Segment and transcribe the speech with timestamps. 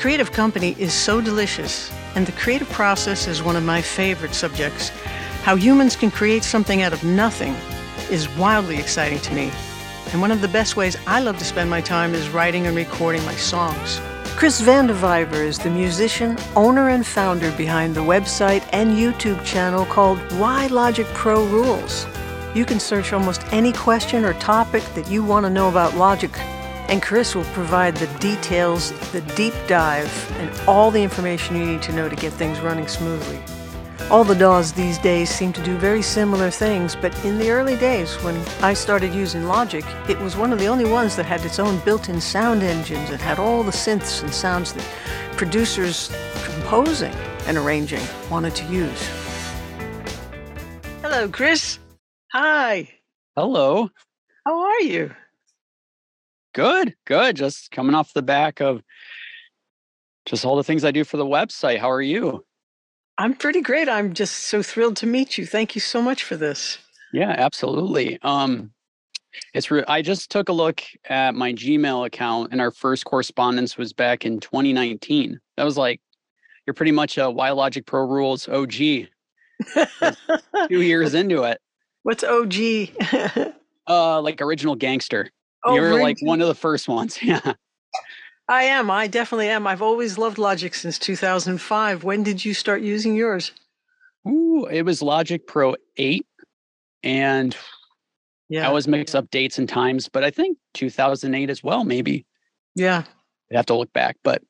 [0.00, 4.88] Creative Company is so delicious, and the creative process is one of my favorite subjects.
[5.42, 7.54] How humans can create something out of nothing
[8.10, 9.52] is wildly exciting to me.
[10.10, 12.74] And one of the best ways I love to spend my time is writing and
[12.74, 14.00] recording my songs.
[14.38, 20.18] Chris Vandeviver is the musician, owner, and founder behind the website and YouTube channel called
[20.40, 22.06] Why Logic Pro Rules.
[22.54, 26.32] You can search almost any question or topic that you want to know about Logic,
[26.90, 31.82] and Chris will provide the details, the deep dive, and all the information you need
[31.82, 33.38] to know to get things running smoothly.
[34.10, 37.76] All the DAWs these days seem to do very similar things, but in the early
[37.76, 41.44] days when I started using Logic, it was one of the only ones that had
[41.44, 44.84] its own built-in sound engines and had all the synths and sounds that
[45.36, 46.10] producers
[46.42, 47.14] composing
[47.46, 49.08] and arranging wanted to use.
[51.02, 51.78] Hello, Chris.
[52.32, 52.88] Hi.
[53.36, 53.90] Hello.
[54.44, 55.14] How are you?
[56.52, 57.36] Good, good.
[57.36, 58.82] Just coming off the back of
[60.26, 61.78] just all the things I do for the website.
[61.78, 62.44] How are you?
[63.18, 63.88] I'm pretty great.
[63.88, 65.46] I'm just so thrilled to meet you.
[65.46, 66.78] Thank you so much for this.
[67.12, 68.18] Yeah, absolutely.
[68.22, 68.72] Um,
[69.54, 73.76] it's re- I just took a look at my Gmail account, and our first correspondence
[73.76, 75.38] was back in 2019.
[75.56, 76.00] That was like
[76.66, 78.72] you're pretty much a Why Logic Pro Rules OG.
[78.72, 79.08] two
[80.70, 81.60] years into it.
[82.02, 82.54] What's OG?
[83.86, 85.30] uh, like original gangster.
[85.64, 86.02] Oh, You're really?
[86.02, 87.18] like one of the first ones.
[87.22, 87.52] Yeah.
[88.48, 88.90] I am.
[88.90, 89.66] I definitely am.
[89.68, 92.02] I've always loved Logic since 2005.
[92.02, 93.52] When did you start using yours?
[94.28, 96.26] Ooh, it was Logic Pro 8.
[97.04, 97.56] And
[98.48, 98.64] Yeah.
[98.64, 102.26] I always mix up dates and times, but I think 2008 as well, maybe.
[102.74, 103.04] yeah.
[103.52, 104.42] I'd have to look back, but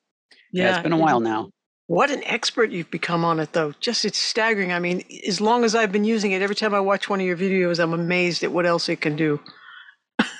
[0.51, 0.73] yeah, Yeah.
[0.75, 1.51] it's been a while now.
[1.87, 3.73] What an expert you've become on it, though.
[3.81, 4.71] Just it's staggering.
[4.73, 7.25] I mean, as long as I've been using it, every time I watch one of
[7.27, 9.39] your videos, I'm amazed at what else it can do.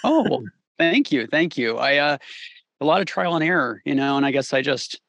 [0.03, 0.45] Oh,
[0.81, 1.27] thank you.
[1.27, 1.77] Thank you.
[1.77, 2.17] I, uh,
[2.79, 4.99] a lot of trial and error, you know, and I guess I just,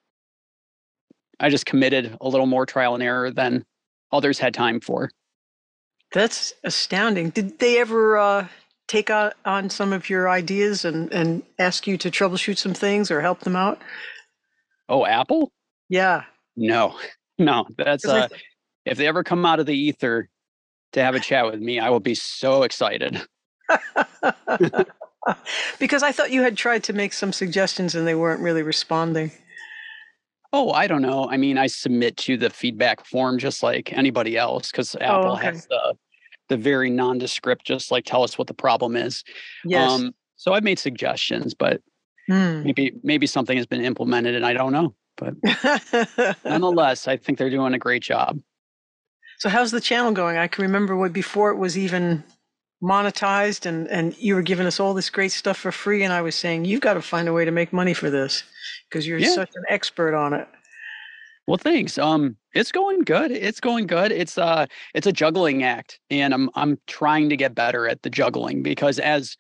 [1.41, 3.65] I just committed a little more trial and error than
[4.13, 5.11] others had time for.
[6.13, 7.31] That's astounding.
[7.31, 8.49] Did they ever uh,
[8.87, 13.11] take on, on some of your ideas and, and ask you to troubleshoot some things
[13.11, 13.81] or help them out?
[14.89, 15.51] Oh, Apple?
[15.89, 16.25] Yeah.
[16.55, 16.99] No,
[17.39, 18.29] no, That's uh,
[18.85, 20.29] if they ever come out of the ether
[20.93, 23.23] to have a chat with me, I will be so excited.
[25.79, 29.31] because I thought you had tried to make some suggestions and they weren't really responding.
[30.53, 31.29] Oh, I don't know.
[31.31, 35.35] I mean, I submit to the feedback form just like anybody else because Apple Oh,
[35.37, 35.47] okay.
[35.47, 35.95] has the
[36.49, 39.25] the very nondescript, just like tell us what the problem is.
[39.65, 39.91] Yes.
[39.91, 41.81] Um, so I've made suggestions, but
[42.29, 42.63] Hmm.
[42.65, 44.95] maybe maybe something has been implemented and I don't know.
[45.17, 45.35] But
[46.45, 48.39] nonetheless, I think they're doing a great job.
[49.39, 50.37] so how's the channel going?
[50.37, 52.23] I can remember when before it was even
[52.83, 56.21] monetized and, and you were giving us all this great stuff for free and I
[56.21, 58.43] was saying, you've got to find a way to make money for this
[58.89, 59.29] because you're Yeah.
[59.35, 60.49] such an expert on it.
[61.47, 61.99] Well, thanks.
[61.99, 63.31] Um, it's going good.
[63.33, 64.13] It's going good.
[64.13, 68.11] It's uh, it's a juggling act, and I'm I'm trying to get better at the
[68.11, 69.37] juggling because as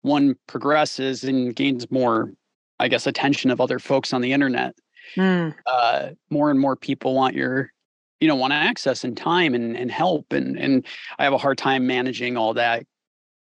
[0.00, 2.32] one progresses and gains more,
[2.80, 4.76] I guess, attention of other folks on the internet,
[5.14, 5.50] Hmm.
[5.66, 7.70] uh, more and more people want your,
[8.20, 10.86] you know, want to access and time and and help, and and
[11.18, 12.86] I have a hard time managing all that.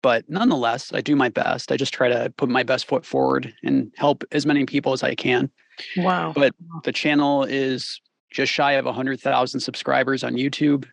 [0.01, 1.71] But nonetheless, I do my best.
[1.71, 5.03] I just try to put my best foot forward and help as many people as
[5.03, 5.51] I can
[5.97, 6.33] Wow.
[6.33, 8.01] but the channel is
[8.31, 10.88] just shy of 100,000 subscribers on YouTube.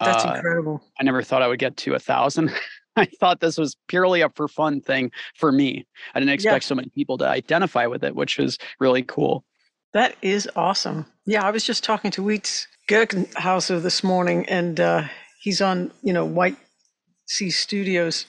[0.00, 0.82] That's Uh, incredible.
[1.00, 2.50] I never thought I would get to a thousand.
[2.96, 5.86] I thought this was purely a for fun thing for me.
[6.14, 9.44] I didn't expect so many people to identify with it, which is really cool.
[9.92, 11.06] That is awesome.
[11.26, 15.04] Yeah, I was just talking to Wheats Gurkenhauser this morning, and uh,
[15.42, 16.56] he's on, you know, White
[17.26, 18.24] Sea Studios,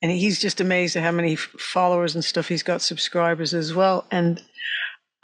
[0.00, 4.06] and he's just amazed at how many followers and stuff he's got, subscribers as well.
[4.10, 4.42] And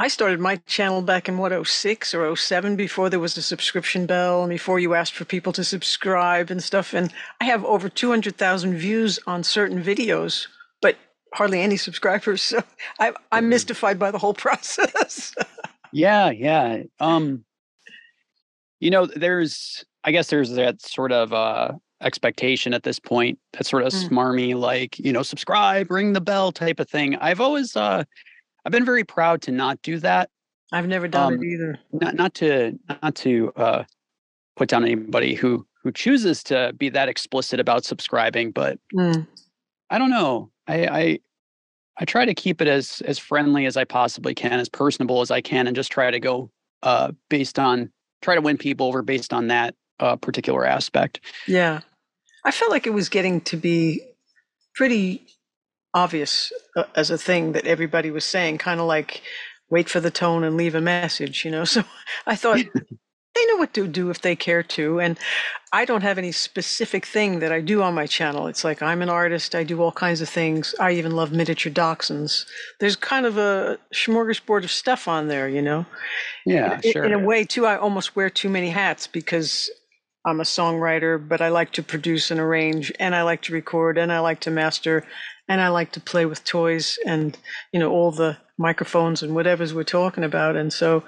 [0.01, 4.07] I started my channel back in what 06 or 07 before there was a subscription
[4.07, 6.93] bell and before you asked for people to subscribe and stuff.
[6.93, 10.47] And I have over 200,000 views on certain videos,
[11.35, 12.43] hardly any subscribers.
[12.43, 12.63] So
[12.99, 13.49] I, I'm Mhm.
[13.49, 15.35] mystified by the whole process.
[15.93, 16.83] Yeah, yeah.
[17.01, 17.45] Um,
[18.81, 23.67] you know, there's, I guess there's that sort of uh, expectation at this point, that
[23.67, 24.09] sort of Mm.
[24.09, 27.17] smarmy, like, you know, subscribe, ring the bell type of thing.
[27.17, 28.05] I've always, uh,
[28.65, 30.31] I've been very proud to not do that.
[30.73, 31.79] I've never done Um, it either.
[31.93, 33.85] not not to not to uh
[34.57, 39.27] put down anybody who who chooses to be that explicit about subscribing but Mm.
[39.89, 41.19] i don't know i i
[41.99, 45.31] i try to keep it as as friendly as i possibly can as personable as
[45.31, 46.51] i can and just try to go
[46.83, 47.91] uh based on
[48.23, 51.81] try to win people over based on that uh particular aspect Yeah.
[52.45, 54.01] I felt like it was getting to be
[54.75, 55.27] pretty
[55.93, 59.23] obvious uh, as a thing that everybody was saying, kind of like
[59.69, 61.65] wait for the tone and leave a message, you know.
[61.75, 61.83] So
[62.27, 62.61] I thought
[63.39, 65.01] they know what to do if they care to.
[65.01, 65.19] And
[65.73, 68.47] I don't have any specific thing that I do on my channel.
[68.47, 70.75] It's like I'm an artist, I do all kinds of things.
[70.81, 72.47] I even love miniature dachshunds.
[72.81, 75.87] There's kind of a smorgasbord of stuff on there, you know?
[76.47, 77.05] Yeah, in, sure.
[77.05, 79.71] In a way, too, I almost wear too many hats because
[80.25, 83.99] I'm a songwriter, but I like to produce and arrange, and I like to record,
[83.99, 85.05] and I like to master,
[85.49, 87.37] and I like to play with toys and,
[87.73, 90.57] you know, all the microphones and whatever's we're talking about.
[90.57, 91.05] And so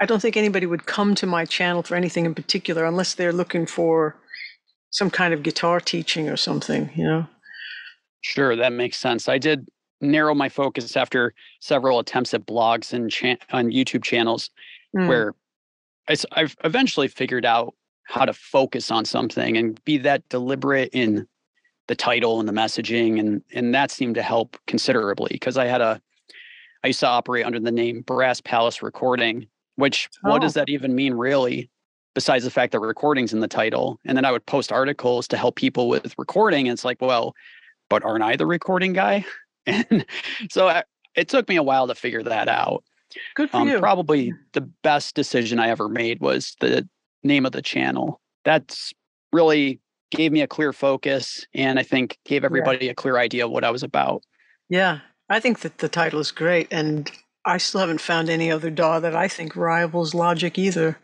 [0.00, 3.32] I don't think anybody would come to my channel for anything in particular unless they're
[3.32, 4.16] looking for
[4.90, 7.26] some kind of guitar teaching or something, you know?
[8.22, 9.28] Sure, that makes sense.
[9.28, 9.66] I did
[10.00, 14.50] narrow my focus after several attempts at blogs and cha- on YouTube channels
[14.96, 15.08] Mm.
[15.08, 15.34] where
[16.08, 17.74] I've eventually figured out
[18.04, 21.26] how to focus on something and be that deliberate in
[21.88, 25.80] the title and the messaging and and that seemed to help considerably because I had
[25.80, 26.00] a
[26.84, 30.60] I used to operate under the name Brass Palace Recording, which what does Oh.
[30.60, 31.70] that even mean really?
[32.14, 33.98] Besides the fact that recording's in the title.
[34.04, 36.68] And then I would post articles to help people with recording.
[36.68, 37.34] And it's like, well,
[37.90, 39.24] but aren't I the recording guy?
[39.66, 40.04] And
[40.50, 40.82] so I,
[41.16, 42.84] it took me a while to figure that out.
[43.34, 43.78] Good for Um, you.
[43.80, 46.86] probably the best decision I ever made was the
[47.22, 48.20] name of the channel.
[48.44, 48.92] That's
[49.32, 49.80] really
[50.10, 53.64] gave me a clear focus and I think gave everybody a clear idea of what
[53.64, 54.22] I was about.
[54.68, 54.98] Yeah,
[55.30, 57.10] I think that the title is great, and
[57.44, 60.98] I still haven't found any other DAW that I think rivals Logic either.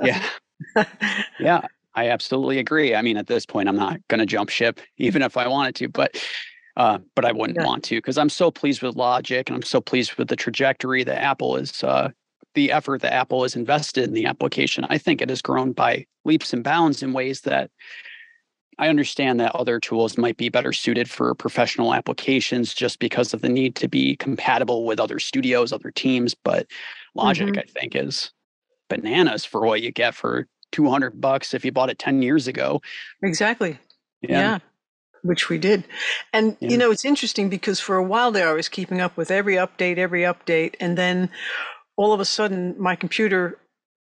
[0.00, 0.22] Yeah.
[1.38, 1.62] Yeah,
[1.94, 2.94] I absolutely agree.
[2.94, 5.74] I mean, at this point, I'm not going to jump ship, even if I wanted
[5.76, 6.22] to, but
[6.76, 7.64] uh, but I wouldn't Yeah.
[7.64, 11.02] want to because I'm so pleased with Logic and I'm so pleased with the trajectory
[11.04, 12.10] that Apple is, uh,
[12.54, 14.86] the effort that Apple has invested in the application.
[14.90, 17.70] I think it has grown by leaps and bounds in ways that
[18.80, 23.42] I understand that other tools might be better suited for professional applications just because of
[23.42, 26.34] the need to be compatible with other studios, other teams.
[26.34, 26.66] But
[27.14, 27.58] Logic, Mhm.
[27.58, 28.30] I think, is
[28.88, 32.80] bananas for what you get for 200 bucks if you bought it 10 years ago.
[33.22, 33.78] exactly.
[34.22, 34.60] Yeah.
[35.22, 35.84] Which we did.
[36.32, 36.70] And, Yeah.
[36.70, 39.56] you know, it's interesting because for a while there, I was keeping up with every
[39.56, 40.74] update, every update.
[40.80, 41.28] And then
[41.96, 43.58] all of a sudden, my computer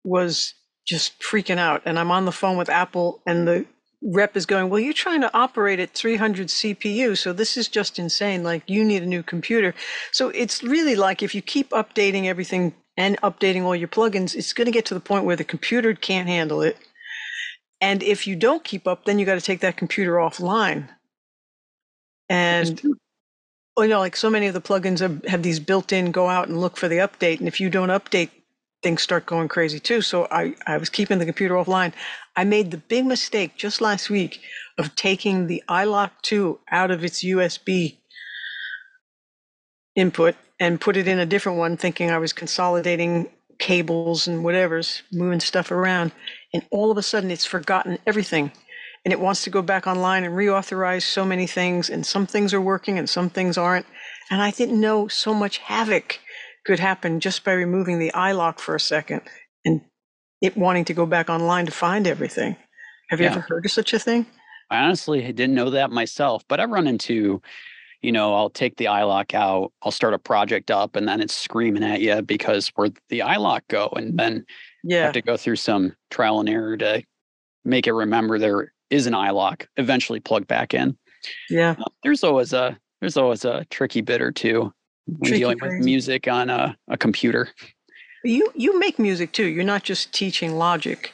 [0.04, 0.54] was
[0.86, 1.82] just freaking out.
[1.84, 3.66] And I'm on the phone with Apple, and the
[4.02, 7.16] rep is going, Well, you're trying to operate at 300 CPU.
[7.16, 8.42] So this is just insane.
[8.42, 9.74] Like, you need a new computer.
[10.10, 14.52] So it's really like if you keep updating everything and updating all your plugins, it's
[14.52, 16.76] going to get to the point where the computer can't handle it.
[17.80, 20.88] And if you don't keep up, then you got to take that computer offline.
[22.28, 22.80] And
[23.76, 26.48] oh, you know, like so many of the plugins have, have these built-in go out
[26.48, 28.30] and look for the update, and if you don't update,
[28.82, 30.02] things start going crazy too.
[30.02, 31.92] So I, I was keeping the computer offline.
[32.36, 34.40] I made the big mistake just last week
[34.78, 37.96] of taking the iLok 2 out of its USB
[39.94, 45.02] input and put it in a different one, thinking I was consolidating cables and whatever's,
[45.12, 46.12] moving stuff around.
[46.52, 48.52] And all of a sudden, it's forgotten everything.
[49.04, 51.90] And it wants to go back online and reauthorize so many things.
[51.90, 53.86] And some things are working and some things aren't.
[54.30, 56.20] And I didn't know so much havoc
[56.64, 59.22] could happen just by removing the iLok for a second
[59.64, 59.80] and
[60.40, 62.56] it wanting to go back online to find everything.
[63.10, 63.32] Have you Yeah.
[63.32, 64.26] ever heard of such a thing?
[64.70, 67.42] I honestly didn't know that myself, but I've run into,
[68.00, 71.34] you know, I'll take the iLok out, I'll start a project up, and then it's
[71.34, 73.88] screaming at you because where'd the iLok go?
[73.96, 74.44] And then
[74.82, 75.04] you Yeah.
[75.04, 77.02] have to go through some trial and error to
[77.64, 80.96] make it remember there is an iLok, eventually plug back in.
[81.50, 81.76] Yeah.
[81.78, 84.72] Uh, There's always a there's always a tricky bit or two
[85.24, 87.48] Tricky dealing with music on a, a computer.
[88.24, 89.46] You you make music too.
[89.46, 91.12] You're not just teaching logic.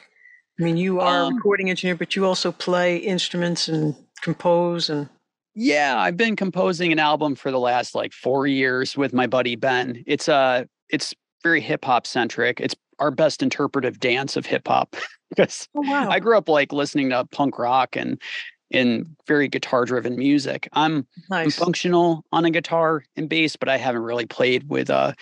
[0.59, 4.89] I mean, you are Um, a recording engineer, but you also play instruments and compose
[4.89, 5.09] and
[5.55, 9.55] Yeah, I've been composing an album for the last like four years with my buddy
[9.55, 10.03] Ben.
[10.05, 12.59] It's uh it's very hip hop centric.
[12.59, 14.95] It's our best interpretive dance of hip hop
[15.29, 18.21] because oh wow, I grew up like listening to punk rock and
[18.71, 20.69] in very guitar driven music.
[20.73, 25.13] I'm, I'm functional on a guitar and bass, but I haven't really played with uh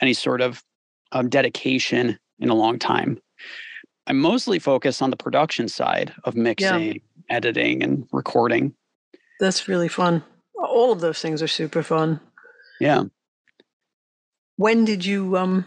[0.00, 0.62] any sort of
[1.12, 3.20] um, dedication in a long time.
[4.06, 8.74] I'm mostly focus on the production side of mixing, editing, and recording.
[9.40, 10.22] That's really fun.
[10.54, 12.20] All of those things are super fun.
[12.80, 13.04] Yeah.
[14.56, 15.64] When did you um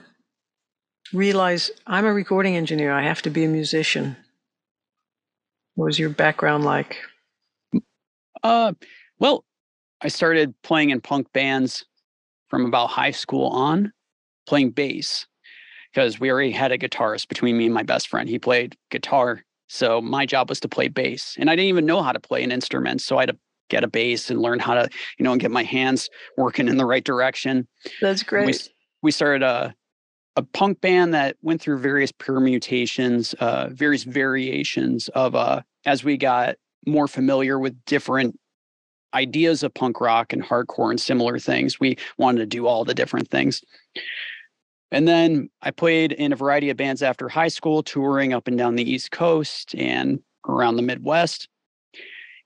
[1.13, 2.91] realize I'm a recording engineer?
[2.91, 4.15] I have to be a musician.
[5.75, 6.97] What was your background like?
[8.43, 8.73] Uh,
[9.19, 9.45] well,
[10.01, 11.85] I started playing in punk bands
[12.49, 13.93] from about high school on,
[14.47, 15.25] playing bass
[15.93, 18.27] because we already had a guitarist between me and my best friend.
[18.27, 22.01] He played guitar, so my job was to play bass, and I didn't even know
[22.01, 23.37] how to play an instrument, so I had to
[23.69, 26.77] get a bass and learn how to, you know, and get my hands working in
[26.77, 27.67] the right direction.
[28.01, 28.69] That's And we great.
[29.01, 29.73] we started a
[30.37, 36.17] a punk band that went through various permutations, uh, various variations of uh, as we
[36.17, 38.39] got more familiar with different
[39.13, 41.79] ideas of punk rock and hardcore and similar things.
[41.79, 43.61] We wanted to do all the different things.
[44.91, 48.57] And then I played in a variety of bands after high school, touring up and
[48.57, 51.47] down the East Coast and around the Midwest.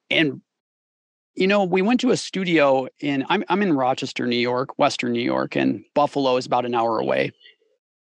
[0.09, 0.41] And
[1.35, 5.11] you know, we went to a studio in I'm I'm in Rochester, New York, Western
[5.11, 7.31] New York, and Buffalo is about an hour away.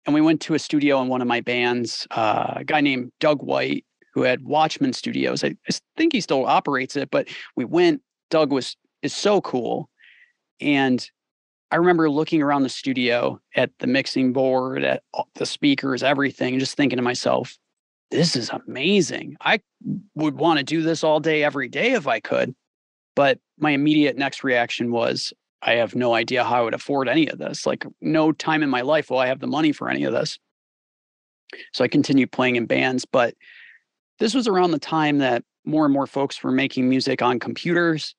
[0.07, 3.13] And we went to a studio in one of my bands, uh, a guy named
[3.19, 3.85] Doug White,
[4.19, 5.45] who had Watchmen Studios.
[5.45, 8.03] I, I think he still operates it, but we went.
[8.31, 9.89] Doug was is so cool,
[10.61, 11.09] and
[11.71, 15.05] I remember looking around the studio at the mixing board, at
[15.37, 17.57] the speakers, everything, and just thinking to myself,
[18.11, 19.37] this is amazing.
[19.41, 19.61] I
[20.17, 22.57] would want to do this all day, every day if I could.
[23.15, 25.33] But my immediate next reaction was,
[25.63, 27.67] I have no idea how I would afford any of this.
[27.67, 30.39] Like, no time in my life will I have the money for any of this.
[31.73, 33.05] So I continued playing in bands.
[33.05, 33.35] But
[34.19, 38.15] this was around the time that more and more folks were making music on computers,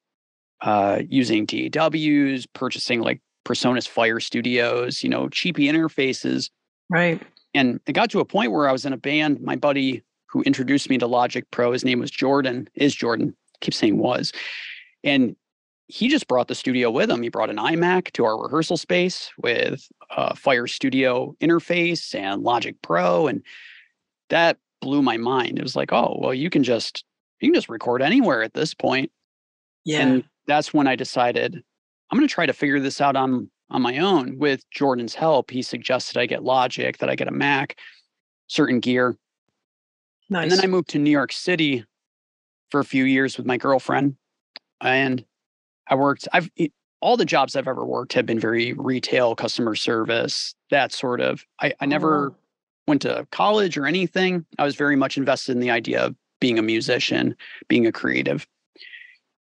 [0.62, 6.50] uh, using DAWs, purchasing like PreSonus Fire Studios, you know, cheapy interfaces.
[6.90, 7.22] Right.
[7.54, 9.42] And it got to a point where I was in a band.
[9.42, 13.58] My buddy who introduced me to Logic Pro, his name was Jordan, is Jordan, I
[13.62, 14.32] keep saying was.
[15.04, 15.36] And
[15.88, 17.24] he just brought the studio with him.
[17.24, 22.76] He brought an iMac to our rehearsal space with a Fire Studio interface and Logic
[22.84, 23.26] Pro.
[23.26, 23.42] And
[24.30, 25.58] that blew my mind.
[25.58, 27.04] It was like, oh, well, you can just
[27.40, 29.12] you can just record anywhere at this point.
[29.86, 30.02] Yeah.
[30.02, 31.62] And that's when I decided
[32.12, 35.52] I'm going to try to figure this out on on my own with Jordan's help.
[35.52, 37.78] He suggested I get Logic, that I get a Mac,
[38.48, 39.16] certain gear.
[40.30, 40.44] Nice.
[40.44, 41.86] And then I moved to New York City
[42.72, 44.16] for a few years with my girlfriend.
[44.82, 45.24] And
[45.88, 46.50] I worked, I've
[47.02, 51.46] all the jobs I've ever worked have been very retail, customer service, that sort of.
[51.62, 52.36] I, I never oh.
[52.90, 54.48] Went to college or anything.
[54.58, 57.36] I was very much invested in the idea of being a musician,
[57.68, 58.48] being a creative.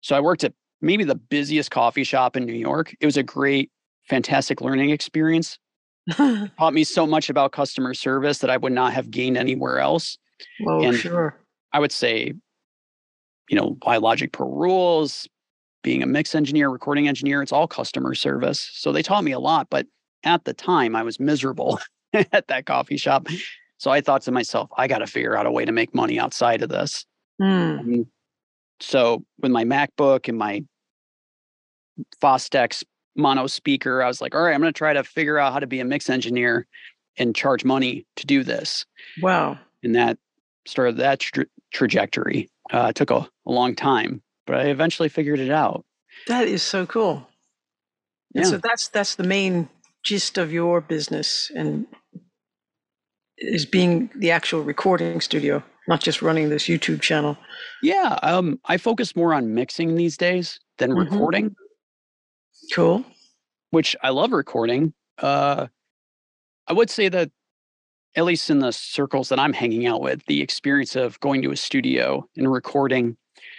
[0.01, 2.95] So I worked at maybe the busiest coffee shop in New York.
[2.99, 3.71] It was a great,
[4.07, 5.57] fantastic learning experience.
[6.11, 10.19] taught me so much about customer service that I would not have gained anywhere else.
[10.67, 11.35] Oh, and sure.
[11.73, 12.35] I would say,
[13.49, 15.27] you know, Logic Pro rules,
[15.81, 18.69] being a mix engineer, recording engineer, it's all customer service.
[18.73, 19.87] So they taught me a lot, but
[20.23, 21.79] at the time I was miserable
[22.31, 23.27] at that coffee shop.
[23.77, 26.19] So I thought to myself, I got to figure out a way to make money
[26.19, 27.05] outside of this.
[27.41, 28.05] Mm.
[28.79, 30.63] So with my MacBook and my
[32.21, 32.83] Fostex
[33.15, 34.01] mono speaker.
[34.01, 35.79] I was like, all right, I'm going to try to figure out how to be
[35.79, 36.67] a mix engineer
[37.17, 38.85] and charge money to do this.
[39.21, 39.59] Wow.
[39.83, 40.17] And that
[40.65, 42.49] started that tra- trajectory.
[42.71, 45.85] Uh, it took a, a long time, but I eventually figured it out.
[46.27, 47.27] That is so cool.
[48.33, 48.51] And yeah.
[48.51, 49.67] so that's that's the main
[50.03, 51.85] gist of your business and
[53.41, 57.37] is being the actual recording studio, not just running this YouTube channel.
[57.81, 61.11] Yeah, um, I focus more on mixing these days than mm-hmm.
[61.11, 61.55] recording.
[62.73, 63.03] Cool.
[63.71, 64.93] Which I love recording.
[65.17, 65.67] Uh,
[66.67, 67.31] I would say that,
[68.15, 71.51] at least in the circles that I'm hanging out with, the experience of going to
[71.51, 73.17] a studio and recording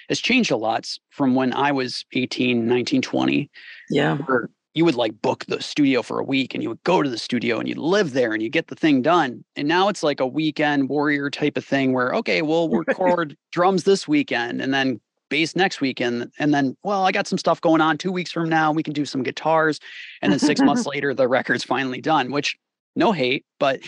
[0.08, 3.50] has changed a lot from when I was 18, 19, 20.
[3.90, 4.18] Yeah.
[4.18, 7.10] Where you would like book the studio for a week and you would go to
[7.10, 9.44] the studio and you'd live there and you get the thing done.
[9.54, 13.84] And now it's like a weekend warrior type of thing where, okay, we'll record drums
[13.84, 15.00] this weekend and then
[15.32, 18.50] bass next weekend and then well i got some stuff going on two weeks from
[18.50, 19.80] now we can do some guitars
[20.20, 22.54] and then six months later the record's finally done which
[22.96, 23.80] no hate but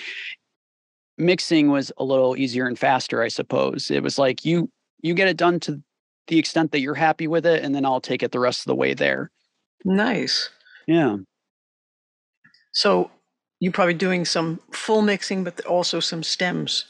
[1.19, 4.71] mixing was a little easier and faster i suppose it was like you
[5.03, 5.83] you get it done to
[6.29, 8.65] the extent that you're happy with it and then i'll take it the rest of
[8.65, 9.31] the way there
[9.85, 10.49] nice
[10.87, 11.17] yeah
[12.73, 13.11] so
[13.61, 16.85] you're probably doing some full mixing but also some stems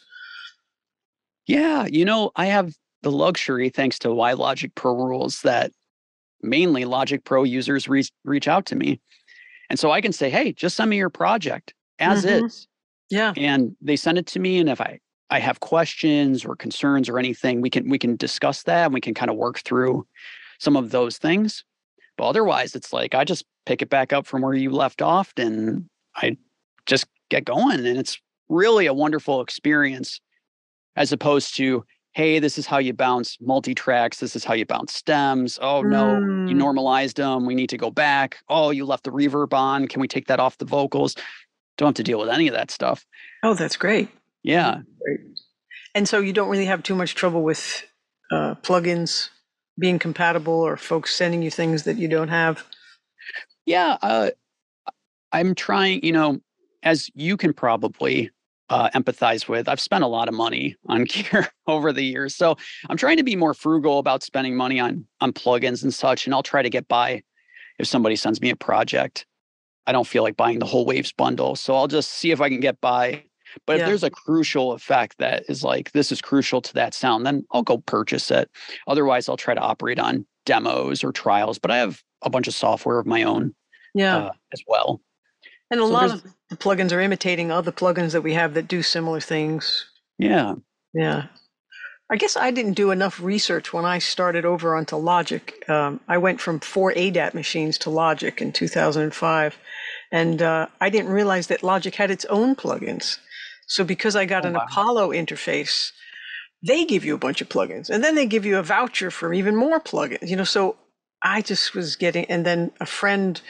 [1.46, 2.72] yeah you know i have
[3.04, 5.70] the luxury, thanks to why Logic Pro rules, that
[6.42, 9.00] mainly Logic Pro users reach, reach out to me.
[9.70, 12.46] And so I can say, hey, just send me your project as mm-hmm.
[12.46, 12.66] is.
[13.10, 13.32] Yeah.
[13.36, 14.58] And they send it to me.
[14.58, 14.98] And if I,
[15.30, 19.00] I have questions or concerns or anything, we can we can discuss that and we
[19.00, 20.06] can kind of work through
[20.58, 21.64] some of those things.
[22.16, 25.32] But otherwise, it's like I just pick it back up from where you left off
[25.36, 26.36] and I
[26.86, 27.86] just get going.
[27.86, 28.18] And it's
[28.48, 30.20] really a wonderful experience
[30.96, 34.20] as opposed to, hey, this is how you bounce multi tracks.
[34.20, 35.58] This is how you bounce stems.
[35.60, 36.48] Oh, no, mm.
[36.48, 37.46] you normalized them.
[37.46, 38.38] We need to go back.
[38.48, 39.88] Oh, you left the reverb on.
[39.88, 41.16] Can we take that off the vocals?
[41.76, 43.04] Don't have to deal with any of that stuff.
[43.42, 44.08] Oh, that's great.
[44.42, 44.82] Yeah.
[45.02, 45.20] Great.
[45.94, 47.84] And so you don't really have too much trouble with
[48.30, 49.30] uh, plugins
[49.78, 52.64] being compatible or folks sending you things that you don't have?
[53.66, 53.96] Yeah.
[54.02, 54.30] Uh,
[55.32, 56.40] I'm trying, you know,
[56.82, 58.30] as you can probably
[58.70, 62.34] uh, empathize with, I've spent a lot of money on gear over the years.
[62.34, 62.56] So
[62.88, 66.26] I'm trying to be more frugal about spending money on on plugins and such.
[66.26, 67.22] And I'll try to get by
[67.78, 69.26] if somebody sends me a project.
[69.86, 71.56] I don't feel like buying the whole Waves bundle.
[71.56, 73.24] So I'll just see if I can get by.
[73.66, 73.82] But yeah.
[73.82, 77.44] if there's a crucial effect that is like, this is crucial to that sound, then
[77.52, 78.50] I'll go purchase it.
[78.88, 81.58] Otherwise, I'll try to operate on demos or trials.
[81.58, 83.54] But I have a bunch of software of my own
[83.94, 84.16] yeah.
[84.16, 85.00] Uh, as well.
[85.70, 88.68] And a so lot of the plugins are imitating other plugins that we have that
[88.68, 89.86] do similar things.
[90.18, 90.54] Yeah.
[90.92, 91.26] Yeah.
[92.10, 95.64] I guess I didn't do enough research when I started over onto Logic.
[95.68, 99.58] Um, I went from four ADAT machines to Logic in 2005.
[100.12, 103.18] And uh, I didn't realize that Logic had its own plugins.
[103.66, 104.66] So because I got oh, an wow.
[104.68, 105.92] Apollo interface,
[106.64, 107.88] they give you a bunch of plugins.
[107.88, 110.28] And then they give you a voucher for even more plugins.
[110.28, 110.76] You know, so
[111.24, 113.40] I just was getting, and then a friend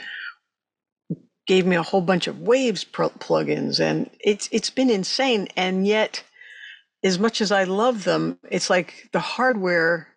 [1.47, 5.49] gave me a whole bunch of Waves plugins, and it's it's been insane.
[5.57, 6.23] And yet,
[7.03, 10.09] as much as I love them, it's like the hardware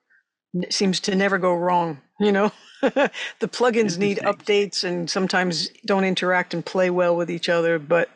[0.69, 1.99] seems to never go wrong.
[2.19, 3.11] You know, the
[3.41, 8.09] plugins need updates and sometimes don't interact and play well with each other, but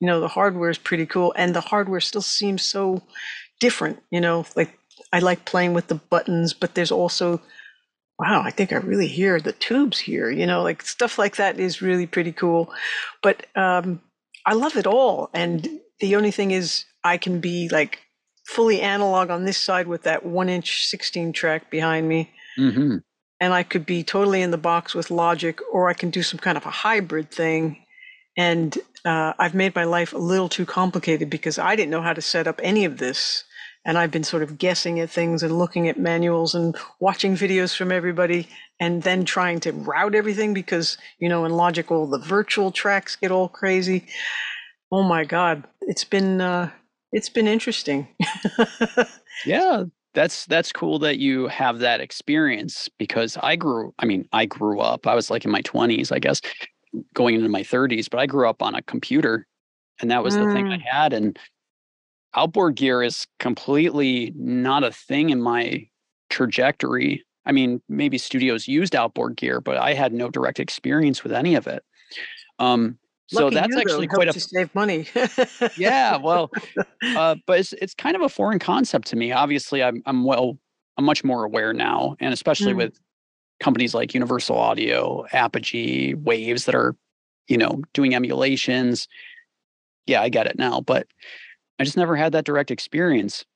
[0.00, 3.02] you know the hardware is pretty cool, and the hardware still seems so
[3.60, 4.02] different.
[4.10, 4.78] You know, like
[5.12, 7.42] I like playing with the buttons, but there's also
[8.20, 11.58] wow, I think I really hear the tubes here, you know, like stuff like that
[11.58, 12.70] is really pretty cool.
[13.22, 14.02] But um,
[14.44, 15.30] I love it all.
[15.32, 15.66] And
[16.00, 18.00] the only thing is, I can be like
[18.46, 22.30] fully analog on this side with that one inch 16 track behind me.
[22.58, 22.98] Mm-hmm.
[23.40, 26.38] And I could be totally in the box with Logic, or I can do some
[26.38, 27.78] kind of a hybrid thing.
[28.36, 32.12] And uh, I've made my life a little too complicated because I didn't know how
[32.12, 33.44] to set up any of this
[33.84, 37.74] and I've been sort of guessing at things and looking at manuals and watching videos
[37.74, 42.18] from everybody and then trying to route everything because, you know, in Logic, all the
[42.18, 44.06] virtual tracks get all crazy.
[44.92, 45.64] Oh my God.
[45.82, 46.70] It's been, uh,
[47.12, 48.08] it's been interesting.
[49.46, 49.84] yeah.
[50.12, 54.80] That's that's cool that you have that experience because I grew I mean I grew
[54.80, 56.40] up I was like in my 20s I guess
[57.14, 59.46] going into my 30s but I grew up on a computer
[60.00, 60.44] and that was mm.
[60.44, 60.82] the thing I mm.
[60.82, 61.38] had and
[62.34, 65.86] outboard gear is completely not a thing in my
[66.28, 67.24] trajectory.
[67.46, 71.54] I mean, maybe studios used outboard gear, but I had no direct experience with any
[71.54, 71.82] of it.
[72.58, 75.06] Um, so Lucky that's you, actually though, quite a to save money.
[75.76, 76.50] yeah, well,
[77.16, 79.30] uh, but it's it's kind of a foreign concept to me.
[79.30, 80.58] Obviously, I'm I'm well,
[80.96, 82.78] I'm much more aware now, and especially mm.
[82.78, 82.98] with
[83.60, 86.96] companies like Universal Audio, Apogee, Waves that are,
[87.46, 89.06] you know, doing emulations.
[90.06, 91.06] Yeah, I get it now, but
[91.80, 93.46] I just never had that direct experience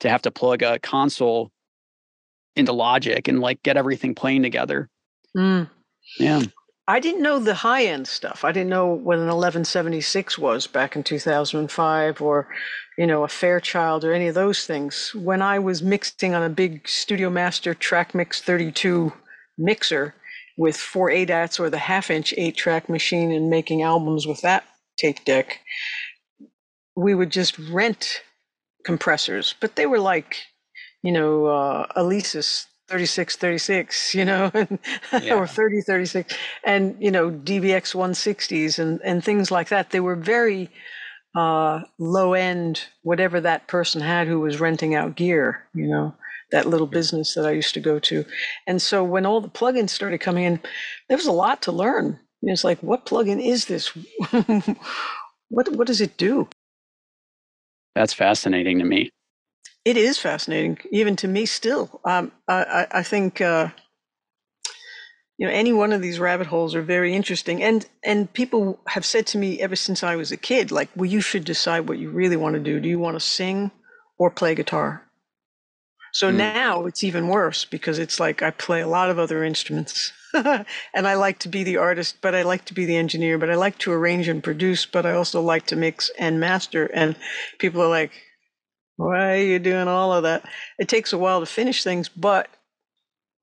[0.00, 1.52] to have to plug a console
[2.56, 4.88] into Logic and like get everything playing together.
[5.36, 5.70] Mm.
[6.18, 6.42] Yeah.
[6.88, 8.44] I didn't know the high end stuff.
[8.44, 12.48] I didn't know what an 1176 was back in 2005 or,
[12.98, 15.14] you know, a Fairchild or any of those things.
[15.14, 19.12] When I was mixing on a big Studio Master Track Mix 32
[19.56, 20.16] mixer
[20.58, 24.64] with four ADATs or the half inch eight track machine and making albums with that
[24.98, 25.60] tape deck,
[26.96, 28.22] we would just rent
[28.84, 30.36] compressors, but they were like,
[31.02, 34.50] you know, uh, Alesis 3636, you know,
[35.12, 35.34] yeah.
[35.34, 39.90] or 3036, and, you know, DBX 160s and, and things like that.
[39.90, 40.70] They were very
[41.34, 46.14] uh, low end, whatever that person had who was renting out gear, you know,
[46.50, 48.24] that little business that I used to go to.
[48.66, 50.60] And so when all the plugins started coming in,
[51.08, 52.18] there was a lot to learn.
[52.42, 53.88] It's like, what plugin is this?
[55.48, 56.48] what, what does it do?
[57.94, 59.10] That's fascinating to me.
[59.84, 62.00] It is fascinating, even to me still.
[62.04, 63.68] Um, I, I, think uh,
[65.38, 69.04] you know any one of these rabbit holes are very interesting, and and people have
[69.04, 71.98] said to me ever since I was a kid, like, well, you should decide what
[71.98, 72.78] you really want to do.
[72.78, 73.72] Do you want to sing
[74.18, 75.02] or play guitar?
[76.12, 76.36] So mm.
[76.36, 80.12] now it's even worse because it's like I play a lot of other instruments.
[80.94, 83.50] and I like to be the artist, but I like to be the engineer, but
[83.50, 86.86] I like to arrange and produce, but I also like to mix and master.
[86.86, 87.16] And
[87.58, 88.12] people are like,
[88.96, 90.44] why are you doing all of that?
[90.78, 92.48] It takes a while to finish things, but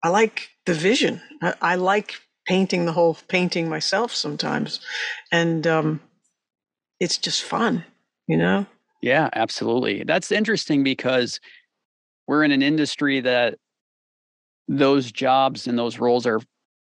[0.04, 1.22] I like the vision.
[1.42, 2.16] I, I like
[2.48, 4.80] painting the whole painting myself sometimes.
[5.32, 6.02] And um,
[7.00, 7.86] it's just fun,
[8.28, 8.66] you know?
[9.02, 10.04] Yeah, absolutely.
[10.04, 11.40] That's interesting because
[12.28, 13.58] we're in an industry that
[14.68, 16.40] those jobs and those roles are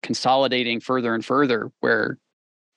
[0.06, 2.16] consolidating further and further where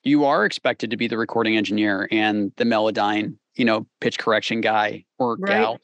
[0.04, 4.62] you are expected to be the recording engineer and the melodyne, you know, pitch correction
[4.62, 5.52] guy or right.
[5.52, 5.80] gal.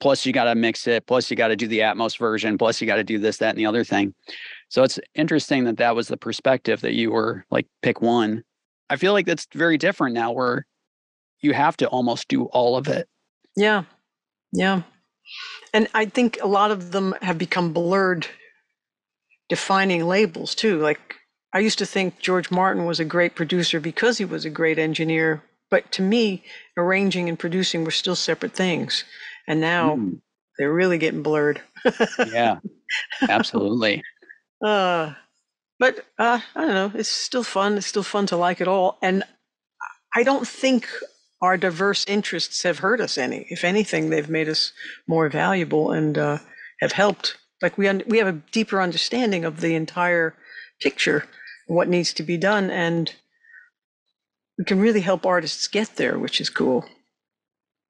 [0.00, 1.06] Plus, you got to mix it.
[1.06, 2.58] Plus, you got to do the Atmos version.
[2.58, 4.12] Plus, you got to do this, that, and the other thing.
[4.68, 8.42] So it's interesting that that was the perspective that you were like, pick one.
[8.90, 10.66] I feel like that's very different now where
[11.40, 13.08] you have to almost do all of it.
[13.56, 13.84] Yeah.
[14.52, 14.82] Yeah.
[15.72, 18.26] And I think a lot of them have become blurred
[19.48, 20.78] defining labels too.
[20.78, 21.16] Like
[21.52, 24.78] I used to think George Martin was a great producer because he was a great
[24.78, 26.44] engineer, but to me,
[26.76, 29.04] arranging and producing were still separate things.
[29.46, 30.20] And now mm.
[30.58, 31.60] they're really getting blurred.
[32.26, 32.58] yeah.
[33.28, 34.02] Absolutely.
[34.64, 35.12] Uh
[35.78, 36.92] but uh, I don't know.
[36.94, 37.76] It's still fun.
[37.76, 38.98] It's still fun to like it all.
[39.02, 39.24] And
[40.14, 40.88] I don't think
[41.42, 43.46] our diverse interests have hurt us any.
[43.50, 44.72] If anything, they've made us
[45.06, 46.38] more valuable and uh,
[46.80, 47.36] have helped.
[47.64, 50.34] Like we un- we have a deeper understanding of the entire
[50.82, 51.24] picture,
[51.66, 53.10] what needs to be done, and
[54.58, 56.84] we can really help artists get there, which is cool.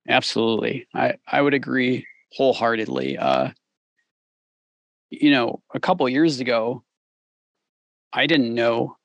[0.08, 3.18] Absolutely, I I would agree wholeheartedly.
[3.18, 3.50] Uh,
[5.10, 6.84] you know, a couple years ago,
[8.12, 8.96] I didn't know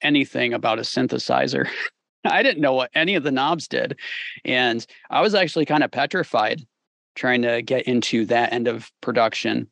[0.00, 1.68] anything about a synthesizer.
[2.24, 3.98] I didn't know what any of the knobs did.
[4.44, 6.64] And I was actually kind of petrified
[7.16, 9.68] trying to get into that end of production.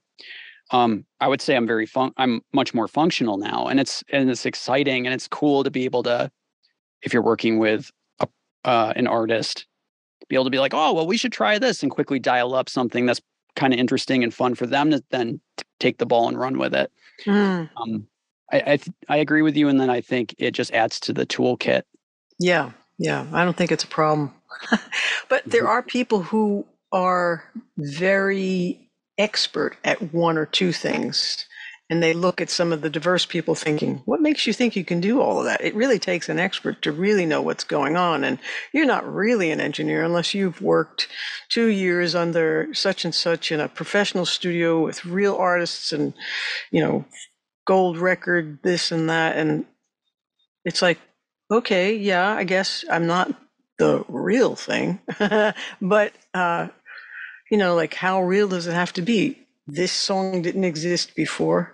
[0.72, 4.28] Um, I would say I'm very fun I'm much more functional now and it's and
[4.28, 6.30] it's exciting and it's cool to be able to
[7.02, 8.26] if you're working with a,
[8.64, 9.66] uh, an artist
[10.28, 12.68] be able to be like, oh well, we should try this and quickly dial up
[12.68, 13.20] something that's
[13.54, 15.40] kind of interesting and fun for them to then
[15.80, 16.90] take the ball and run with it.
[17.24, 17.70] Mm.
[17.76, 18.06] Um,
[18.52, 21.12] I I, th- I agree with you, and then I think it just adds to
[21.12, 21.82] the toolkit.
[22.38, 24.32] Yeah, yeah, I don't think it's a problem.
[25.28, 25.70] but there mm-hmm.
[25.70, 27.44] are people who are
[27.76, 28.85] very
[29.18, 31.46] expert at one or two things.
[31.88, 34.84] And they look at some of the diverse people thinking, what makes you think you
[34.84, 35.60] can do all of that?
[35.60, 38.24] It really takes an expert to really know what's going on.
[38.24, 38.40] And
[38.72, 41.06] you're not really an engineer unless you've worked
[41.48, 46.12] two years under such and such in a professional studio with real artists and,
[46.72, 47.04] you know,
[47.66, 49.36] gold record, this and that.
[49.36, 49.64] And
[50.64, 50.98] it's like,
[51.52, 53.30] okay, yeah, I guess I'm not
[53.78, 54.98] the real thing.
[55.80, 56.68] but, uh,
[57.50, 59.46] you know, like how real does it have to be?
[59.66, 61.72] This song didn't exist before.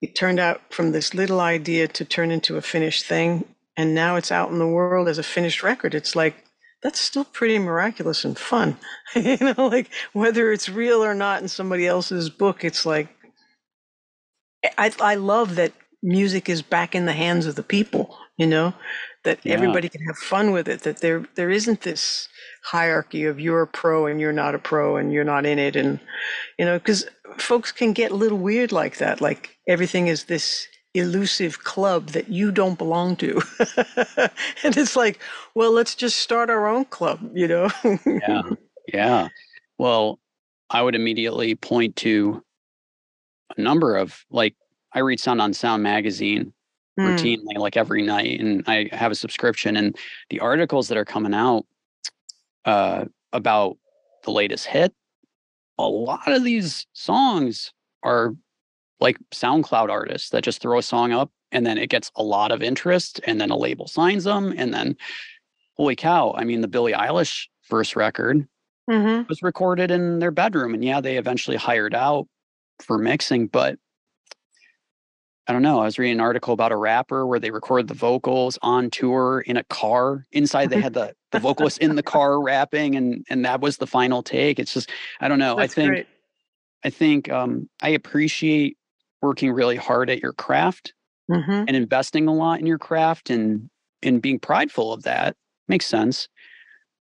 [0.00, 3.44] It turned out from this little idea to turn into a finished thing.
[3.76, 5.94] And now it's out in the world as a finished record.
[5.94, 6.44] It's like,
[6.82, 8.76] that's still pretty miraculous and fun.
[9.14, 13.08] you know, like whether it's real or not in somebody else's book, it's like,
[14.76, 18.74] I, I love that music is back in the hands of the people, you know,
[19.24, 19.54] that yeah.
[19.54, 22.28] everybody can have fun with it, that there there isn't this
[22.64, 25.76] hierarchy of you're a pro and you're not a pro and you're not in it.
[25.76, 26.00] And,
[26.58, 27.06] you know, because
[27.38, 29.20] folks can get a little weird like that.
[29.20, 33.40] Like everything is this elusive club that you don't belong to.
[34.62, 35.20] and it's like,
[35.54, 37.70] well, let's just start our own club, you know?
[38.06, 38.42] yeah.
[38.92, 39.28] Yeah.
[39.78, 40.18] Well,
[40.70, 42.42] I would immediately point to
[43.56, 44.54] a number of like
[44.94, 46.52] I read Sound on Sound magazine
[46.98, 47.04] mm.
[47.04, 49.76] routinely, like every night, and I have a subscription.
[49.76, 49.96] And
[50.30, 51.64] the articles that are coming out
[52.64, 53.78] uh, about
[54.24, 54.92] the latest hit,
[55.78, 58.34] a lot of these songs are
[59.00, 62.50] like SoundCloud artists that just throw a song up and then it gets a lot
[62.50, 64.96] of interest, and then a label signs them, and then
[65.76, 66.34] holy cow!
[66.36, 68.48] I mean, the Billie Eilish first record
[68.90, 69.28] mm-hmm.
[69.28, 72.26] was recorded in their bedroom, and yeah, they eventually hired out
[72.80, 73.78] for mixing, but
[75.48, 75.80] I don't know.
[75.80, 79.40] I was reading an article about a rapper where they recorded the vocals on tour
[79.40, 80.24] in a car.
[80.30, 83.86] Inside, they had the the vocalist in the car rapping, and and that was the
[83.86, 84.58] final take.
[84.58, 85.56] It's just I don't know.
[85.56, 86.06] That's I think great.
[86.84, 88.76] I think um, I appreciate
[89.20, 90.94] working really hard at your craft
[91.30, 91.50] mm-hmm.
[91.50, 93.68] and investing a lot in your craft and
[94.02, 95.36] and being prideful of that
[95.68, 96.28] makes sense.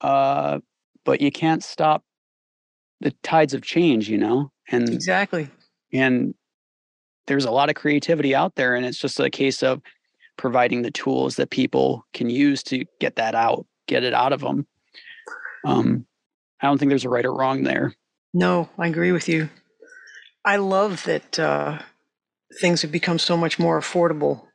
[0.01, 0.59] Uh,
[1.05, 2.03] but you can't stop
[2.99, 4.51] the tides of change, you know.
[4.69, 5.49] And exactly.
[5.93, 6.33] And
[7.27, 9.81] there's a lot of creativity out there and it's just a case of
[10.37, 14.41] providing the tools that people can use to get that out get it out of
[14.41, 14.67] them
[15.65, 16.05] um,
[16.61, 17.93] i don't think there's a right or wrong there.
[18.33, 19.49] No i agree with you.
[20.45, 21.79] I love that uh,
[22.61, 24.45] things have become so much more affordable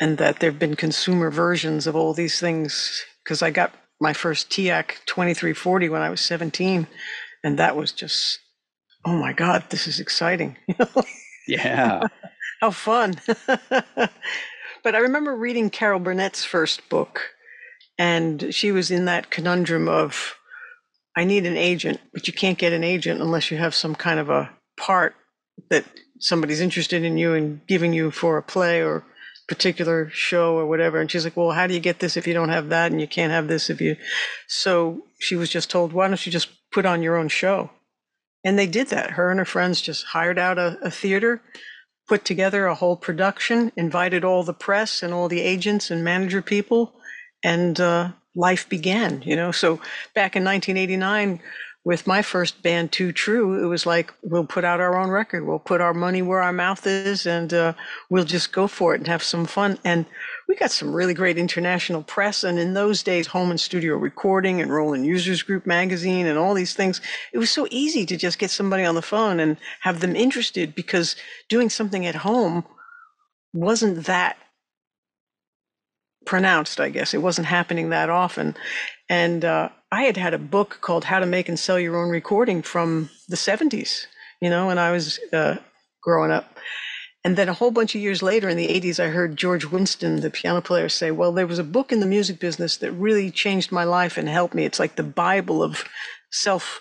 [0.00, 3.04] and that there have been consumer versions of all these things.
[3.22, 6.88] Because i got my first TEAC 2340 when i was 17
[7.44, 8.40] and that was just
[9.04, 10.56] oh my god this is exciting
[11.46, 12.02] Yeah.
[12.60, 13.14] How fun.
[13.48, 17.30] but I remember reading Carol Burnett's first book,
[17.98, 20.36] and she was in that conundrum of
[21.16, 24.18] I need an agent, but you can't get an agent unless you have some kind
[24.18, 25.14] of a part
[25.68, 25.84] that
[26.18, 29.04] somebody's interested in you and giving you for a play or
[29.48, 31.00] particular show or whatever.
[31.00, 32.90] And she's like, Well, how do you get this if you don't have that?
[32.90, 33.96] And you can't have this if you.
[34.48, 37.70] So she was just told, Why don't you just put on your own show?
[38.44, 39.12] And they did that.
[39.12, 41.40] Her and her friends just hired out a, a theater,
[42.08, 46.42] put together a whole production, invited all the press and all the agents and manager
[46.42, 46.94] people,
[47.44, 49.22] and uh, life began.
[49.22, 49.76] You know, so
[50.14, 51.40] back in 1989
[51.84, 55.46] with my first band, Too True, it was like we'll put out our own record,
[55.46, 57.72] we'll put our money where our mouth is, and uh,
[58.08, 59.78] we'll just go for it and have some fun.
[59.84, 60.06] And
[60.52, 62.44] we got some really great international press.
[62.44, 66.52] And in those days, home and studio recording and Roland Users Group magazine and all
[66.52, 67.00] these things,
[67.32, 70.74] it was so easy to just get somebody on the phone and have them interested
[70.74, 71.16] because
[71.48, 72.66] doing something at home
[73.54, 74.36] wasn't that
[76.26, 77.14] pronounced, I guess.
[77.14, 78.54] It wasn't happening that often.
[79.08, 82.10] And uh, I had had a book called How to Make and Sell Your Own
[82.10, 84.04] Recording from the 70s,
[84.42, 85.56] you know, when I was uh,
[86.02, 86.58] growing up.
[87.24, 90.20] And then a whole bunch of years later in the 80s, I heard George Winston,
[90.20, 93.30] the piano player, say, Well, there was a book in the music business that really
[93.30, 94.64] changed my life and helped me.
[94.64, 95.84] It's like the Bible of
[96.30, 96.80] self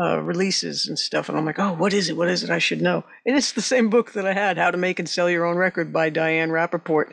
[0.00, 1.28] uh, releases and stuff.
[1.28, 2.16] And I'm like, Oh, what is it?
[2.16, 2.48] What is it?
[2.48, 3.04] I should know.
[3.26, 5.56] And it's the same book that I had, How to Make and Sell Your Own
[5.56, 7.12] Record by Diane Rapaport.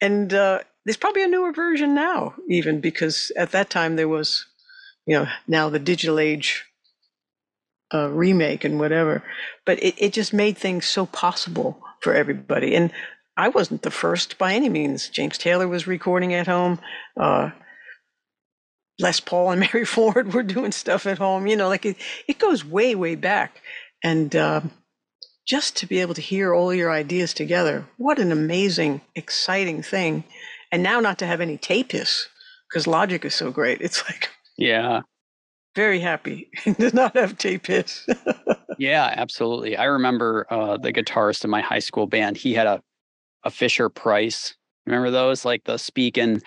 [0.00, 4.46] And uh, there's probably a newer version now, even because at that time there was,
[5.06, 6.66] you know, now the digital age
[7.92, 9.22] uh, remake and whatever.
[9.64, 12.74] But it, it just made things so possible for everybody.
[12.74, 12.92] And
[13.36, 15.08] I wasn't the first by any means.
[15.08, 16.80] James Taylor was recording at home.
[17.18, 17.50] Uh,
[18.98, 21.46] Les Paul and Mary Ford were doing stuff at home.
[21.46, 21.96] You know, like it,
[22.28, 23.60] it goes way, way back.
[24.04, 24.62] And uh,
[25.46, 30.24] just to be able to hear all your ideas together, what an amazing, exciting thing.
[30.70, 32.28] And now not to have any tape hiss
[32.68, 33.80] because Logic is so great.
[33.80, 35.00] It's like, yeah,
[35.74, 38.06] very happy to not have tape hiss.
[38.78, 39.76] yeah, absolutely.
[39.76, 42.36] I remember uh, the guitarist in my high school band.
[42.36, 42.82] He had a
[43.44, 44.54] a Fisher Price.
[44.86, 46.40] Remember those, like the speaking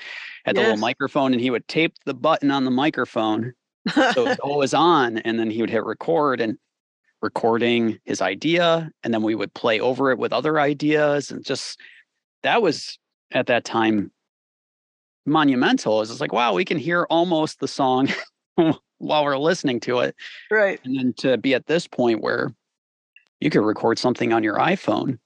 [0.46, 3.54] at the little microphone, and he would tape the button on the microphone
[3.88, 6.58] so it was always on, and then he would hit record and
[7.22, 11.80] recording his idea, and then we would play over it with other ideas, and just
[12.44, 12.98] that was
[13.32, 14.12] at that time
[15.26, 16.02] monumental.
[16.02, 18.10] It's like, wow, we can hear almost the song
[19.00, 20.16] while we're listening to it.
[20.50, 20.80] Right.
[20.84, 22.54] And then to be at this point where
[23.40, 25.20] you could record something on your iPhone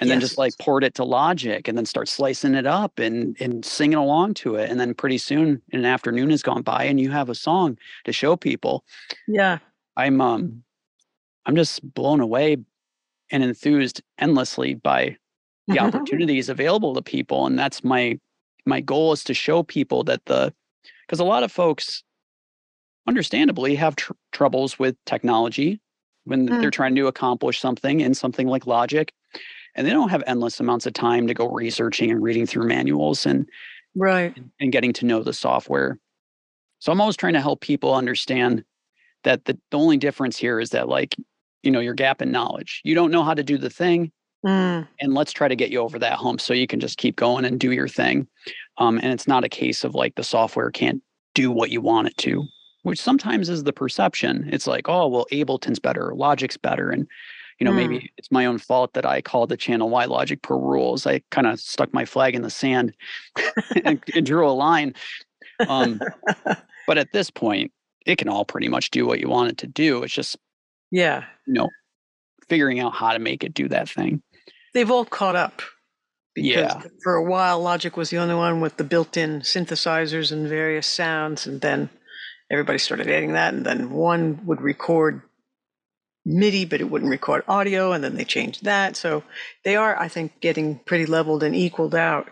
[0.00, 0.08] and yes.
[0.08, 3.64] then just like port it to Logic and then start slicing it up and and
[3.64, 4.70] singing along to it.
[4.70, 8.12] And then pretty soon an afternoon has gone by and you have a song to
[8.12, 8.84] show people.
[9.26, 9.58] Yeah.
[9.96, 10.62] I'm um
[11.46, 12.58] I'm just blown away
[13.30, 15.16] and enthused endlessly by
[15.66, 17.46] the opportunities available to people.
[17.46, 18.20] And that's my
[18.66, 20.54] my goal is to show people that the
[21.06, 22.04] because a lot of folks
[23.08, 25.80] understandably have tr- troubles with technology
[26.24, 26.60] when mm.
[26.60, 29.14] they're trying to accomplish something in something like logic
[29.74, 33.24] and they don't have endless amounts of time to go researching and reading through manuals
[33.24, 33.48] and
[33.94, 34.36] right.
[34.60, 35.98] and getting to know the software.
[36.80, 38.62] So i'm always trying to help people understand
[39.24, 41.16] that the, the only difference here is that like
[41.62, 42.82] you know your gap in knowledge.
[42.84, 44.12] You don't know how to do the thing
[44.44, 44.86] mm.
[45.00, 47.46] and let's try to get you over that hump so you can just keep going
[47.46, 48.28] and do your thing.
[48.76, 51.02] Um, and it's not a case of like the software can't
[51.34, 52.46] do what you want it to
[52.88, 54.48] which sometimes is the perception.
[54.50, 56.88] It's like, oh, well, Ableton's better, Logic's better.
[56.88, 57.06] And,
[57.60, 57.76] you know, mm.
[57.76, 61.06] maybe it's my own fault that I called the channel Why Logic Pro Rules.
[61.06, 62.94] I kind of stuck my flag in the sand
[63.84, 64.94] and, and, drew a line.
[65.68, 66.00] Um,
[66.86, 67.72] but at this point,
[68.06, 70.02] it can all pretty much do what you want it to do.
[70.02, 70.38] It's just,
[70.90, 71.68] yeah, you know,
[72.48, 74.22] figuring out how to make it do that thing.
[74.72, 75.60] They've all caught up.
[76.34, 76.82] Because yeah.
[77.02, 80.86] for a while, Logic was the only one with the built in synthesizers and various
[80.86, 81.46] sounds.
[81.46, 81.90] And then
[82.50, 85.22] everybody started adding that, and then one would record
[86.24, 88.96] MIDI, but it wouldn't record audio, and then they changed that.
[88.96, 89.22] So
[89.64, 92.28] they are, I think, getting pretty leveled and equaled out.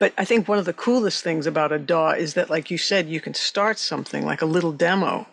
[0.00, 2.78] But I think one of the coolest things about a DAW is that, like you
[2.78, 5.26] said, you can start something like a little demo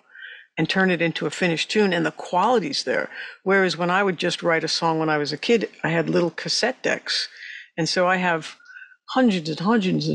[0.57, 3.09] and turn it into a finished tune, and the quality's there.
[3.43, 6.09] Whereas when I would just write a song when I was a kid, I had
[6.09, 7.29] little cassette decks.
[7.77, 8.57] And so I have
[9.09, 10.09] hundreds and hundreds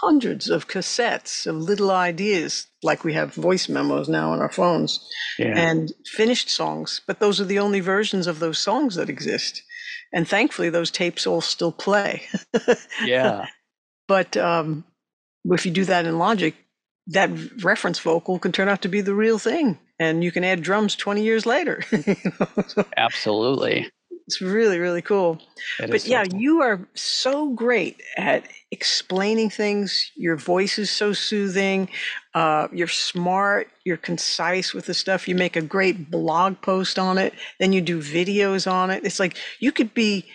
[0.00, 5.06] hundreds of cassettes of little ideas, like we have voice memos now on our phones,
[5.38, 5.56] yeah.
[5.56, 7.00] and finished songs.
[7.06, 9.62] But those are the only versions of those songs that exist.
[10.12, 12.22] And thankfully, those tapes all still play.
[13.04, 13.46] yeah.
[14.08, 14.82] But um,
[15.44, 16.56] if you do that in Logic,
[17.06, 17.30] that
[17.62, 19.78] reference vocal can turn out to be the real thing.
[20.00, 21.84] And you can add drums 20 years later.
[21.92, 22.84] you know?
[22.96, 23.88] Absolutely.
[24.30, 25.40] It's really, really cool.
[25.80, 30.12] but yeah, you are so great at explaining things.
[30.14, 31.88] Your voice is so soothing.
[32.32, 33.66] Uh, you're smart.
[33.82, 35.26] You're concise with the stuff.
[35.26, 37.34] You make a great blog post on it.
[37.58, 39.04] Then you do videos on it.
[39.04, 40.26] It's like you could be,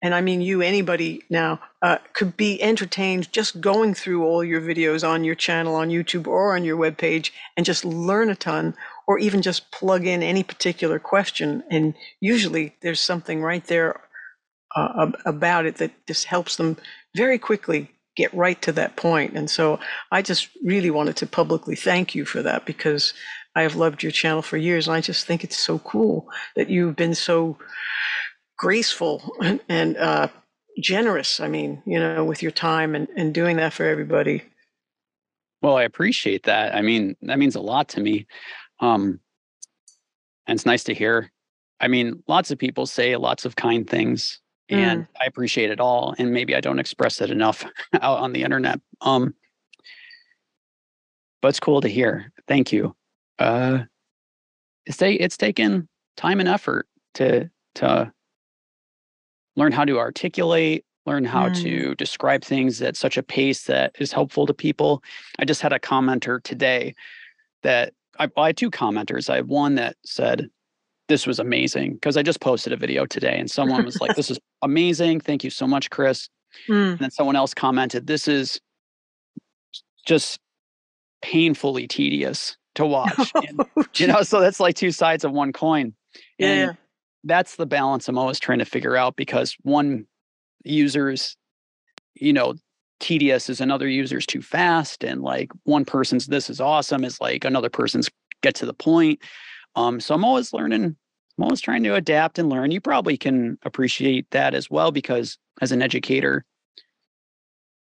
[0.00, 4.60] and I mean you, anybody now, uh, could be entertained just going through all your
[4.60, 8.76] videos on your channel on YouTube or on your webpage and just learn a ton
[9.06, 11.62] or even just plug in any particular question.
[11.70, 14.00] And usually there's something right there
[14.76, 16.76] uh, about it that just helps them
[17.16, 19.34] very quickly get right to that point.
[19.34, 19.78] And so
[20.12, 23.14] I just really wanted to publicly thank you for that because
[23.56, 24.86] I have loved your channel for years.
[24.86, 27.58] And I just think it's so cool that you've been so
[28.58, 29.36] graceful
[29.68, 30.28] and, uh,
[30.80, 31.40] generous.
[31.40, 34.42] I mean, you know, with your time and, and doing that for everybody.
[35.62, 36.74] Well, I appreciate that.
[36.74, 38.26] I mean, that means a lot to me.
[38.80, 39.20] Um,
[40.46, 41.30] and it's nice to hear.
[41.80, 44.40] I mean, lots of people say lots of kind things
[44.70, 45.08] and mm.
[45.20, 46.14] I appreciate it all.
[46.18, 47.64] And maybe I don't express it enough
[48.00, 48.80] out on the internet.
[49.00, 49.34] Um,
[51.42, 52.32] but it's cool to hear.
[52.46, 52.94] Thank you.
[53.38, 53.80] Uh,
[54.86, 58.12] it's, it's taken time and effort to to
[59.56, 61.62] learn how to articulate, learn how mm.
[61.62, 65.02] to describe things at such a pace that is helpful to people.
[65.38, 66.94] I just had a commenter today
[67.62, 69.28] that I, I had two commenters.
[69.30, 70.48] I have one that said,
[71.08, 74.30] this was amazing because I just posted a video today and someone was like, this
[74.30, 75.20] is amazing.
[75.20, 76.28] Thank you so much, Chris.
[76.68, 76.92] Mm.
[76.92, 78.60] And then someone else commented, this is
[80.06, 80.38] just
[81.22, 83.32] painfully tedious to watch.
[83.34, 83.60] and,
[83.96, 85.94] you know, so that's like two sides of one coin.
[86.38, 86.72] And yeah.
[87.24, 90.06] that's the balance I'm always trying to figure out because one
[90.64, 91.36] user's,
[92.14, 92.54] you know,
[93.00, 95.02] tedious is another user's too fast.
[95.02, 98.08] And like one person's this is awesome is like another person's
[98.42, 99.20] get to the point.
[99.74, 102.70] Um, so I'm always learning, I'm always trying to adapt and learn.
[102.70, 106.44] You probably can appreciate that as well because as an educator,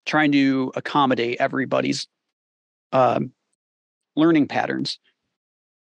[0.05, 2.07] trying to accommodate everybody's
[2.93, 3.33] um,
[4.15, 4.99] learning patterns.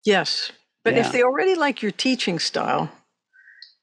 [0.03, 0.51] Yes.
[0.83, 1.01] But yeah.
[1.01, 2.91] if they already like your teaching style,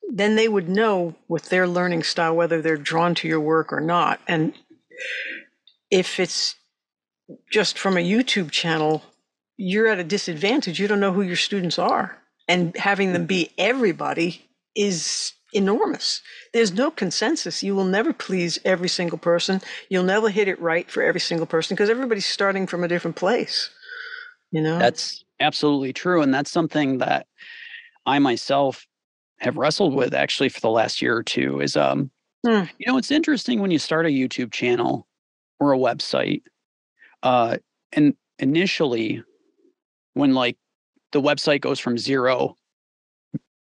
[0.09, 3.81] then they would know with their learning style whether they're drawn to your work or
[3.81, 4.20] not.
[4.27, 4.55] And
[5.90, 6.56] if it's
[7.50, 9.02] just from a YouTube channel,
[9.56, 10.78] you're at a disadvantage.
[10.78, 12.18] You don't know who your students are.
[12.48, 16.22] And having them be everybody is enormous.
[16.52, 17.62] There's no consensus.
[17.62, 19.61] You will never please every single person.
[19.88, 23.16] You'll never hit it right for every single person because everybody's starting from a different
[23.16, 23.70] place.
[24.52, 24.78] You know?
[24.78, 26.22] That's absolutely true.
[26.22, 27.26] And that's something that
[28.04, 28.87] I myself
[29.40, 32.11] have wrestled with actually for the last year or two is um
[32.46, 32.64] hmm.
[32.78, 35.06] you know it's interesting when you start a YouTube channel
[35.61, 36.42] or a website.
[37.22, 37.59] Uh
[37.92, 39.22] and initially
[40.14, 40.56] when like
[41.12, 42.56] the website goes from zero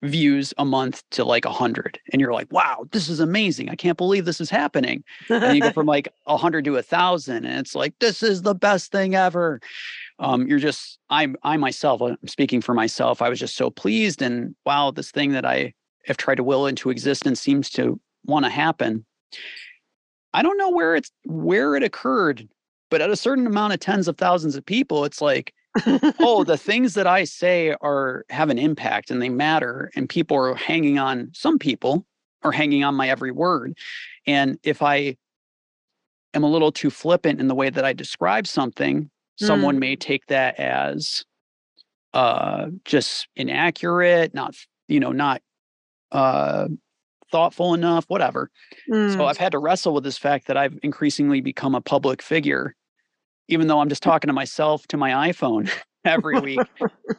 [0.03, 3.77] views a month to like a hundred and you're like wow this is amazing i
[3.77, 7.45] can't believe this is happening and you go from like a hundred to a thousand
[7.45, 9.61] and it's like this is the best thing ever
[10.19, 14.23] um, you're just i i myself i'm speaking for myself i was just so pleased
[14.23, 15.73] and wow this thing that i
[16.07, 19.05] have tried to will into existence seems to want to happen
[20.33, 22.49] i don't know where it's where it occurred
[22.91, 25.53] but at a certain amount of tens of thousands of people it's like
[26.21, 30.37] oh, the things that I say are have an impact and they matter, and people
[30.37, 31.31] are hanging on.
[31.33, 32.07] Some people
[32.43, 33.77] are hanging on my every word,
[34.27, 35.17] and if I
[36.35, 39.47] am a little too flippant in the way that I describe something, mm.
[39.47, 41.25] someone may take that as
[42.13, 44.55] uh, just inaccurate, not
[44.89, 45.41] you know, not
[46.11, 46.69] uh,
[47.33, 48.51] thoughtful enough, whatever.
[48.89, 49.13] Mm.
[49.15, 52.77] So I've had to wrestle with this fact that I've increasingly become a public figure
[53.49, 55.71] even though I'm just talking to myself to my iPhone
[56.05, 56.61] every week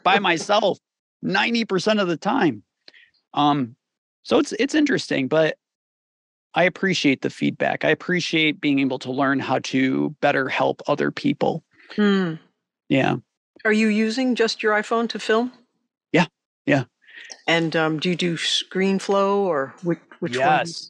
[0.03, 0.79] by myself
[1.23, 2.63] 90% of the time.
[3.33, 3.75] Um,
[4.23, 5.57] so it's it's interesting, but
[6.53, 7.83] I appreciate the feedback.
[7.83, 11.63] I appreciate being able to learn how to better help other people.
[11.95, 12.35] Hmm.
[12.89, 13.17] Yeah.
[13.65, 15.51] Are you using just your iPhone to film?
[16.11, 16.25] Yeah.
[16.65, 16.83] Yeah.
[17.47, 20.45] And um, do you do ScreenFlow or which, which yes.
[20.45, 20.89] one?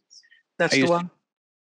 [0.59, 1.11] That's I the use, one.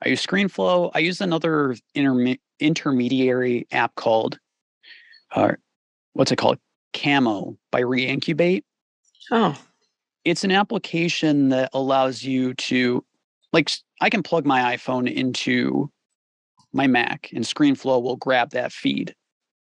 [0.03, 0.91] I use ScreenFlow.
[0.93, 4.39] I use another interme- intermediary app called,
[5.33, 5.53] uh,
[6.13, 6.59] what's it called?
[6.93, 8.63] Camo by Reincubate.
[9.31, 9.57] Oh.
[10.25, 13.03] It's an application that allows you to,
[13.53, 13.71] like,
[14.01, 15.89] I can plug my iPhone into
[16.73, 19.15] my Mac and ScreenFlow will grab that feed.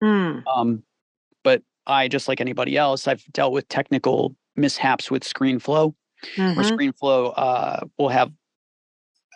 [0.04, 0.44] Mm.
[0.48, 0.84] Um,
[1.44, 5.94] but I, just like anybody else, I've dealt with technical mishaps with ScreenFlow,
[6.36, 6.56] mm-hmm.
[6.56, 8.32] where ScreenFlow uh, will have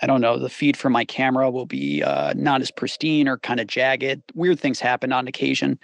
[0.02, 3.38] I don't know, the feed from my camera will be uh, not as pristine or
[3.38, 4.22] kind of jagged.
[4.34, 5.78] Weird things happen on occasion.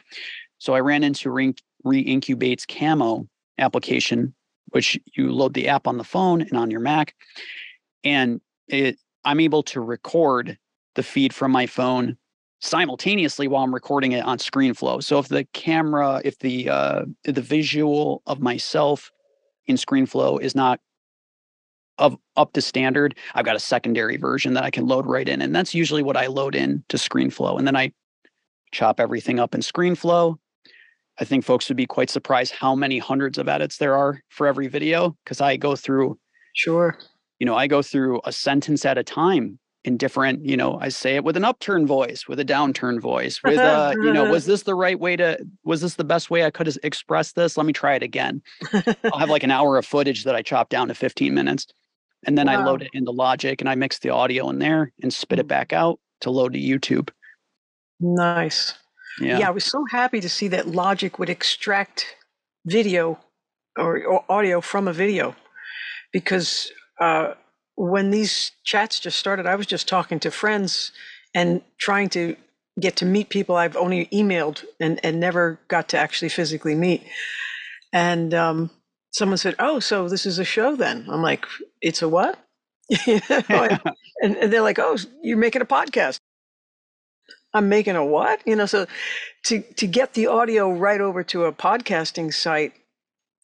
[0.58, 1.54] So I ran into Re-
[1.84, 4.34] Reincubate's Camo application,
[4.70, 7.14] which you load the app on the phone and on your Mac,
[8.04, 10.58] and it I'm able to record
[10.96, 12.18] the feed from my phone
[12.62, 15.04] simultaneously while I'm recording it on ScreenFlow.
[15.04, 19.12] So if the camera, if the uh, the visual of myself
[19.68, 20.80] in ScreenFlow is not
[21.98, 25.42] of up to standard, I've got a secondary version that I can load right in.
[25.42, 27.58] And that's usually what I load in to ScreenFlow.
[27.58, 27.92] And then I
[28.72, 30.36] chop everything up in ScreenFlow.
[31.18, 34.48] I think folks would be quite surprised how many hundreds of edits there are for
[34.48, 36.20] every video because I go through
[36.54, 36.98] sure.
[37.40, 40.90] You know, I go through a sentence at a time in different, you know, I
[40.90, 44.48] say it with an upturn voice, with a downturn voice, with uh, you know, was
[44.48, 47.56] this the right way to was this the best way I could express this?
[47.56, 48.42] Let me try it again.
[48.74, 51.68] I'll have like an hour of footage that I chop down to 15 minutes.
[52.26, 52.62] And then wow.
[52.62, 55.46] I load it into Logic and I mix the audio in there and spit it
[55.46, 55.50] mm.
[55.50, 57.12] back out to load to YouTube.
[58.00, 58.74] Nice.
[59.22, 59.40] Yeah.
[59.40, 62.08] yeah, I was so happy to see that Logic would extract
[62.66, 63.20] video
[63.78, 65.36] or, or audio from a video
[66.12, 67.36] because uh,
[67.76, 70.92] when these chats just started, I was just talking to friends
[71.34, 72.36] and trying to
[72.80, 77.04] get to meet people I've only emailed and, and never got to actually physically meet.
[77.94, 78.70] And um,
[79.12, 81.06] someone said, Oh, so this is a show then?
[81.10, 81.46] I'm like,
[81.82, 82.40] It's a what?
[83.08, 83.82] and,
[84.22, 86.18] and they're like, Oh, you're making a podcast.
[87.54, 88.42] I'm making a what?
[88.46, 88.86] You know, so
[89.46, 92.74] to to get the audio right over to a podcasting site,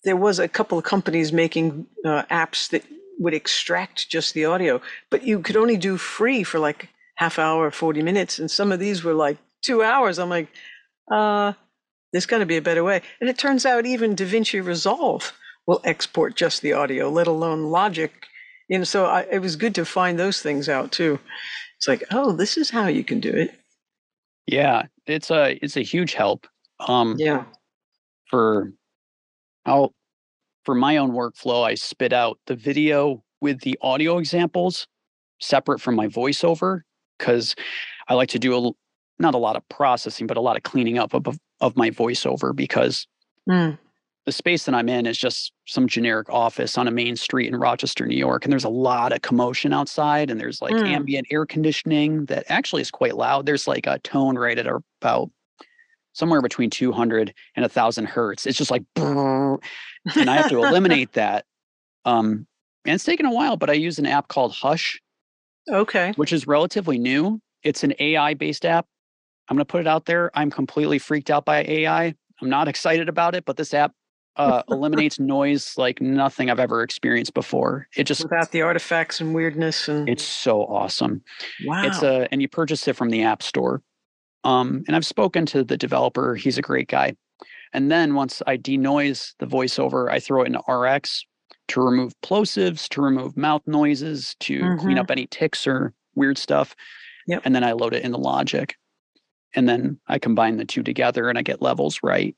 [0.04, 2.84] there was a couple of companies making uh, apps that
[3.22, 7.70] would extract just the audio, but you could only do free for like half hour,
[7.70, 8.40] 40 minutes.
[8.40, 10.18] And some of these were like two hours.
[10.18, 10.48] I'm like,
[11.12, 11.54] uh,
[12.12, 13.02] there's got to be a better way.
[13.20, 15.32] And it turns out even DaVinci Resolve
[15.68, 18.12] will export just the audio, let alone Logic.
[18.70, 21.20] Know, so I, it was good to find those things out too.
[21.78, 23.54] It's like, oh, this is how you can do it.
[24.48, 26.48] Yeah, it's a it's a huge help.
[26.80, 27.44] Um, yeah.
[28.30, 28.74] For
[29.66, 29.94] I'll
[30.64, 34.88] for my own workflow, I spit out the video with the audio examples
[35.40, 36.82] separate from my voiceover
[37.18, 37.56] because
[38.08, 38.72] I like to do a
[39.20, 42.56] not a lot of processing, but a lot of cleaning up of, of my voiceover
[42.56, 43.08] because
[43.48, 43.78] mm.
[44.26, 47.56] the space that I'm in is just some generic office on a main street in
[47.56, 48.44] Rochester, New York.
[48.44, 50.88] And there's a lot of commotion outside, and there's like mm.
[50.88, 53.46] ambient air conditioning that actually is quite loud.
[53.46, 55.30] There's like a tone rate at about
[56.14, 59.60] somewhere between 200 and 1000 hertz it's just like and
[60.30, 61.46] i have to eliminate that
[62.06, 62.46] um
[62.86, 65.00] and it's taken a while but i use an app called hush
[65.70, 68.88] okay which is relatively new it's an ai based app
[69.50, 72.68] i'm going to put it out there i'm completely freaked out by ai i'm not
[72.68, 73.94] excited about it but this app
[74.38, 77.88] uh, eliminates noise like nothing I've ever experienced before.
[77.96, 81.24] It just without the artifacts and weirdness and it's so awesome.
[81.66, 81.84] Wow!
[81.86, 83.82] It's a and you purchase it from the App Store.
[84.44, 86.36] Um, and I've spoken to the developer.
[86.36, 87.16] He's a great guy.
[87.74, 91.26] And then once I denoise the voiceover, I throw it into RX
[91.70, 94.82] to remove plosives, to remove mouth noises, to mm-hmm.
[94.82, 96.76] clean up any ticks or weird stuff.
[97.28, 97.44] Yep.
[97.46, 98.76] And then I load it into Logic.
[99.56, 102.36] And then I combine the two together and I get levels right.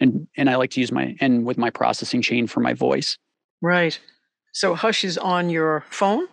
[0.00, 3.16] And and I like to use my and with my processing chain for my voice.
[3.62, 3.98] Right.
[4.52, 6.26] So Hush is on your phone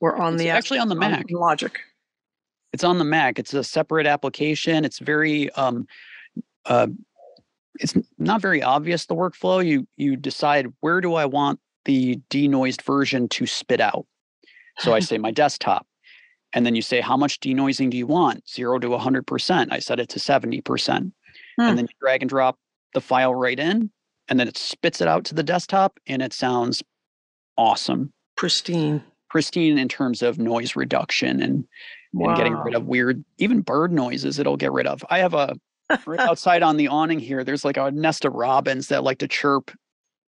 [0.00, 1.18] or on it's the actually on the Mac.
[1.18, 1.78] On Logic.
[2.72, 3.38] It's on the Mac.
[3.38, 4.84] It's a separate application.
[4.84, 5.86] It's very um,
[6.66, 6.88] uh,
[7.80, 9.64] it's not very obvious the workflow.
[9.64, 14.06] You you decide where do I want the denoised version to spit out.
[14.78, 15.86] So I say my desktop,
[16.52, 18.48] and then you say how much denoising do you want?
[18.48, 19.72] Zero to hundred percent.
[19.72, 21.12] I set it to seventy percent,
[21.58, 21.66] hmm.
[21.66, 22.58] and then you drag and drop
[22.94, 23.90] the file right in,
[24.28, 26.82] and then it spits it out to the desktop, and it sounds
[27.56, 31.66] awesome, pristine, pristine in terms of noise reduction and
[32.12, 32.28] wow.
[32.28, 34.38] and getting rid of weird, even bird noises.
[34.38, 35.04] It'll get rid of.
[35.10, 35.54] I have a
[36.06, 37.44] right outside on the awning here.
[37.44, 39.70] There's like a nest of robins that like to chirp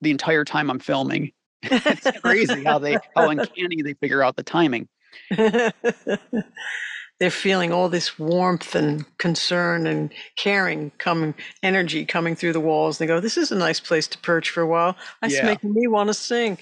[0.00, 1.32] the entire time I'm filming.
[1.62, 4.88] it's crazy how they how uncanny they figure out the timing.
[7.20, 12.98] They're feeling all this warmth and concern and caring coming energy coming through the walls.
[12.98, 14.96] They go, This is a nice place to perch for a while.
[15.22, 15.46] It's yeah.
[15.46, 16.58] making me want to sing.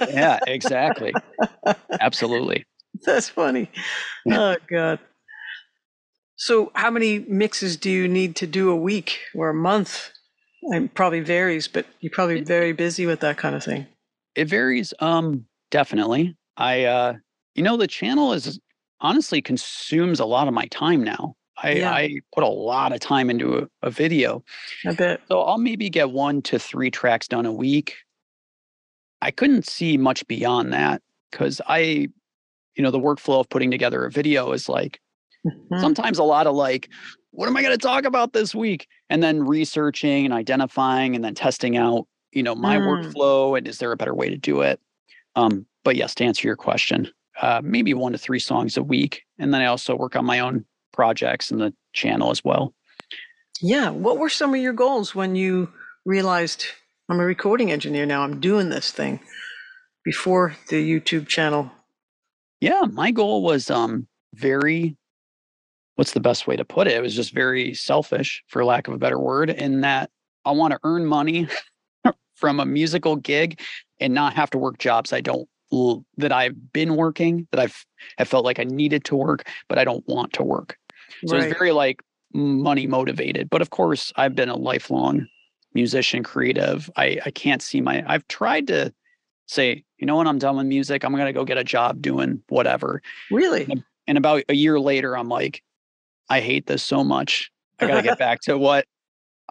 [0.00, 1.12] yeah, exactly.
[2.00, 2.64] Absolutely.
[3.04, 3.70] That's funny.
[4.30, 4.98] Oh God.
[6.40, 10.10] So, how many mixes do you need to do a week or a month?
[10.62, 13.86] It probably varies, but you're probably very busy with that kind of thing.
[14.34, 14.94] It varies.
[15.00, 16.36] Um, definitely.
[16.56, 17.14] I, uh,
[17.54, 18.58] you know, the channel is
[19.00, 21.34] honestly consumes a lot of my time now.
[21.62, 21.92] I, yeah.
[21.92, 24.42] I put a lot of time into a, a video.
[24.86, 25.20] I bet.
[25.28, 27.96] So I'll maybe get one to three tracks done a week.
[29.20, 32.08] I couldn't see much beyond that because I
[32.80, 35.00] you know the workflow of putting together a video is like
[35.46, 35.80] mm-hmm.
[35.80, 36.88] sometimes a lot of like
[37.32, 41.24] what am i going to talk about this week and then researching and identifying and
[41.24, 42.86] then testing out you know my mm.
[42.86, 44.80] workflow and is there a better way to do it
[45.36, 47.06] um, but yes to answer your question
[47.40, 49.22] uh, maybe one to three songs a week.
[49.38, 52.74] And then i also work on my own projects and the channel as well.
[53.60, 53.90] Yeah.
[53.90, 55.70] What were some of your goals when you
[56.06, 56.66] realized
[57.08, 58.22] i'm a recording engineer now.
[58.22, 59.20] I'm doing this thing
[60.04, 61.70] before the youtube channel?
[62.60, 64.96] Yeah, my goal was um very
[66.00, 66.94] what's the best way to put it?
[66.94, 70.08] It was just very selfish, for lack of a better word, in that
[70.46, 71.46] I want to earn money
[72.36, 73.60] from a musical gig
[73.98, 75.46] and not have to work jobs I don't
[76.16, 77.84] that I've been working that I've
[78.18, 80.76] have felt like I needed to work, but I don't want to work.
[81.26, 81.44] So right.
[81.44, 82.02] it's very like
[82.32, 83.50] money motivated.
[83.50, 85.26] But of course, I've been a lifelong
[85.74, 86.90] musician, creative.
[86.96, 88.04] I I can't see my.
[88.06, 88.92] I've tried to
[89.46, 92.42] say, you know, when I'm done with music, I'm gonna go get a job doing
[92.48, 93.02] whatever.
[93.30, 93.66] Really.
[93.70, 95.62] And, and about a year later, I'm like,
[96.28, 97.50] I hate this so much.
[97.80, 98.86] I got to get back to what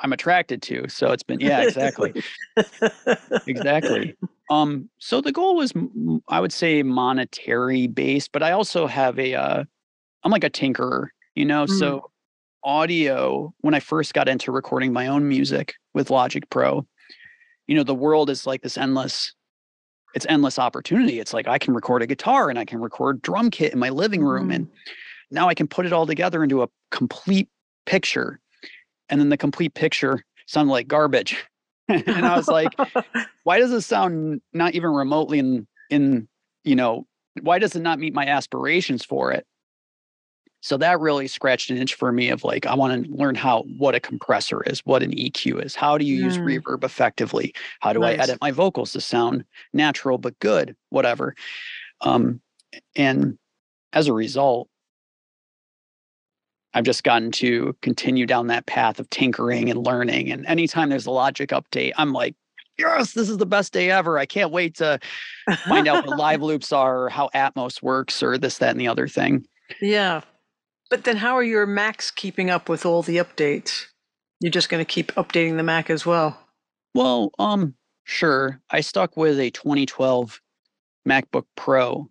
[0.01, 0.87] I'm attracted to.
[0.89, 2.13] So it's been yeah, exactly.
[3.47, 4.15] exactly.
[4.51, 5.71] Um so the goal was
[6.27, 9.63] I would say monetary based, but I also have a uh
[10.23, 11.69] I'm like a tinkerer, you know, mm.
[11.77, 12.09] so
[12.63, 16.87] audio when I first got into recording my own music with Logic Pro,
[17.67, 19.35] you know, the world is like this endless
[20.15, 21.19] it's endless opportunity.
[21.19, 23.89] It's like I can record a guitar and I can record drum kit in my
[23.89, 24.55] living room mm.
[24.55, 24.67] and
[25.29, 27.49] now I can put it all together into a complete
[27.85, 28.39] picture
[29.09, 31.45] and then the complete picture sounded like garbage.
[31.87, 32.73] and I was like,
[33.43, 36.27] why does this sound not even remotely in in
[36.63, 37.05] you know
[37.41, 39.45] why does it not meet my aspirations for it?
[40.61, 43.63] So that really scratched an itch for me of like I want to learn how
[43.77, 46.61] what a compressor is, what an EQ is, how do you use mm.
[46.61, 48.19] reverb effectively, how do nice.
[48.19, 51.35] I edit my vocals to sound natural but good, whatever.
[52.01, 52.41] Um,
[52.95, 53.37] and
[53.93, 54.69] as a result,
[56.73, 60.31] I've just gotten to continue down that path of tinkering and learning.
[60.31, 62.35] And anytime there's a logic update, I'm like,
[62.77, 64.17] yes, this is the best day ever.
[64.19, 64.99] I can't wait to
[65.67, 68.87] find out what live loops are, or how Atmos works, or this, that, and the
[68.87, 69.45] other thing.
[69.81, 70.21] Yeah.
[70.89, 73.85] But then how are your Macs keeping up with all the updates?
[74.39, 76.39] You're just going to keep updating the Mac as well?
[76.95, 78.61] Well, um, sure.
[78.71, 80.39] I stuck with a 2012
[81.07, 82.09] MacBook Pro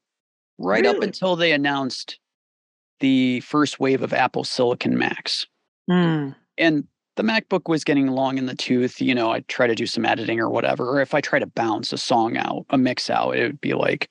[0.59, 0.97] right really?
[0.97, 2.19] up until they announced
[3.01, 5.47] the first wave of Apple Silicon Macs.
[5.91, 6.35] Mm.
[6.57, 6.85] And
[7.17, 9.01] the MacBook was getting long in the tooth.
[9.01, 10.89] You know, I'd try to do some editing or whatever.
[10.89, 13.75] Or if I try to bounce a song out, a mix out, it would be
[13.75, 14.09] like,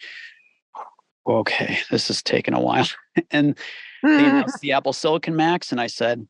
[1.25, 2.87] okay, this is taking a while.
[3.31, 3.57] and
[4.03, 6.27] they announced the Apple Silicon Macs, and I said,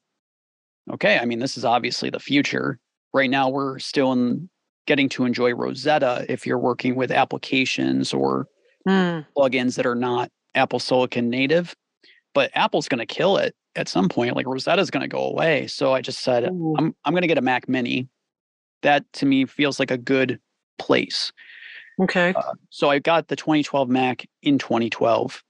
[0.91, 2.79] okay, I mean, this is obviously the future.
[3.13, 4.49] Right now, we're still in
[4.85, 8.47] getting to enjoy Rosetta if you're working with applications or
[8.87, 9.25] mm.
[9.35, 11.75] plugins that are not Apple Silicon native
[12.37, 14.35] but Apple's going to kill it at some point.
[14.35, 15.65] Like Rosetta's going to go away.
[15.65, 16.75] So I just said, Ooh.
[16.77, 18.07] I'm, I'm going to get a Mac Mini.
[18.83, 20.39] That to me feels like a good
[20.77, 21.33] place.
[21.99, 22.35] Okay.
[22.35, 25.43] Uh, so I got the 2012 Mac in 2012.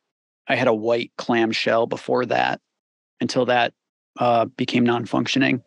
[0.47, 2.61] I had a white clamshell before that
[3.19, 3.73] until that
[4.17, 5.61] uh, became non functioning.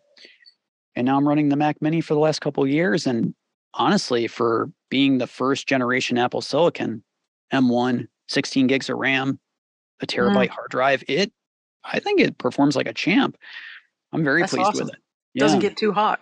[0.97, 3.07] And now I'm running the Mac Mini for the last couple years.
[3.07, 3.35] And
[3.75, 7.05] honestly, for being the first generation Apple Silicon,
[7.53, 9.39] M1, 16 gigs of RAM,
[10.01, 10.51] a terabyte mm.
[10.51, 11.03] hard drive.
[11.09, 11.33] It,
[11.85, 13.37] I think it performs like a champ.
[14.13, 14.87] I'm very That's pleased awesome.
[14.87, 15.01] with it.
[15.35, 15.41] Yeah.
[15.41, 16.21] Doesn't get too hot.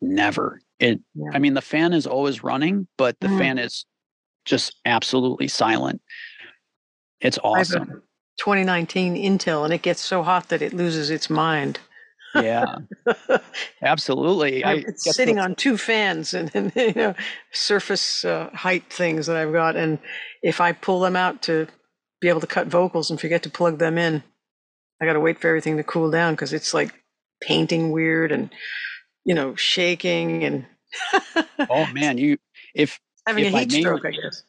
[0.00, 0.60] Never.
[0.78, 1.00] It.
[1.14, 1.30] Yeah.
[1.32, 3.38] I mean, the fan is always running, but the mm.
[3.38, 3.84] fan is
[4.44, 6.00] just absolutely silent.
[7.20, 8.02] It's awesome.
[8.38, 11.78] 2019 Intel, and it gets so hot that it loses its mind.
[12.34, 12.76] yeah,
[13.82, 14.64] absolutely.
[14.64, 17.14] I, it's sitting on two fans and, and you know
[17.52, 19.98] surface uh, height things that I've got, and
[20.42, 21.66] if I pull them out to
[22.20, 24.22] be able to cut vocals and forget to plug them in.
[25.00, 26.92] I got to wait for everything to cool down because it's like
[27.40, 28.50] painting weird and
[29.24, 30.66] you know shaking and.
[31.70, 32.36] oh man, you
[32.74, 34.42] if having if a heat I may, stroke, I guess.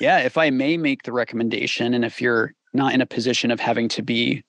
[0.00, 3.60] Yeah, if I may make the recommendation, and if you're not in a position of
[3.60, 4.42] having to be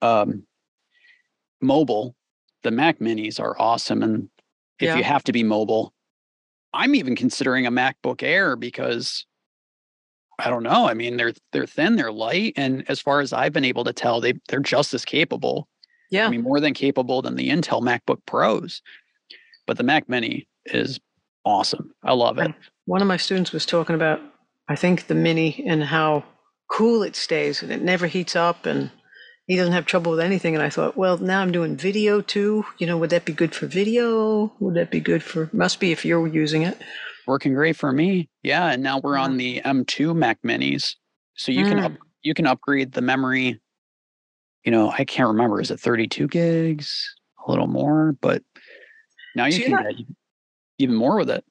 [0.00, 0.44] um,
[1.60, 2.14] mobile,
[2.62, 4.28] the Mac Minis are awesome, and
[4.78, 4.96] if yeah.
[4.96, 5.92] you have to be mobile,
[6.72, 9.26] I'm even considering a MacBook Air because
[10.44, 10.88] I don't know.
[10.88, 13.92] I mean, they're they're thin, they're light, and as far as I've been able to
[13.92, 15.68] tell, they they're just as capable.
[16.10, 16.26] Yeah.
[16.26, 18.82] I mean, more than capable than the Intel MacBook Pros.
[19.66, 20.98] But the Mac Mini is
[21.44, 21.94] awesome.
[22.02, 22.52] I love it.
[22.86, 24.20] One of my students was talking about,
[24.68, 26.24] I think, the Mini and how
[26.68, 28.90] cool it stays and it never heats up and
[29.46, 30.54] he doesn't have trouble with anything.
[30.54, 32.66] And I thought, well, now I'm doing video too.
[32.78, 34.52] You know, would that be good for video?
[34.58, 35.48] Would that be good for?
[35.52, 36.78] Must be if you're using it
[37.26, 38.28] working great for me.
[38.42, 40.96] Yeah, and now we're on the M2 Mac Minis,
[41.34, 41.68] so you mm.
[41.68, 41.92] can up,
[42.22, 43.60] you can upgrade the memory.
[44.64, 45.60] You know, I can't remember.
[45.60, 47.16] Is it 32 gigs?
[47.46, 48.42] A little more, but
[49.34, 50.06] now you so can not, get
[50.78, 51.44] even more with it.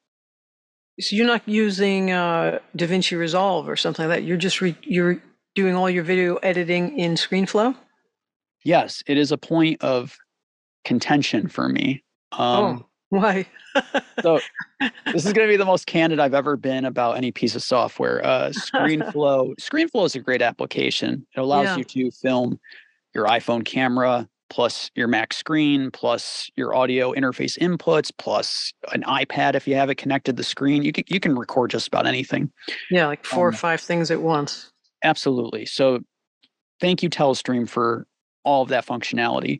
[0.99, 4.23] So you're not using uh, DaVinci Resolve or something like that.
[4.23, 5.21] You're just re- you're
[5.55, 7.75] doing all your video editing in ScreenFlow.
[8.63, 10.17] Yes, it is a point of
[10.85, 12.03] contention for me.
[12.31, 13.45] Oh, um, oh, why?
[14.21, 14.39] so
[14.79, 17.61] this is going to be the most candid I've ever been about any piece of
[17.61, 18.25] software.
[18.25, 19.53] Uh, ScreenFlow.
[19.59, 21.27] ScreenFlow is a great application.
[21.35, 21.77] It allows yeah.
[21.77, 22.57] you to film
[23.13, 29.55] your iPhone camera, plus your Mac screen, plus your audio interface inputs, plus an iPad
[29.55, 30.81] if you have it connected to the screen.
[30.81, 32.49] You can you can record just about anything.
[32.89, 34.71] Yeah, like four Um, or five things at once.
[35.03, 35.65] Absolutely.
[35.65, 35.99] So
[36.79, 38.07] thank you, Telestream, for
[38.45, 39.59] all of that functionality.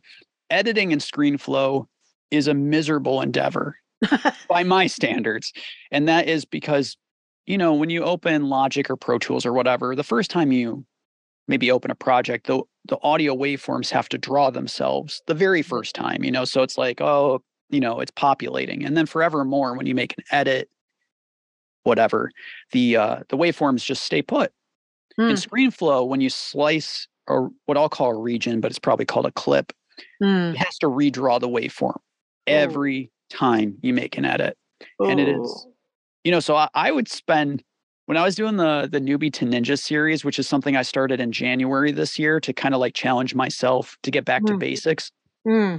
[0.50, 1.88] Editing in ScreenFlow
[2.32, 3.78] is a miserable endeavor
[4.50, 5.54] by my standards.
[5.92, 6.98] And that is because,
[7.46, 10.86] you know, when you open Logic or Pro Tools or whatever, the first time you
[11.48, 15.94] maybe open a project, the, the audio waveforms have to draw themselves the very first
[15.94, 16.46] time, you know.
[16.46, 18.86] So it's like, oh, you know, it's populating.
[18.86, 20.70] And then forevermore, when you make an edit,
[21.84, 22.32] whatever,
[22.72, 24.52] the uh the waveforms just stay put.
[25.18, 29.06] Hmm, In ScreenFlow, when you slice or what I'll call a region, but it's probably
[29.06, 29.74] called a clip,
[30.22, 30.52] hmm.
[30.54, 31.98] it has to redraw the waveform
[32.48, 34.58] every time you make an edit.
[35.00, 35.74] And it is, Oh.
[36.24, 37.64] you know, so I, I would spend
[38.08, 41.20] when I was doing the the newbie to ninja series, which is something I started
[41.20, 44.60] in January this year to kind of like challenge myself to get back to Hmm.
[44.60, 45.12] basics.
[45.48, 45.78] Hmm.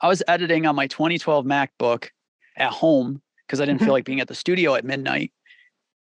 [0.00, 2.08] I was editing on my 2012 MacBook
[2.56, 5.32] at home because I didn't feel like being at the studio at midnight.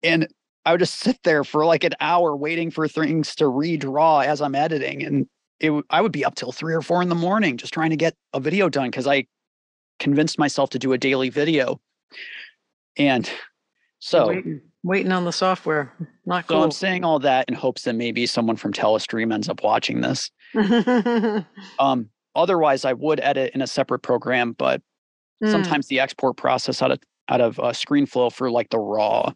[0.03, 0.27] And
[0.65, 4.41] I would just sit there for like an hour waiting for things to redraw as
[4.41, 5.03] I'm editing.
[5.03, 5.27] And
[5.59, 7.95] it, I would be up till three or four in the morning just trying to
[7.97, 9.25] get a video done because I
[9.99, 11.79] convinced myself to do a daily video.
[12.97, 13.29] And
[13.99, 15.93] so, waiting, waiting on the software.
[16.25, 16.61] Not so.
[16.61, 20.29] I'm saying all that in hopes that maybe someone from Telestream ends up watching this.
[21.79, 24.81] Um, otherwise, I would edit in a separate program, but
[25.41, 25.49] Hmm.
[25.49, 29.31] sometimes the export process out of out of uh, ScreenFlow for like the raw,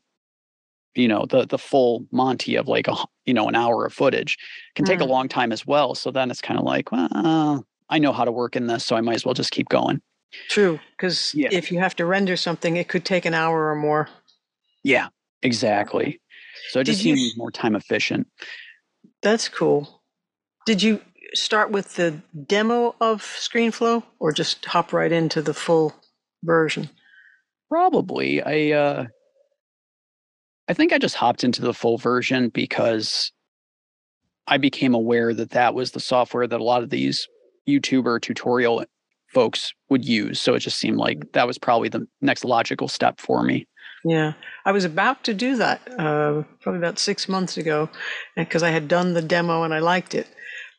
[0.94, 2.96] you know, the the full Monty of like a
[3.26, 4.38] you know an hour of footage
[4.76, 5.10] can take a Mm.
[5.10, 5.96] long time as well.
[5.96, 8.96] So then it's kind of like, well, I know how to work in this, so
[8.96, 10.00] I might as well just keep going.
[10.50, 11.50] True, because Yeah.
[11.52, 14.10] if you have to render something, it could take an hour or more.
[14.84, 15.08] Yeah,
[15.42, 16.22] exactly.
[16.70, 18.28] So it just you seems more time efficient.
[19.22, 20.04] That's cool.
[20.66, 21.02] Did you
[21.34, 25.94] start with the demo of ScreenFlow or just hop right into the full
[26.44, 26.90] version?
[27.70, 28.42] Probably.
[28.42, 29.06] I uh
[30.70, 33.32] I think I just hopped into the full version because
[34.48, 37.28] I became aware that that was the software that a lot of these
[37.68, 38.86] YouTuber tutorial
[39.34, 40.40] folks would use.
[40.40, 43.68] So it just seemed like that was probably the next logical step for me.
[44.06, 44.34] Yeah,
[44.66, 47.90] I was about to do that uh, probably about six months ago
[48.36, 50.28] because I had done the demo and I liked it.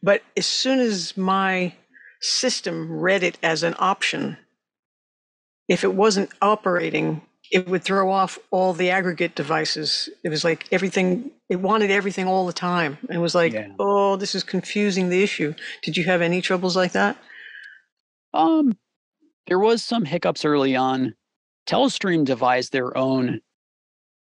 [0.03, 1.74] But as soon as my
[2.20, 4.38] system read it as an option,
[5.68, 7.20] if it wasn't operating,
[7.51, 10.09] it would throw off all the aggregate devices.
[10.24, 12.99] It was like everything, it wanted everything all the time.
[13.11, 13.68] It was like, Yeah.
[13.78, 15.55] oh, this is confusing the issue.
[15.82, 17.16] Did you have any troubles like that?
[18.39, 18.78] Um
[19.47, 21.14] there was some hiccups early on.
[21.66, 23.41] Telestream devised their own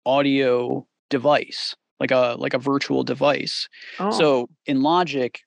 [0.05, 3.67] audio device, like a like a virtual device.
[3.99, 5.39] Oh, So in Logic,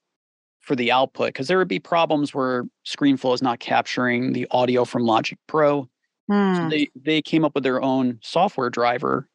[0.61, 4.85] for the output, because there would be problems where ScreenFlow is not capturing the audio
[4.85, 5.89] from Logic Pro.
[6.29, 9.29] So hmm, they they came up with their own software driver.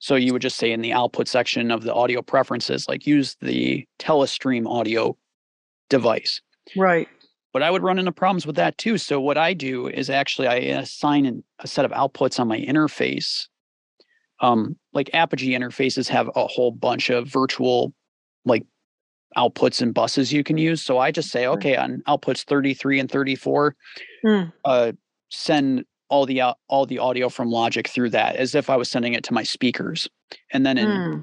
[0.00, 3.36] So you would just say in the output section of the audio preferences, like use
[3.40, 5.16] the Telestream audio
[5.88, 6.40] device.
[6.76, 7.08] right.
[7.52, 8.96] But I would run into problems with that too.
[8.98, 13.46] So what I do is actually I assign a set of outputs on my interface.
[14.40, 17.92] Um, like Apogee interfaces have a whole bunch of virtual
[18.44, 18.64] like
[19.36, 20.82] outputs and buses you can use.
[20.82, 23.76] So I just say, okay, on outputs 33 and 34,
[24.24, 24.42] Hmm.
[24.64, 24.92] uh,
[25.30, 28.90] send all the au- all the audio from Logic through that as if I was
[28.90, 30.08] sending it to my speakers.
[30.52, 31.20] And then in Hmm.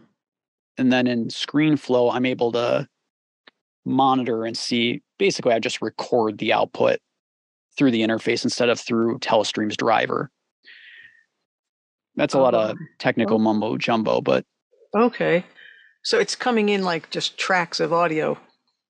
[0.77, 2.87] and then in ScreenFlow, I'm able to
[3.85, 5.01] monitor and see.
[5.19, 6.97] Basically, I just record the output
[7.77, 10.31] through the interface instead of through Telestream's driver.
[12.15, 14.43] That's a lot Oh, of technical mumbo jumbo, but
[14.97, 15.45] Okay.
[16.03, 18.37] So it's coming in like just tracks of audio.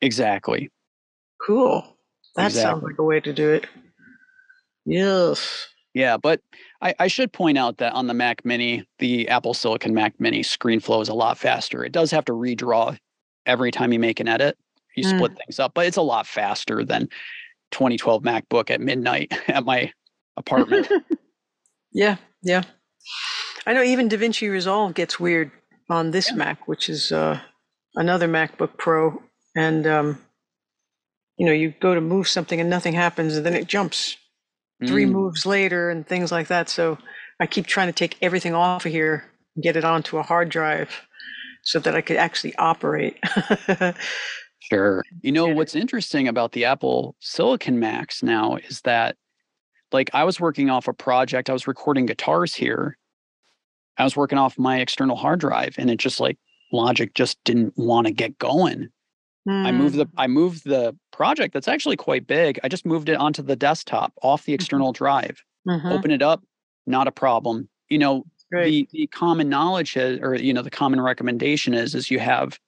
[0.02, 0.70] exactly.
[1.46, 1.98] Cool.
[2.36, 3.68] That sounds like a way to do it.
[4.86, 5.68] Yes.
[5.94, 6.40] Yeah, but
[6.82, 10.42] I, I should point out that on the Mac Mini, the Apple Silicon Mac Mini
[10.42, 11.84] ScreenFlow is a lot faster.
[11.84, 12.98] It does have to redraw
[13.46, 14.58] every time you make an edit.
[15.00, 15.18] You Mm.
[15.18, 17.10] split things up, but it's a lot faster than
[17.72, 19.92] 2012 MacBook at midnight at my
[20.38, 20.90] apartment.
[21.92, 22.64] yeah, yeah.
[23.66, 25.52] I know even DaVinci Resolve gets weird
[25.90, 27.40] on this Mac, which is uh,
[27.96, 29.22] another MacBook Pro.
[29.56, 30.22] And, um,
[31.38, 34.18] you know, you go to move something and nothing happens, and then it jumps
[34.88, 36.70] three Mm, moves later and things like that.
[36.70, 36.98] So
[37.40, 39.26] I keep trying to take everything off of here
[39.56, 40.90] and get it onto a hard drive
[41.64, 43.18] so that I could actually operate.
[44.60, 45.04] Sure.
[45.22, 49.18] You know, what's interesting about the Apple Silicon Macs now is that,
[49.92, 52.98] like, I was working off a project, I was recording guitars here.
[53.98, 56.38] I was working off my external hard drive, and it just like
[56.72, 58.90] Logic just didn't want to get going.
[59.64, 62.60] I moved the Mm, I moved the project that's actually quite big.
[62.64, 65.44] I just moved it onto the desktop off the mhm, external drive.
[65.66, 65.90] mhm.
[65.92, 66.44] Open it up,
[66.88, 67.70] not a problem.
[67.90, 68.78] You know, Great.
[68.78, 72.60] the the common knowledge is, or you know, the common recommendation is is you have,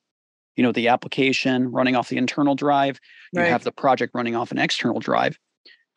[0.55, 2.99] you know, the application running off the internal drive,
[3.33, 3.49] you Right.
[3.49, 5.37] have the project running off an external drive.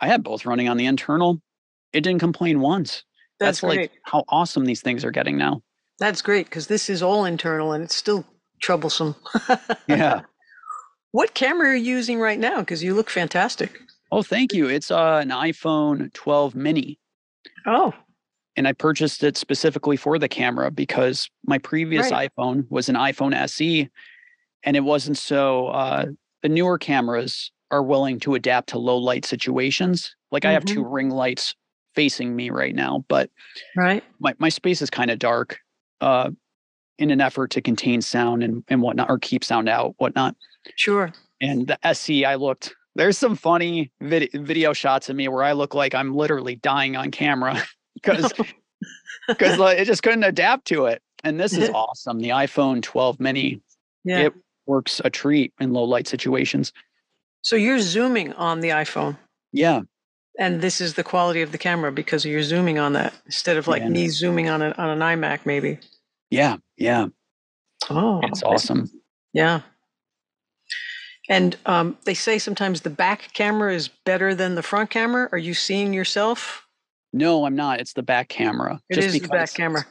[0.00, 1.40] I had both running on the internal.
[1.92, 3.04] It didn't complain once.
[3.40, 5.62] That's That's like how awesome these things are getting now.
[5.98, 8.24] That's great because this is all internal and it's still
[8.60, 9.14] troublesome.
[9.88, 10.22] Yeah.
[11.12, 12.58] What camera are you using right now?
[12.58, 13.80] Because you look fantastic.
[14.10, 14.66] Oh, thank you.
[14.68, 16.98] It's uh, an iPhone 12 mini.
[17.66, 17.92] Oh,
[18.56, 22.28] and I purchased it specifically for the camera because my previous Right.
[22.36, 23.88] iPhone was an iPhone SE,
[24.64, 25.68] and it wasn't so.
[25.68, 26.06] Uh,
[26.42, 30.14] the newer cameras are willing to adapt to low light situations.
[30.30, 31.54] Like I have two ring lights
[31.94, 33.30] facing me right now, but
[33.76, 34.04] right.
[34.18, 35.58] my my space is kind of dark.
[36.00, 36.30] Uh,
[36.98, 40.36] in an effort to contain sound and, and whatnot, or keep sound out, whatnot.
[40.76, 41.12] Sure.
[41.40, 42.74] And the SE, I looked.
[42.94, 46.96] There's some funny vid- video shots of me where I look like I'm literally dying
[46.96, 47.60] on camera
[47.94, 48.32] because
[49.26, 51.02] because like, it just couldn't adapt to it.
[51.24, 52.18] And this is awesome.
[52.18, 53.60] The iPhone 12 mini
[54.04, 54.26] Yeah.
[54.26, 54.34] it
[54.66, 56.72] works a treat in low light situations.
[57.42, 59.16] So you're zooming on the iPhone,
[59.52, 59.82] Yeah,
[60.38, 63.68] and this is the quality of the camera because you're zooming on that instead of
[63.68, 63.88] like Yeah.
[63.90, 65.78] me zooming on, a, on an iMac, maybe.
[66.30, 67.06] yeah, yeah.
[67.90, 68.90] Oh, It's awesome.
[69.34, 69.60] Yeah.
[71.28, 75.28] And um, they say sometimes the back camera is better than the front camera.
[75.32, 76.66] Are you seeing yourself?
[77.12, 77.80] No, I'm not.
[77.80, 78.80] It's the back camera.
[78.90, 79.86] It is the back camera.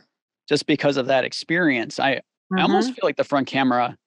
[0.49, 2.21] Just because of that experience, I
[2.55, 2.95] I almost Mhm.
[2.95, 3.97] feel like the front camera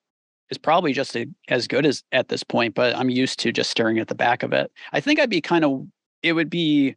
[0.50, 3.70] is probably just a, as good as at this point, but I'm used to just
[3.70, 4.70] staring at the back of it.
[4.92, 5.86] I think I'd be kind of
[6.22, 6.96] it would be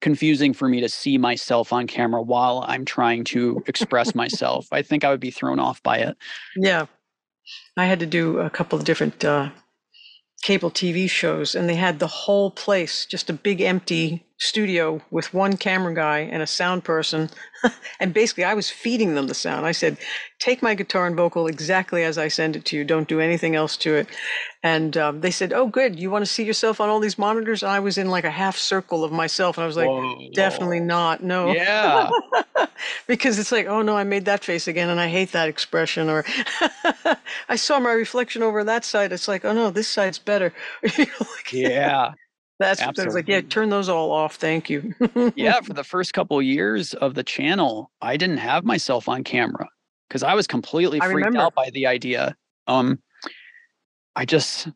[0.00, 4.66] confusing for me to see myself on camera while I'm trying to express myself.
[4.70, 6.16] I think I would be thrown off by it.
[6.56, 6.86] Yeah.
[7.76, 9.50] I had to do a couple of different uh,
[10.42, 15.32] cable TV shows, and they had the whole place, just a big empty studio with
[15.32, 17.30] one camera guy and a sound person.
[18.00, 19.66] and basically, I was feeding them the sound.
[19.66, 19.96] I said,
[20.38, 22.84] Take my guitar and vocal exactly as I send it to you.
[22.84, 24.08] Don't do anything else to it.
[24.62, 25.98] And um, they said, Oh, good.
[25.98, 27.62] You want to see yourself on all these monitors?
[27.62, 29.90] And I was in like a half circle of myself, and I was like,
[30.34, 31.22] Definitely not.
[31.22, 31.52] No.
[31.52, 32.10] Yeah.
[33.06, 36.08] because it's like, oh no, I made that face again and I hate that expression.
[36.08, 36.24] Or
[37.48, 39.12] I saw my reflection over that side.
[39.12, 40.52] It's like, oh no, this side's better.
[40.82, 42.12] Like, Yeah.
[42.58, 44.36] That's I was like, yeah, turn those all off.
[44.36, 44.94] Thank you.
[45.34, 49.68] yeah, for the first couple years of the channel, I didn't have myself on camera
[50.08, 51.46] because I was completely I freaked remember.
[51.46, 52.36] out by the idea.
[52.68, 53.00] Um,
[54.14, 54.68] I just,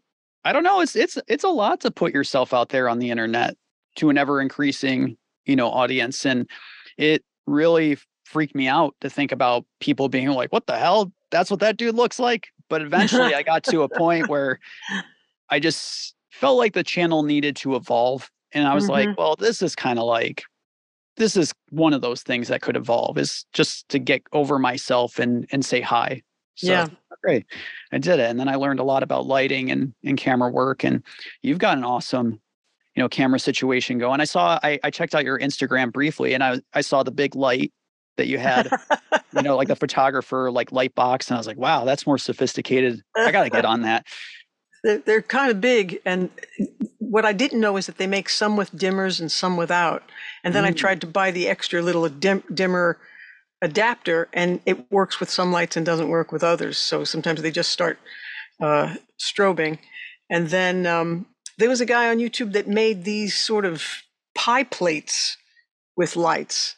[0.45, 0.81] I don't know.
[0.81, 3.57] It's it's it's a lot to put yourself out there on the internet
[3.97, 5.17] to an ever increasing,
[5.47, 6.49] you know, audience, and
[6.97, 11.13] it really freaked me out to think about people being like, "What the hell?
[11.31, 14.59] That's what that dude looks like." But eventually, I got to a point where
[15.49, 18.31] I just felt like the channel needed to evolve.
[18.53, 19.21] And I was like, mm-hmm.
[19.21, 20.45] well, this is kind of like,
[21.17, 25.19] this is one of those things that could evolve is just to get over myself
[25.19, 26.23] and and say hi.
[26.55, 26.87] So Yeah.
[27.23, 27.47] great.
[27.93, 28.31] I did it.
[28.31, 30.85] And then I learned a lot about lighting and, and camera work.
[30.85, 31.03] And
[31.43, 32.41] you've got an awesome,
[32.95, 34.21] you know, camera situation going.
[34.21, 37.35] I saw I, I checked out your Instagram briefly and I I saw the big
[37.35, 37.73] light
[38.17, 38.71] that you had,
[39.35, 41.29] you know, like the photographer like light box.
[41.29, 43.03] And I was like, wow, that's more sophisticated.
[43.17, 44.07] I gotta get on that.
[44.85, 46.01] They're, they're kind of big.
[46.05, 46.31] And
[46.99, 50.03] what I didn't know is that they make some with dimmers and some without.
[50.45, 50.77] And then I Mm.
[50.77, 52.99] tried to buy the extra little dim, dimmer
[53.63, 56.79] adapter, and it works with some lights and doesn't work with others.
[56.79, 57.99] So sometimes they just start
[58.61, 59.79] uh, strobing.
[60.31, 61.27] And then um,
[61.59, 63.85] there was a guy on YouTube that made these sort of
[64.35, 65.37] pie plates
[65.97, 66.77] with lights.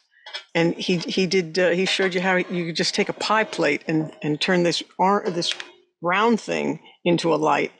[0.55, 3.43] And he he did uh, he showed you how you could just take a pie
[3.43, 5.53] plate and and turn this or this
[6.01, 7.71] round thing into a light.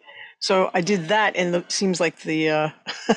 [0.41, 2.69] So I did that, and it seems like the uh,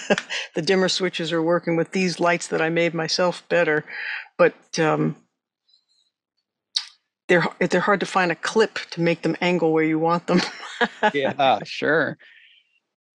[0.55, 3.85] the dimmer switches are working with these lights that I made myself better,
[4.37, 5.17] but um,
[7.29, 10.41] they're they're hard to find a clip to make them angle where you want them.
[11.15, 12.19] Yeah, sure.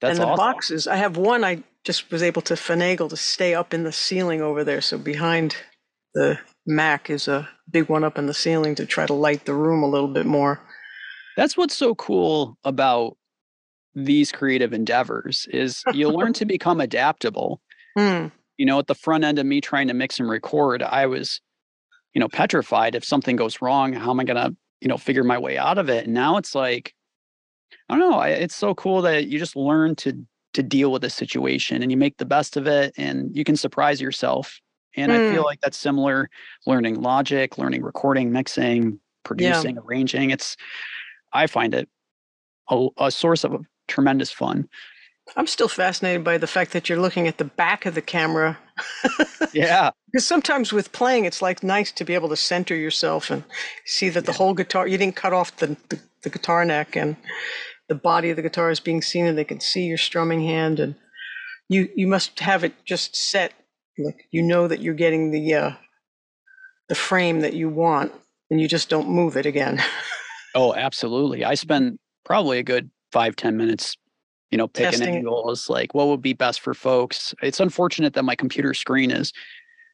[0.01, 0.45] That's and the awesome.
[0.45, 3.91] boxes, I have one I just was able to finagle to stay up in the
[3.91, 4.82] ceiling over there.
[4.82, 5.55] So behind
[6.16, 9.53] the Mac is a big one up in the ceiling to try to light the
[9.53, 10.62] room a little bit more.
[11.36, 13.18] That's what's so cool about
[13.96, 17.62] these creative endeavors is you learn to become adaptable.
[17.98, 18.28] Hmm.
[18.58, 21.42] You know, at the front end of me trying to mix and record, I was,
[22.14, 25.24] you know, petrified if something goes wrong, how am I going to, you know, figure
[25.24, 26.06] my way out of it?
[26.06, 26.94] And now it's like
[27.90, 30.14] I don't know, I, it's so cool that you just learn to
[30.54, 33.56] to deal with the situation and you make the best of it and you can
[33.56, 34.60] surprise yourself.
[34.96, 35.46] And I feel Mm.
[35.46, 36.30] like that's similar
[36.66, 40.32] learning logic, learning recording, mixing, producing, arranging.
[40.32, 40.58] It's
[41.34, 41.88] I find it
[42.70, 44.70] a, a source of tremendous fun.
[45.36, 48.58] I'm still fascinated by the fact that you're looking at the back of the camera.
[49.54, 49.92] yeah.
[50.12, 53.44] Because sometimes with playing, it's like nice to be able to center yourself and
[53.86, 57.16] see that the whole guitar, you didn't cut off the, the, the, guitar neck and
[57.88, 60.80] the body of the guitar is being seen and they can see your strumming hand.
[60.80, 60.96] And
[61.68, 63.54] you, you must have it just set.
[63.98, 65.72] Like you know that you're getting the, uh,
[66.88, 68.14] the frame that you want
[68.50, 69.82] and you just don't move it again.
[70.56, 71.44] oh, absolutely.
[71.44, 73.97] I spend probably a good five ten minutes
[74.51, 77.36] you know, picking angles, like what would be best for folks.
[77.41, 79.32] It's unfortunate that my computer screen is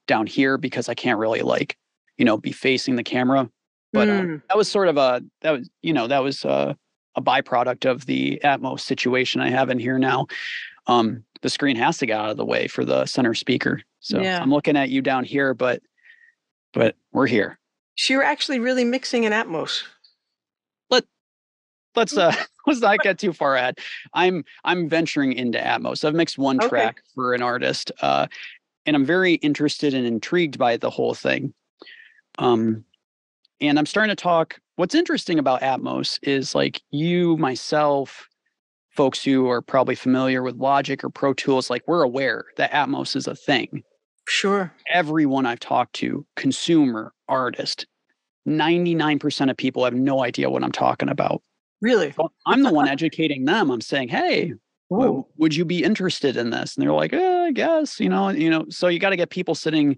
[0.08, 1.78] down here because I can't really like,
[2.18, 3.50] you know, be facing the camera.
[3.92, 4.38] But mm.
[4.38, 6.74] uh, that was sort of a that was you know that was uh,
[7.16, 10.28] a byproduct of the Atmos situation I have in here now.
[10.88, 13.82] Um, the screen has to get out of the way for the center speaker.
[14.00, 14.42] So yeah.
[14.42, 15.82] I'm looking at you down here, but
[16.74, 17.60] but we're here.
[17.98, 19.84] So you're actually really mixing in Atmos.
[21.96, 22.34] Let let's uh
[22.68, 23.80] let's not get too far ahead.
[24.14, 26.04] I'm I'm venturing into Atmos.
[26.04, 26.70] I've mixed one okay.
[26.70, 28.28] track for an artist, uh,
[28.86, 31.54] and I'm very interested and intrigued by the whole thing.
[32.38, 32.84] Um,
[33.62, 34.60] and I'm starting to talk.
[34.76, 38.28] What's interesting about Atmos is like you, myself,
[38.90, 43.16] folks who are probably familiar with Logic or Pro Tools, like we're aware that Atmos
[43.16, 43.84] is a thing.
[44.28, 44.74] Sure.
[44.92, 47.86] Everyone I've talked to, consumer, artist,
[48.48, 51.42] 99% of people have no idea what I'm talking about.
[51.82, 52.12] Really?
[52.14, 53.70] So I'm the one educating them.
[53.70, 54.54] I'm saying, hey,
[54.90, 56.76] w- would you be interested in this?
[56.76, 59.30] And they're like, eh, I guess, you know, you know, so you got to get
[59.30, 59.98] people sitting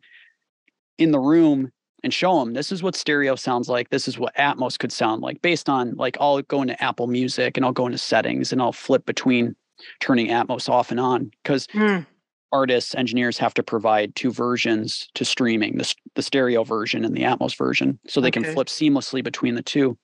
[0.98, 1.72] in the room
[2.04, 3.90] and show them this is what stereo sounds like.
[3.90, 7.58] This is what Atmos could sound like based on like I'll go into Apple Music
[7.58, 9.56] and I'll go into settings and I'll flip between
[10.00, 12.06] turning Atmos off and on because mm.
[12.52, 17.24] artists, engineers have to provide two versions to streaming the, the stereo version and the
[17.24, 18.42] Atmos version so they okay.
[18.42, 19.98] can flip seamlessly between the two.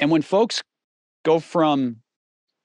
[0.00, 0.62] And when folks
[1.24, 1.96] go from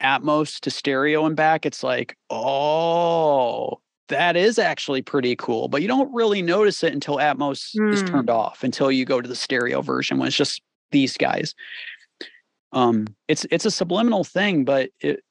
[0.01, 5.67] Atmos to stereo and back, it's like, oh, that is actually pretty cool.
[5.67, 7.93] But you don't really notice it until Atmos mm.
[7.93, 8.07] is hmm.
[8.07, 10.61] turned off, until you go to the stereo version when it's just
[10.91, 11.53] these guys.
[12.71, 15.21] Um, it's it's a subliminal thing, but it,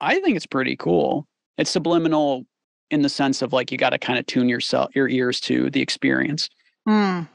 [0.00, 1.26] I think it's pretty cool.
[1.56, 2.44] It's subliminal
[2.90, 5.70] in the sense of like you got to kind of tune yourself your ears to
[5.70, 6.48] the experience.
[6.88, 7.28] Mm.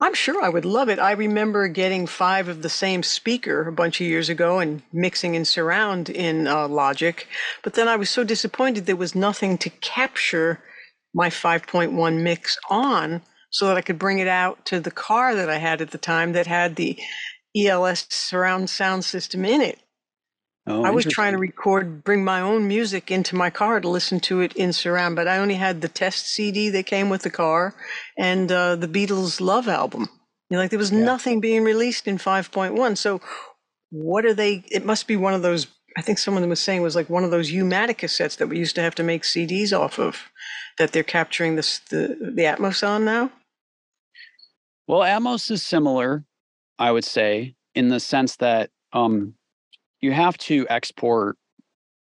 [0.00, 1.00] I'm sure I would love it.
[1.00, 5.34] I remember getting five of the same speaker a bunch of years ago and mixing
[5.34, 7.26] in surround in uh, Logic.
[7.64, 10.60] But then I was so disappointed there was nothing to capture
[11.14, 15.50] my 5.1 mix on so that I could bring it out to the car that
[15.50, 16.96] I had at the time that had the
[17.56, 19.80] ELS surround sound system in it.
[20.70, 24.20] Oh, I was trying to record, bring my own music into my car to listen
[24.20, 27.30] to it in surround, but I only had the test CD that came with the
[27.30, 27.74] car
[28.18, 30.08] and uh, the Beatles Love album.
[30.50, 30.98] You know, like there was yeah.
[31.04, 32.98] nothing being released in 5.1.
[32.98, 33.22] So,
[33.90, 34.62] what are they?
[34.70, 35.68] It must be one of those.
[35.96, 38.74] I think someone was saying was like one of those U-matic cassettes that we used
[38.74, 40.30] to have to make CDs off of,
[40.76, 43.32] that they're capturing this the the Atmos on now.
[44.86, 46.24] Well, Atmos is similar,
[46.78, 49.34] I would say, in the sense that um,
[50.00, 51.36] you have to export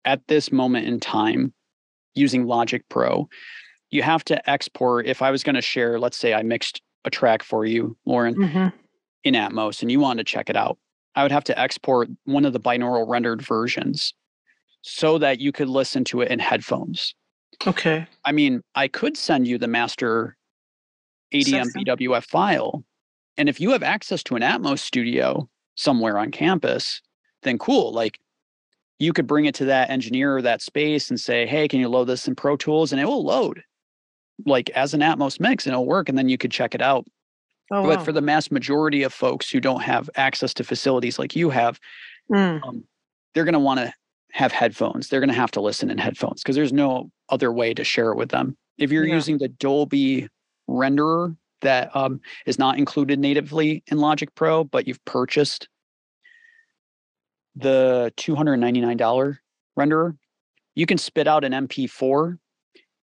[0.05, 1.53] at this moment in time
[2.14, 3.28] using Logic Pro.
[3.90, 5.07] You have to export.
[5.07, 8.34] If I was going to share, let's say I mixed a track for you, Lauren,
[8.34, 8.68] mm-hmm.
[9.24, 10.78] in Atmos, and you wanted to check it out,
[11.14, 14.14] I would have to export one of the binaural rendered versions
[14.82, 17.14] so that you could listen to it in headphones.
[17.66, 18.07] Okay.
[18.24, 20.36] I mean, I could send you the master
[21.32, 22.84] ADM BWF file.
[23.36, 27.01] And if you have access to an Atmos studio somewhere on campus,
[27.43, 27.93] then cool.
[27.93, 28.18] Like
[28.99, 31.88] you could bring it to that engineer or that space and say, hey, can you
[31.88, 32.93] load this in Pro Tools?
[32.93, 33.62] And it will load
[34.47, 36.09] like as an Atmos mix and it'll work.
[36.09, 37.07] And then you could check it out.
[37.70, 38.05] Oh, but wow.
[38.05, 41.80] for the mass majority of folks who don't have access to facilities like you have,
[42.30, 42.62] mm.
[42.66, 42.84] um,
[43.34, 43.93] they're going to want to
[44.32, 45.09] have headphones.
[45.09, 48.11] They're going to have to listen in headphones because there's no other way to share
[48.12, 48.57] it with them.
[48.78, 49.14] If you're yeah.
[49.14, 50.28] using the Dolby
[50.68, 55.68] renderer that um, is not included natively in Logic Pro, but you've purchased
[57.57, 59.38] the $299
[59.78, 60.16] renderer,
[60.74, 62.38] you can spit out an MP4.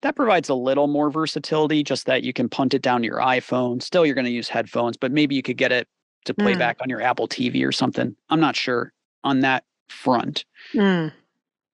[0.03, 3.21] That provides a little more versatility, just that you can punt it down to your
[3.21, 3.83] iPhone.
[3.83, 5.89] Still, you're going to use headphones, but maybe you could get it
[6.27, 6.59] to play mm.
[6.59, 8.15] back on your Apple TV or something.
[8.29, 8.93] I'm not sure
[9.23, 10.45] on that front.
[10.75, 11.13] Mm.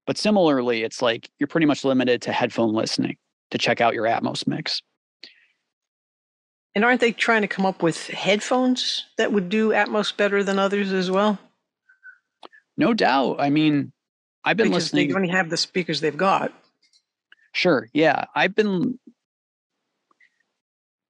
[0.06, 3.16] But similarly, it's like you're pretty much limited to headphone listening
[3.50, 4.80] to check out your Atmos mix.
[6.74, 10.58] And aren't they trying to come up with headphones that would do Atmos better than
[10.58, 11.38] others as well?
[12.80, 13.36] No doubt.
[13.38, 13.92] I mean,
[14.42, 15.08] I've been because listening.
[15.08, 16.50] They only have the speakers they've got.
[17.52, 17.86] Sure.
[17.92, 18.24] Yeah.
[18.34, 18.98] I've been.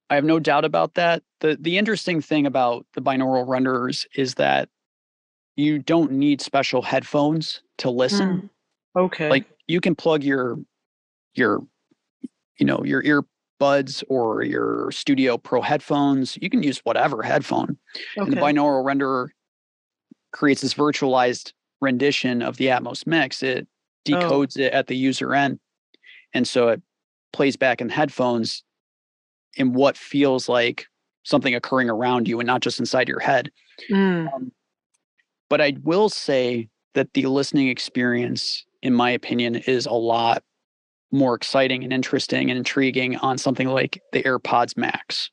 [0.09, 1.23] I have no doubt about that.
[1.39, 4.67] The the interesting thing about the binaural renderers is that
[5.55, 8.49] you don't need special headphones to listen.
[8.97, 9.03] Mm.
[9.03, 9.29] Okay.
[9.29, 10.57] Like you can plug your
[11.35, 11.61] your
[12.59, 16.37] you know your earbuds or your Studio Pro headphones.
[16.41, 17.77] You can use whatever headphone.
[18.17, 18.25] okay.
[18.25, 19.29] And the binaural renderer
[20.33, 23.43] creates this virtualized rendition of the Atmos mix.
[23.43, 23.67] It
[24.07, 24.11] Oh.
[24.11, 25.59] decodes it at the user end.
[26.33, 26.81] And so it
[27.33, 28.63] plays back in headphones
[29.57, 30.87] in what feels like
[31.23, 33.51] something occurring around you and not just inside your head.
[33.91, 34.51] Mm.
[35.49, 40.43] But I will say that the listening experience, in my opinion, is a lot
[41.11, 45.29] more exciting and interesting and intriguing on something like the AirPods Max.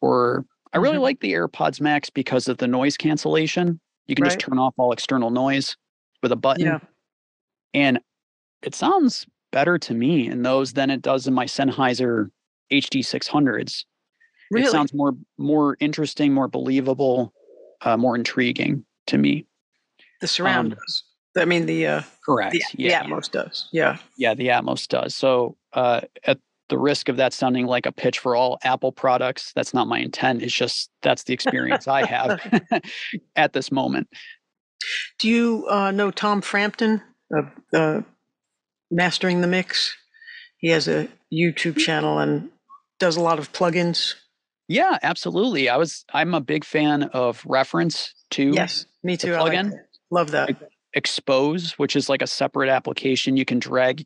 [0.00, 1.02] Or I really Mhm.
[1.02, 3.80] like the AirPods Max because of the noise cancellation.
[4.06, 5.76] You can just turn off all external noise
[6.22, 6.66] with a button.
[6.66, 6.78] Yeah.
[7.72, 8.00] And
[8.62, 12.30] it sounds better to me in those than it does in my Sennheiser
[12.72, 13.84] HD 600s.
[14.50, 14.66] Really?
[14.66, 17.32] It sounds more more interesting, more believable,
[17.82, 19.46] uh, more intriguing to me.
[20.20, 21.02] the surround um, does.
[21.36, 22.52] I mean, the uh, Correct.
[22.52, 23.68] the, yeah, the Atmos does.
[23.72, 23.98] Yeah.
[24.16, 25.14] yeah, the Atmos does.
[25.14, 26.38] So, uh, at
[26.74, 30.00] the risk of that sounding like a pitch for all Apple products, that's not my
[30.00, 30.42] intent.
[30.42, 32.40] It's just that's the experience I have
[33.36, 34.08] at this moment.
[35.20, 37.00] Do you uh, know Tom Frampton
[37.32, 38.00] of uh,
[38.90, 39.96] Mastering the Mix?
[40.58, 42.50] He has a YouTube channel and
[42.98, 44.14] does a lot of plugins.
[44.66, 45.68] Yeah, absolutely.
[45.68, 49.34] I was I'm a big fan of reference to Yes, me too.
[49.34, 49.70] Like plugin?
[49.70, 49.86] that.
[50.10, 50.56] Love that.
[50.92, 54.04] expose, which is like a separate application you can drag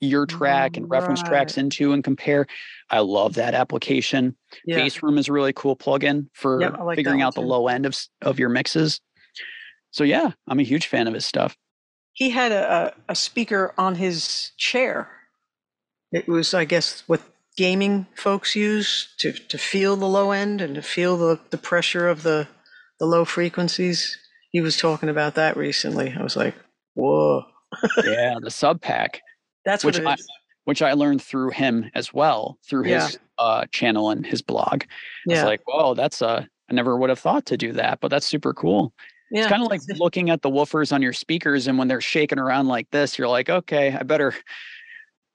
[0.00, 2.46] your track and reference tracks into and compare.
[2.90, 4.36] I love that application.
[4.64, 4.76] Yeah.
[4.76, 7.96] Bassroom is a really cool plugin for Yep, like figuring out the low end of
[8.22, 9.00] of your mixes.
[9.90, 11.56] So yeah, I'm a huge fan of his stuff.
[12.12, 15.08] He had a, a, a speaker on his chair.
[16.12, 17.20] It was, I guess, what
[17.56, 22.08] gaming folks use to, to feel the low end and to feel the, the pressure
[22.08, 22.48] of the,
[22.98, 24.18] the low frequencies.
[24.50, 26.14] He was talking about that recently.
[26.18, 26.54] I was like,
[26.94, 27.44] whoa.
[28.04, 29.18] yeah, the SubPack,
[29.66, 30.28] That's Which is.
[30.64, 33.04] which I learned through him as well, through Yeah.
[33.06, 34.84] his uh, channel and his blog.
[35.26, 35.36] yeah.
[35.40, 38.26] It's like, whoa, that's a I never would have thought to do that, but that's
[38.26, 38.92] super cool.
[39.30, 39.40] yeah.
[39.42, 42.38] It's kind of like looking at the woofers on your speakers, and when they're shaking
[42.38, 44.34] around like this, you're like, okay, I better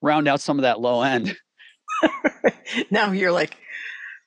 [0.02, 1.38] round out some of that low end.
[2.92, 3.56] now you're like,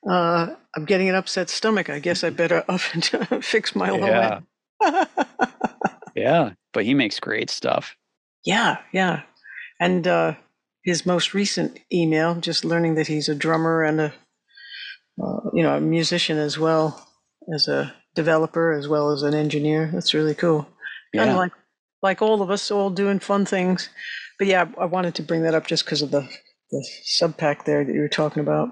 [0.09, 1.89] uh, I'm getting an upset stomach.
[1.89, 3.05] I guess I better up and
[3.43, 4.39] fix my low Yeah.
[4.81, 5.07] end.
[6.15, 7.95] Yeah, but he makes great stuff.
[8.45, 9.23] yeah, yeah.
[9.79, 10.35] And uh,
[10.83, 14.13] his most recent email, just learning that he's a drummer and a,
[15.23, 17.07] uh, you know, a musician as well
[17.53, 19.89] as a developer as well as an engineer.
[19.93, 20.67] That's really cool.
[21.15, 21.51] Kind Yeah, of like
[22.01, 23.89] like all of us, all doing fun things.
[24.39, 26.27] But yeah, I wanted to bring that up just because of the
[26.71, 26.87] the
[27.21, 28.69] SubPack there that you were talking about.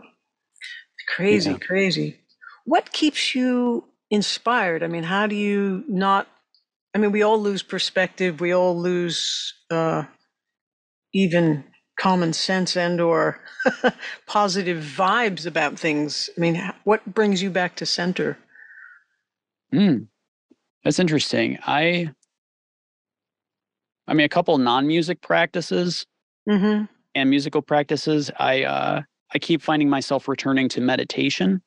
[1.10, 1.58] Crazy, Yeah.
[1.58, 2.20] crazy.
[2.66, 4.84] What keeps you inspired?
[4.84, 6.28] I mean, how do you not?
[6.95, 8.39] I mean, we all lose perspective.
[8.41, 10.04] We all lose uh,
[11.14, 11.64] even
[11.99, 13.39] common sense and or
[14.28, 16.30] positive vibes about things.
[16.38, 18.38] I mean, what brings you back to center?
[19.74, 20.07] Mm,
[20.84, 21.57] that's interesting.
[21.66, 22.11] I,
[24.07, 26.05] I mean, a couple non-music practices
[26.49, 26.86] Mm-hmm.
[27.16, 28.30] and musical practices.
[28.38, 29.01] I uh,
[29.34, 31.61] I keep finding myself returning to meditation.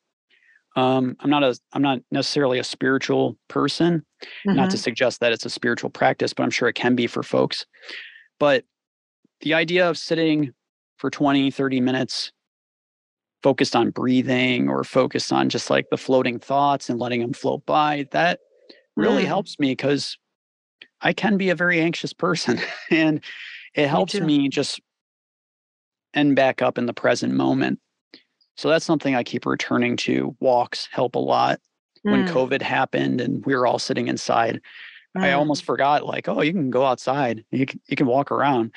[0.77, 4.05] Um, I'm not a I'm not necessarily a spiritual person.
[4.47, 4.57] Mm-hmm.
[4.57, 7.23] not to suggest that it's a spiritual practice, but I'm sure it can be for
[7.23, 7.65] folks.
[8.39, 8.65] But
[9.41, 10.53] the idea of sitting
[10.99, 12.33] for 20, 30 minutes
[13.43, 17.65] focused on breathing or focused on just like the floating thoughts and letting them float
[17.67, 18.41] by, that
[18.97, 19.29] really Mm.
[19.29, 20.17] helps me because
[21.03, 22.61] I can be a very anxious person
[22.91, 23.23] and
[23.75, 24.27] it helps too.
[24.27, 24.81] me just
[26.15, 27.79] end back up in the present moment.
[28.57, 30.35] So that's something I keep returning to.
[30.41, 31.61] Walks help a lot
[32.09, 34.61] when Mm, COVID happened and we were all sitting inside.
[35.17, 35.37] I mm.
[35.37, 38.73] almost forgot, like, oh, you can go outside, you can, you can walk around.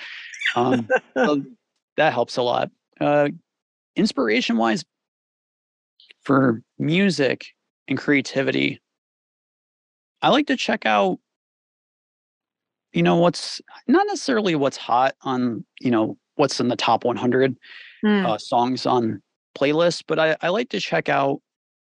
[0.55, 1.43] Um, so
[1.97, 2.71] that helps a lot.
[2.99, 3.29] Uh,
[3.95, 4.83] inspiration wise,
[6.21, 7.47] for music
[7.87, 8.81] and creativity,
[10.21, 11.19] I like to check out,
[12.93, 17.55] you know, what's not necessarily what's hot on, you know, what's in the top 100
[18.03, 18.25] Mm.
[18.25, 19.21] uh, songs on
[19.57, 21.41] playlists, but I, I like to check out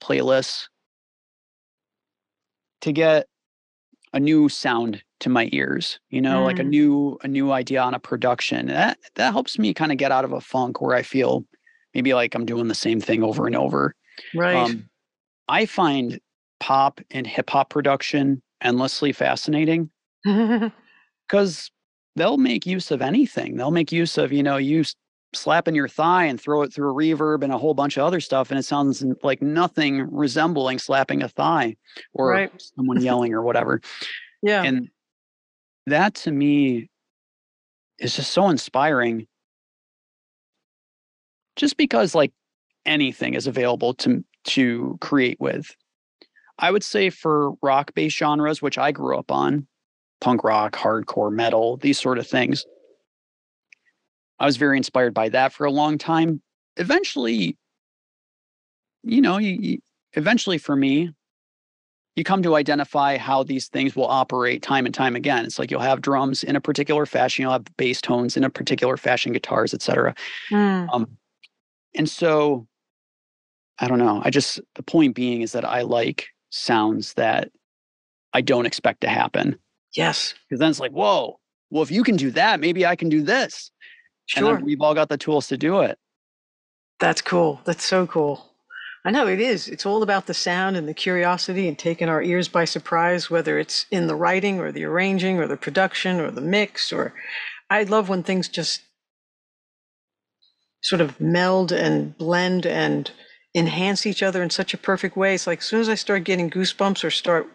[0.02, 0.68] playlists
[2.82, 3.28] to get
[4.16, 6.70] a new sound to my ears you know like a Mm.
[6.70, 10.26] new a new idea on a production that that helps me kind of get out
[10.26, 11.46] of a funk where i feel
[11.94, 13.94] maybe like i'm doing the same thing over and over
[14.34, 14.56] right.
[14.66, 14.90] um,
[15.50, 16.20] i find
[16.60, 19.90] pop and hip hop production endlessly fascinating
[21.28, 21.72] because
[22.16, 24.96] they'll make use of anything they'll make use of you know you s-
[25.36, 28.20] slapping your thigh and throw it through a reverb and a whole bunch of other
[28.20, 31.76] stuff and it sounds like nothing resembling slapping a thigh
[32.14, 32.52] or Right.
[32.76, 33.82] someone yelling or whatever
[34.42, 34.64] Yeah.
[34.64, 34.90] and
[35.88, 36.90] that to me
[38.00, 39.28] is just so inspiring
[41.56, 42.34] just because like
[42.86, 45.76] anything is available to to create with
[46.60, 49.66] i would say for rock based genres which i grew up on
[50.22, 52.66] punk rock hardcore metal these sort of things
[54.40, 56.42] i was very inspired by that for a long time
[56.78, 57.58] eventually
[59.04, 59.80] you know you, you-
[60.14, 61.12] eventually for me
[62.16, 65.44] you come to identify how these things will operate time and time again.
[65.44, 68.50] It's like you'll have drums in a particular fashion, you'll have bass tones in a
[68.50, 70.16] particular fashion, guitars, etc.
[70.50, 70.88] Mm.
[70.94, 71.18] Um,
[71.94, 72.68] and so
[73.80, 74.22] I don't know.
[74.24, 77.52] I just the point being is that I like sounds that
[78.32, 79.58] I don't expect to happen
[79.94, 80.34] Yes.
[80.48, 81.38] because then it's like, whoa,
[81.70, 83.72] well if you can do that, maybe I can do this.
[84.34, 84.56] And Sure.
[84.56, 85.98] then we've all got the tools to do it.
[87.00, 87.62] That's cool.
[87.66, 88.52] That's so cool.
[89.04, 89.68] I know it is.
[89.68, 93.60] It's all about the sound and the curiosity and taking our ears by surprise, whether
[93.60, 96.92] it's in the writing or the arranging or the production or the mix.
[96.92, 97.14] Or
[97.70, 98.82] I love when things just
[100.82, 103.12] sort of meld and blend and
[103.54, 105.36] enhance each other in such a perfect way.
[105.36, 107.48] It's like as soon as I start getting goosebumps or start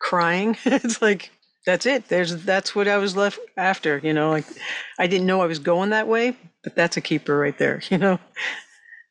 [0.00, 1.30] crying, it's like
[1.66, 2.08] that's it.
[2.08, 3.98] There's that's what I was left after.
[4.02, 4.46] You know, like
[4.98, 7.80] I didn't know I was going that way, but that's a keeper right there.
[7.90, 8.18] You know.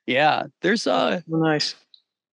[0.06, 0.43] Yeah.
[0.62, 1.76] There's uh Well, nice.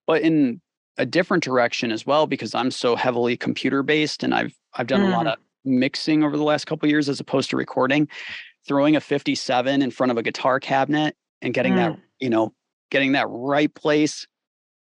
[0.07, 0.61] but in
[0.97, 5.01] a different direction as well because I'm so heavily computer based and I've I've done
[5.03, 5.33] a lot Mm.
[5.33, 8.07] of mixing over the last couple of years as opposed to recording
[8.69, 12.53] throwing a 57 in front of a guitar cabinet and getting that you know
[12.91, 14.27] getting that right place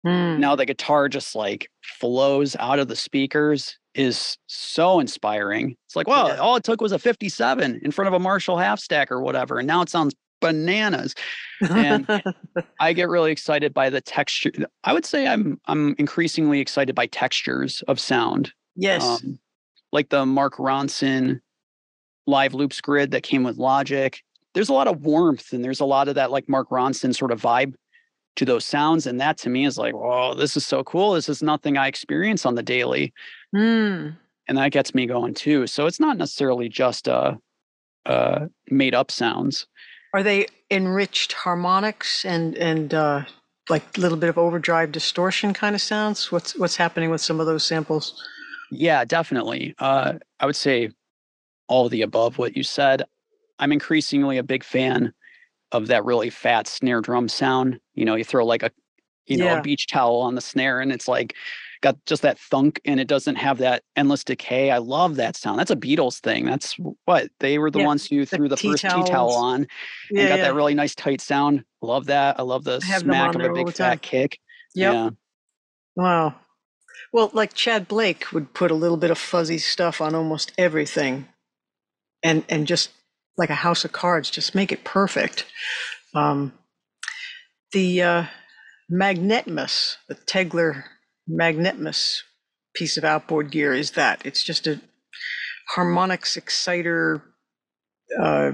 [0.05, 0.41] Mm.
[0.41, 6.07] now the guitar just like flows out of the speakers is so inspiring it's like
[6.07, 6.37] well Yeah.
[6.37, 9.59] all it took was a 57 in front of a Marshall half stack or whatever
[9.59, 11.15] and now it sounds bananas
[11.71, 12.07] and-
[12.81, 14.51] I get really excited by the texture.
[14.85, 18.53] I would say I'm I'm increasingly excited by textures of sound.
[18.75, 19.05] yes.
[19.05, 19.39] Um,
[19.93, 21.41] like the Mark Ronson
[22.27, 24.19] live loops grid that came with Logic.
[24.55, 27.31] There's a lot of warmth and there's a lot of that like Mark Ronson sort
[27.31, 27.75] of vibe
[28.37, 29.07] to those sounds.
[29.07, 31.13] And that to me is like, whoa, this is so cool.
[31.13, 33.13] This is nothing I experience on the daily.
[33.55, 34.17] Mm.
[34.49, 35.67] And that gets me going too.
[35.67, 37.35] So it's not necessarily just uh
[38.07, 39.67] uh made up sounds.
[40.15, 43.25] Are they enriched harmonics and and uh,
[43.69, 46.31] like a little bit of overdrive distortion kind of sounds?
[46.31, 48.23] What's what's happening with some of those samples?
[48.71, 49.75] Yeah, definitely.
[49.79, 50.91] Uh, I would say
[51.69, 53.05] all of the above what you said.
[53.59, 55.13] I'm increasingly a big fan
[55.73, 57.81] of that really fat snare drum sound.
[57.95, 58.71] You know, you throw like a,
[59.27, 59.59] you know, Yeah.
[59.59, 61.35] a beach towel on the snare and it's like
[61.81, 64.71] got just that thunk and it doesn't have that endless decay.
[64.71, 65.59] I love that sound.
[65.59, 66.45] That's a Beatles thing.
[66.47, 69.67] That's what they were the Yeah, ones who threw the first tea towel on and
[70.11, 70.43] Yeah, got yeah.
[70.43, 71.65] that really nice tight sound.
[71.81, 72.39] Love that.
[72.39, 74.39] I love the I smack of a big fat kick.
[74.75, 74.93] Yep.
[74.93, 75.11] Yeah.
[75.97, 76.35] Wow.
[77.13, 81.29] Well, like Tchad Blake would put a little bit of fuzzy stuff on almost everything,
[82.23, 82.91] and and just
[83.37, 85.47] like a house of cards, just make it perfect.
[86.15, 86.53] Um,
[87.73, 88.25] the uh,
[88.91, 90.85] Magnetismus, the Tegeler
[91.31, 92.23] Magnetismus
[92.75, 94.25] piece of outboard gear is that.
[94.25, 94.81] It's just a
[95.75, 97.23] harmonics exciter,
[98.21, 98.53] uh,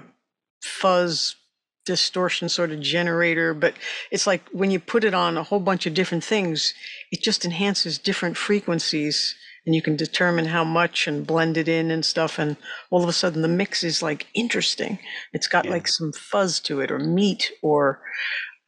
[0.62, 1.36] fuzz
[1.84, 3.74] distortion sort of generator, but
[4.10, 6.74] it's like when you put it on a whole bunch of different things,
[7.10, 9.34] it just enhances different frequencies
[9.68, 12.38] and you can determine how much and blend it in and stuff.
[12.38, 12.56] And
[12.90, 14.98] all of a sudden the mix is like interesting.
[15.34, 15.72] It's got Yeah.
[15.72, 18.00] like some fuzz to it or meat or,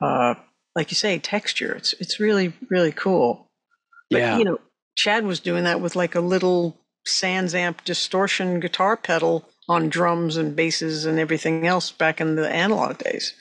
[0.03, 0.35] uh,
[0.77, 1.75] like you say, texture.
[1.75, 3.47] It's, it's really, really cool.
[4.11, 4.37] But, Yeah.
[4.37, 4.59] you know,
[4.99, 10.55] Tchad was doing that with like a little SansAmp distortion guitar pedal on drums and
[10.55, 13.33] basses and everything else back in the analog days.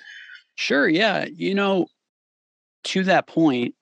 [0.56, 0.88] Sure.
[0.88, 1.26] Yeah.
[1.26, 1.88] You know,
[2.86, 3.76] to that point,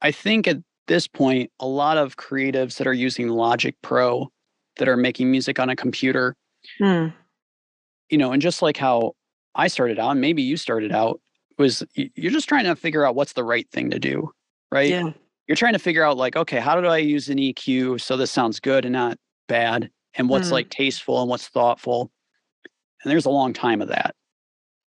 [0.00, 0.56] I think at
[0.88, 4.28] this point, a lot of creatives that are using Logic Pro
[4.78, 6.34] that are making music on a computer,
[6.78, 7.08] Hmm.
[8.10, 9.12] you know, and just like how
[9.54, 11.20] I started out, and maybe you started out,
[11.58, 14.30] was you're just trying to figure out what's the right thing to do,
[14.70, 14.90] right?
[14.90, 15.10] Yeah.
[15.46, 18.30] You're trying to figure out, like, okay, how do I use an EQ so this
[18.30, 19.16] sounds good and not
[19.48, 19.90] bad?
[20.14, 20.52] And what's Mm.
[20.52, 22.10] like tasteful and what's thoughtful?
[23.02, 24.14] And there's a long time of that.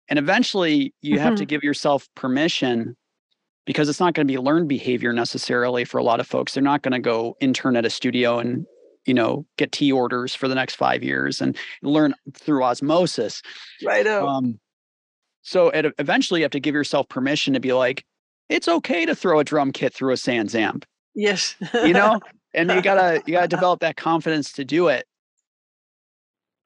[0.08, 2.96] And eventually you have to give yourself permission
[3.72, 6.54] because it's not going to be learned behavior necessarily for a lot of folks.
[6.54, 8.66] They're not going to go intern at a studio and,
[9.06, 13.42] you know, get tea orders for the next five years and learn through osmosis.
[13.82, 14.06] Right.
[14.06, 14.60] Um,
[15.42, 18.04] so at, eventually you have to give yourself permission to be like,
[18.50, 20.84] it's okay to throw a drum kit through a SansAmp,
[21.16, 21.56] yes.
[21.74, 22.20] you know?
[22.54, 25.08] and you gotta you gotta develop that confidence to do it.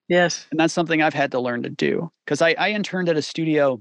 [0.07, 0.47] yes.
[0.49, 2.11] And that's something I've had to learn to do.
[2.25, 3.79] Because I, I interned at a studio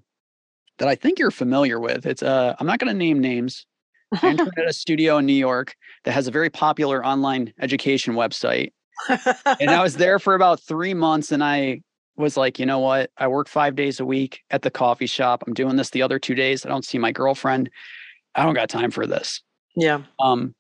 [0.79, 2.07] that I think you're familiar with.
[2.07, 3.67] It's uh, I'm not going to name names.
[4.23, 5.75] I interned at a studio in New York
[6.05, 8.73] that has a very popular online education website.
[9.09, 11.81] and I was there for about three months and I
[12.17, 13.11] was like, you know what?
[13.19, 15.43] I work five days a week at the coffee shop.
[15.47, 16.65] I'm doing this the other two days.
[16.65, 17.71] I don't see my girlfriend.
[18.35, 19.43] I don't got time for this.
[19.77, 20.03] Yeah.
[20.21, 20.55] Um,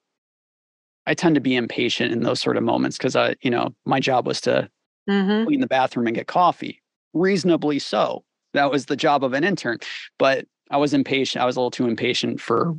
[1.06, 4.00] I tend to be impatient in those sort of moments because I, you know, my
[4.00, 4.68] job was to
[5.08, 5.46] mm-hmm.
[5.46, 6.82] clean the bathroom and get coffee.
[7.12, 8.24] Reasonably so.
[8.54, 9.78] That was the job of an intern.
[10.18, 11.42] But I was impatient.
[11.42, 12.74] I was a little too impatient for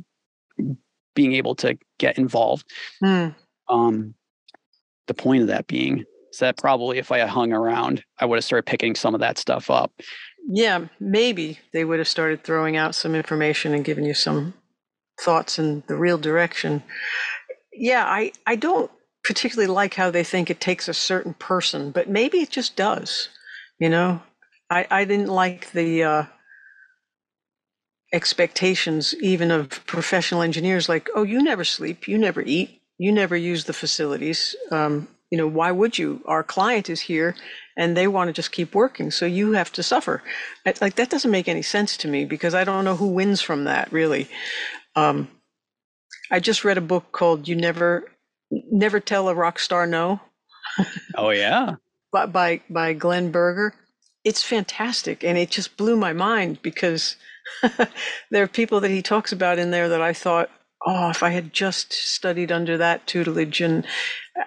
[1.14, 2.66] being able to get involved.
[3.02, 3.34] Mm.
[3.68, 4.14] Um,
[5.06, 8.36] the point of that being is that probably if I had hung around, I would
[8.36, 9.92] have started picking some of that stuff up.
[10.48, 14.54] Yeah, maybe they would have started throwing out some information and giving you some
[15.20, 16.82] thoughts in the real direction.
[17.72, 18.90] Yeah, I, I don't
[19.24, 23.28] particularly like how they think it takes a certain person, but maybe it just does.
[23.78, 24.22] You know,
[24.70, 26.24] I, I didn't like the uh,
[28.12, 33.36] expectations even of professional engineers like, oh, you never sleep, you never eat, you never
[33.36, 34.56] use the facilities.
[34.70, 36.22] Um, you know, why would you?
[36.26, 37.34] Our client is here
[37.76, 40.22] and they want to just keep working, so you have to suffer.
[40.80, 43.64] Like, that doesn't make any sense to me because I don't know who wins from
[43.64, 44.28] that, really.
[44.94, 45.28] Um,
[46.30, 48.10] I just read a book called "You Never
[48.50, 50.20] Never Tell a Rock Star No."
[51.16, 51.74] oh yeah,
[52.12, 53.74] by, by by Glenn Berger.
[54.26, 57.14] It's fantastic, and it just blew my mind because
[58.32, 60.50] there are people that he talks about in there that I thought,
[60.84, 63.86] oh, if I had just studied under that tutelage, and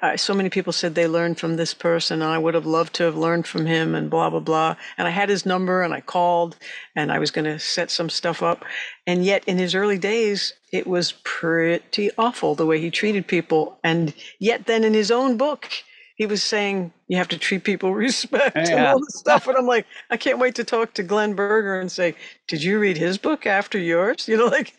[0.02, 2.94] uh, so many people said they learned from this person, and I would have loved
[2.96, 4.76] to have learned from him, and blah blah blah.
[4.98, 6.58] And I had his number, and I called,
[6.94, 8.66] and I was going to set some stuff up,
[9.08, 13.80] and yet in his early days, it was pretty awful the way he treated people,
[13.82, 15.72] and yet then in his own book
[16.20, 18.76] he was saying you have to treat people respect yeah.
[18.76, 19.48] and all this stuff.
[19.48, 22.14] And I'm like, I can't wait to talk to Glenn Berger and say,
[22.46, 24.28] did you read his book after yours?
[24.28, 24.74] You know, like,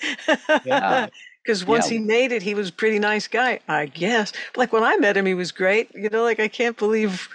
[0.65, 1.09] yeah.
[1.43, 1.97] Because once yeah.
[1.97, 4.31] he made it, he was a pretty nice guy, I guess.
[4.57, 5.89] Like when I met him, he was great.
[5.95, 7.31] You know, like I can't believe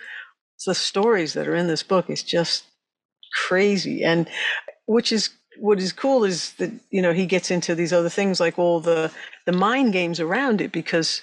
[0.67, 2.07] the stories that are in this book.
[2.07, 2.65] It's just
[3.47, 4.03] crazy.
[4.03, 4.29] And
[4.85, 8.39] which is what is cool is that, you know, he gets into these other things
[8.39, 9.11] like all the
[9.47, 11.21] the mind games around it because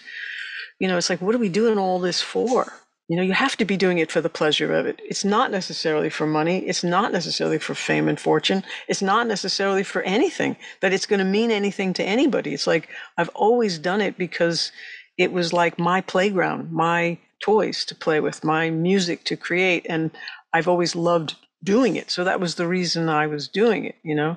[0.83, 2.73] you know, it's like, what are we doing all this for?
[3.07, 5.01] You know, you have to be doing it for the pleasure of it.
[5.05, 6.59] It's not necessarily for money.
[6.67, 8.65] It's not necessarily for fame and fortune.
[8.89, 12.53] It's not necessarily for anything that it's going to mean anything to anybody.
[12.53, 14.73] It's like, I've always done it because
[15.17, 19.87] it was like my playground, my toys to play with, my music to create.
[19.89, 20.11] And
[20.53, 22.11] I've always loved doing it.
[22.11, 24.37] So that was the reason I was doing it, you know?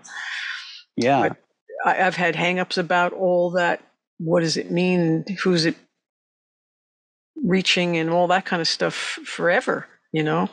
[0.95, 1.29] Yeah.
[1.83, 3.81] I, have had hangups about all that.
[4.19, 5.25] What does it mean?
[5.43, 5.75] Who's it
[7.43, 10.49] reaching and all that kind of stuff forever, you know?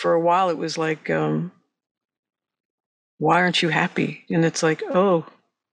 [0.00, 1.52] For a while, it was like, um,
[3.18, 4.24] why aren't you happy?
[4.30, 5.26] And it's like, oh,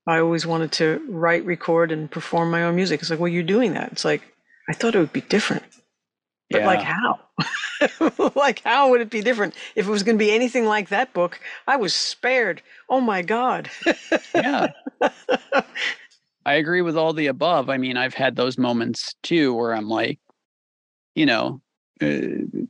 [0.07, 3.01] I always wanted to write, record, and perform my own music.
[3.01, 3.91] It's like, well, you're doing that.
[3.91, 4.21] It's like,
[4.69, 5.63] I thought it would be different.
[6.49, 6.67] But yeah.
[6.67, 7.19] like how?
[8.35, 9.55] like how would it be different?
[9.75, 12.61] If it was going to be anything like that book, I was spared.
[12.89, 13.69] Oh my God.
[14.33, 14.67] yeah.
[16.45, 17.69] I agree with all the above.
[17.69, 20.19] I mean, I've had those moments too where I'm like,
[21.15, 21.61] you know,
[22.01, 22.65] uh,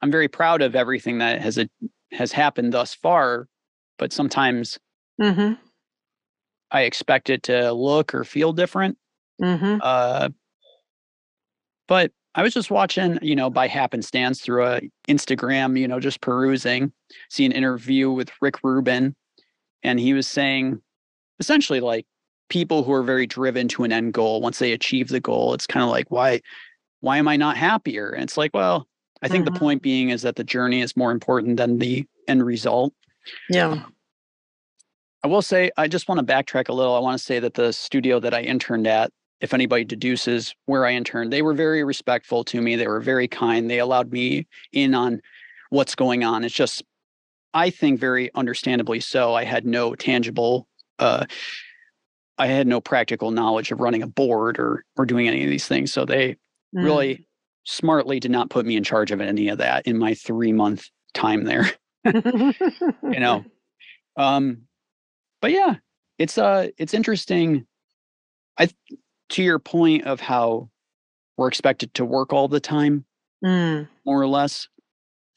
[0.00, 1.68] I'm very proud of everything that has a,
[2.12, 3.48] has happened thus far,
[3.98, 4.78] but sometimes
[5.20, 5.54] mm-hmm.
[6.70, 8.98] I expect it to look or feel different.
[9.40, 9.78] Mm-hmm.
[9.82, 10.30] Uh,
[11.86, 16.20] but I was just watching, you know, by happenstance through a Instagram, you know, just
[16.20, 16.92] perusing,
[17.30, 19.14] see an interview with Rick Rubin,
[19.82, 20.80] and he was saying
[21.38, 22.06] essentially like
[22.48, 25.66] people who are very driven to an end goal once they achieve the goal it's
[25.66, 26.40] kind of like why
[27.00, 28.10] why am i not happier?
[28.10, 28.86] And it's like well
[29.22, 29.54] i think mm-hmm.
[29.54, 32.92] the point being is that the journey is more important than the end result.
[33.48, 33.68] Yeah.
[33.68, 33.94] Um,
[35.22, 36.94] i will say i just want to backtrack a little.
[36.94, 40.84] I want to say that the studio that i interned at if anybody deduces where
[40.84, 42.76] i interned they were very respectful to me.
[42.76, 43.70] They were very kind.
[43.70, 45.20] They allowed me in on
[45.70, 46.44] what's going on.
[46.44, 46.82] It's just
[47.54, 49.34] i think very understandably so.
[49.34, 50.68] I had no tangible
[50.98, 51.26] uh,
[52.38, 55.66] I had no practical knowledge of running a board or or doing any of these
[55.66, 55.92] things.
[55.92, 56.36] So they mm.
[56.84, 57.26] really
[57.64, 60.88] smartly did not put me in charge of any of that in my three month
[61.14, 61.70] time there.
[62.04, 63.44] you know.
[64.16, 64.62] Um
[65.40, 65.76] but yeah,
[66.18, 67.66] it's uh it's interesting.
[68.58, 68.68] I
[69.28, 70.70] to your point of how
[71.36, 73.04] we're expected to work all the time,
[73.44, 73.86] mm.
[74.04, 74.66] more or less.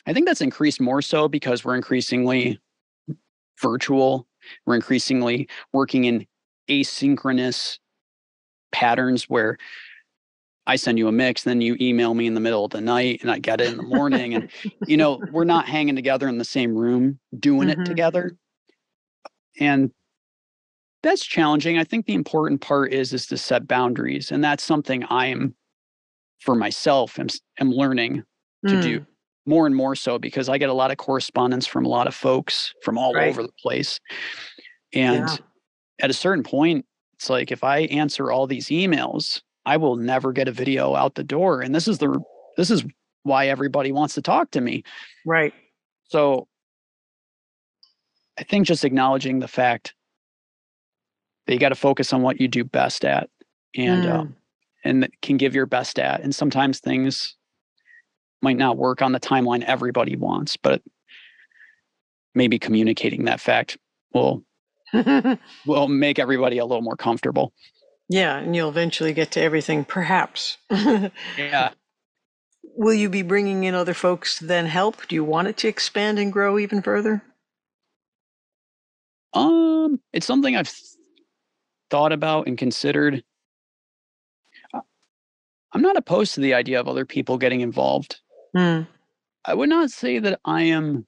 [0.08, 2.60] I think that's increased more so because we're increasingly
[3.62, 4.28] virtual
[4.66, 6.26] we're increasingly working in
[6.70, 7.80] asynchronous
[8.72, 9.58] patterns where
[10.68, 13.22] I send you a mix, then you email me in the middle of the night
[13.22, 14.36] and I get it in the morning.
[14.36, 14.50] and,
[14.88, 17.82] you know, we're not hanging together in the same room doing mm-hmm.
[17.82, 18.38] it together.
[19.60, 19.92] And
[21.04, 21.78] that's challenging.
[21.78, 24.32] I think the important part is is to set boundaries.
[24.32, 25.56] And that's something I am
[26.40, 27.28] for myself am,
[27.60, 28.24] am learning
[28.68, 28.82] to mm.
[28.82, 29.06] do
[29.46, 32.16] more and more so because I get a lot of correspondence from a lot of
[32.16, 33.30] folks from all right.
[33.30, 34.00] over the place.
[34.94, 35.38] And yeah.
[36.02, 40.32] at a certain point, it's like if I answer all these emails, I will never
[40.32, 41.62] get a video out the door.
[41.62, 42.20] And this is the
[42.58, 42.84] this is
[43.24, 44.84] why everybody wants to talk to me.
[45.26, 45.54] Right.
[46.06, 46.48] So
[48.40, 49.94] I think just acknowledging the fact
[51.46, 53.30] that you got to focus on what you do best at
[53.76, 54.12] and mm.
[54.12, 54.36] um,
[54.84, 56.22] and can give your best at.
[56.22, 57.36] And sometimes things
[58.42, 60.82] might not work on the timeline everybody wants, but
[62.34, 63.78] maybe communicating that fact
[64.14, 64.44] will
[65.66, 67.54] will make everybody a little more comfortable.
[68.10, 70.58] Yeah, and you'll eventually get to everything, perhaps.
[71.38, 71.72] yeah.
[72.76, 75.08] Will you be bringing in other folks to then help?
[75.08, 77.24] Do you want it to expand and grow even further?
[79.34, 80.74] Um, it's something I've
[81.90, 83.24] thought about and considered.
[85.74, 88.20] I'm not opposed to the idea of other people getting involved.
[88.56, 88.88] Mm.
[89.46, 91.06] I would not say that I am.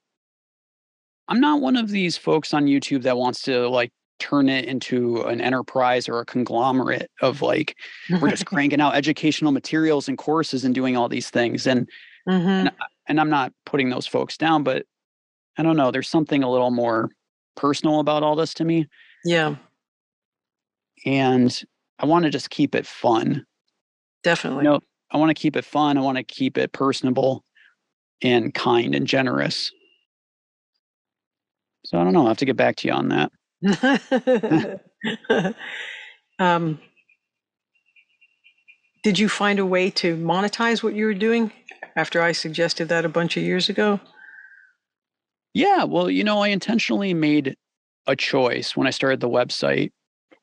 [1.27, 5.21] I'm not one of these folks on YouTube that wants to like turn it into
[5.23, 7.75] an enterprise or a conglomerate of like
[8.21, 11.89] we're just cranking out educational materials and courses and doing all these things and
[12.29, 12.47] mm-hmm.
[12.47, 12.71] and,
[13.07, 14.85] and I'm not putting those folks down but
[15.57, 17.09] I don't know there's something a little more
[17.55, 18.87] personal about all this to me.
[19.25, 19.55] Yeah.
[21.05, 21.63] And
[21.99, 23.45] I want to just keep it fun.
[24.23, 24.63] Definitely.
[24.63, 24.79] You know,
[25.13, 25.97] I want to keep it fun.
[25.97, 27.43] I want to keep it personable
[28.21, 29.71] and kind and generous.
[31.85, 32.25] So I don't know.
[32.25, 34.81] I have to get back to you on that.
[36.39, 36.79] um,
[39.03, 41.51] did you find a way to monetize what you were doing
[41.95, 43.99] after I suggested that a bunch of years ago?
[45.53, 47.55] Yeah, well, you know, I intentionally made
[48.07, 49.91] a choice when I started the website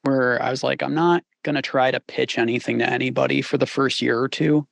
[0.03, 3.59] where I was like, I'm not going to try to pitch anything to anybody for
[3.59, 4.67] the first year or two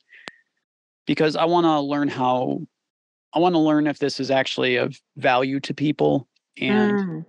[1.07, 2.61] because I want to learn how
[3.35, 6.29] I want to learn if this is actually of value to people
[6.61, 7.27] and mm.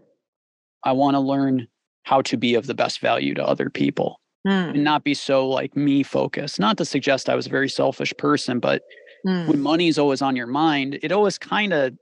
[0.83, 1.67] I want to learn
[2.03, 4.69] how to be of the best value to other people mm.
[4.69, 6.59] and not be so like me focused.
[6.59, 8.81] Not to suggest I was a very selfish person, but
[9.27, 9.47] mm.
[9.47, 11.93] when money is always on your mind, it always kind of,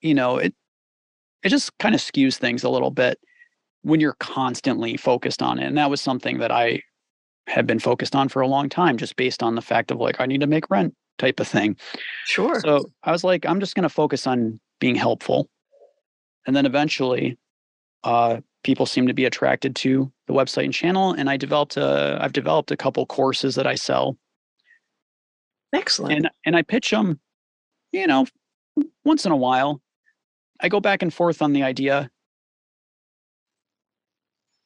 [0.00, 0.54] you know, it
[1.42, 3.18] it just kind of skews things a little bit
[3.82, 5.66] when you're constantly focused on it.
[5.66, 6.82] And that was something that I
[7.46, 10.20] had been focused on for a long time, just based on the fact of like,
[10.20, 11.76] I need to make rent type of thing.
[12.26, 12.60] Sure.
[12.60, 15.48] So I was like, I'm just going to focus on being helpful.
[16.46, 17.38] And then eventually,
[18.04, 21.12] uh, people seem to be attracted to the website and channel.
[21.12, 24.16] And I developed a, I've developed a couple courses that I sell.
[25.72, 26.14] Excellent.
[26.14, 27.20] And, and I pitch them,
[27.92, 28.26] you know,
[29.04, 29.80] once in a while.
[30.60, 32.10] I go back and forth on the idea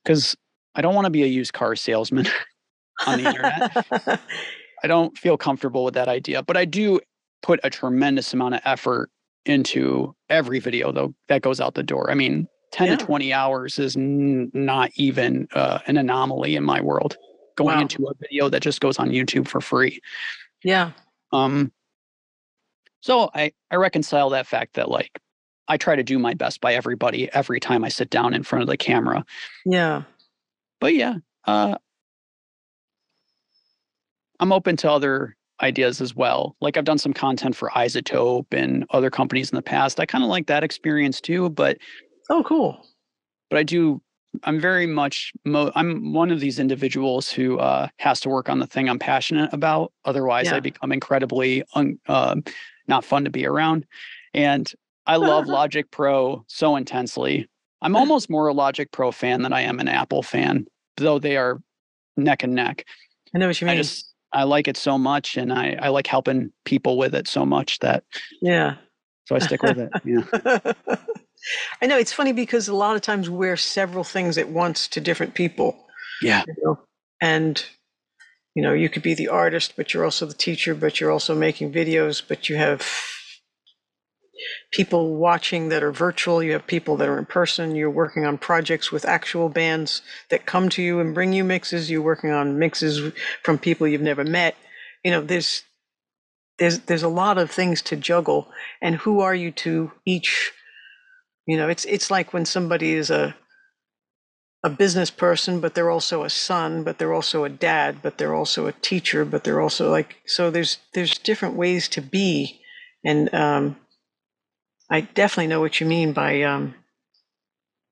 [0.03, 0.37] because
[0.75, 2.27] I don't want to be a used car salesman
[3.07, 4.21] on the internet.
[4.85, 7.01] I don't feel comfortable with that idea, but I do
[7.43, 9.11] put a tremendous amount of effort
[9.45, 12.11] into every video though that goes out the door.
[12.11, 12.97] I mean, 10 yeah.
[12.97, 17.17] to 20 hours is n- not even uh, an anomaly in my world
[17.57, 17.83] going wow.
[17.83, 20.01] into a video that just goes on YouTube for free.
[20.65, 20.93] Yeah.
[21.33, 21.73] Um
[23.01, 25.19] so I I reconcile that fact that like
[25.69, 28.63] I try to do my best by everybody every time I sit down in front
[28.63, 29.25] of the camera.
[29.65, 30.03] Yeah.
[30.81, 31.17] But yeah,
[31.47, 31.77] uh,
[34.41, 36.57] I'm open to other ideas as well.
[36.61, 40.01] Like I've done some content for iZotope and other companies in the past.
[40.01, 41.79] I kind of like that experience too, but
[42.29, 42.85] oh cool.
[43.49, 44.03] But I do
[44.45, 48.59] I'm very much mo- I'm one of these individuals who uh, has to work on
[48.59, 49.93] the thing I'm passionate about.
[50.05, 50.57] Otherwise, yeah.
[50.57, 52.37] I become incredibly un- uh,
[52.89, 53.87] not fun to be around.
[54.35, 54.73] And
[55.07, 57.49] I love Logic Pro so intensely.
[57.81, 60.67] I'm almost more a Logic Pro fan than I am an Apple fan,
[60.97, 61.61] though they are
[62.17, 62.85] neck and neck.
[63.35, 63.75] I know what you mean.
[63.75, 67.29] I just I like it so much and I, I like helping people with it
[67.29, 68.05] so much that
[68.41, 68.77] Yeah.
[69.27, 69.91] So I stick with it.
[70.05, 70.73] Yeah.
[71.83, 75.01] I know it's funny because a lot of times we're several things at once to
[75.01, 75.87] different people.
[76.23, 76.45] Yeah.
[76.47, 76.81] You know?
[77.21, 77.65] And
[78.55, 81.35] you know, you could be the artist, but you're also the teacher, but you're also
[81.35, 82.87] making videos, but you have
[84.71, 88.39] people watching that are virtual, you have people that are in person, you're working on
[88.39, 92.59] projects with actual bands that come to you and bring you mixes, you're working on
[92.59, 93.13] mixes
[93.43, 94.57] from people you've never met.
[95.05, 95.65] You know, there's
[96.59, 98.49] there's there's a lot of things to juggle
[98.81, 100.53] and who are you to each
[101.47, 103.35] you know, it's it's like when somebody is a
[104.65, 108.35] a business person, but they're also a son, but they're also a dad, but they're
[108.35, 110.51] also a teacher, but they're also like so.
[110.51, 112.61] There's there's different ways to be,
[113.05, 113.77] and um,
[114.93, 116.75] I definitely know what you mean by um,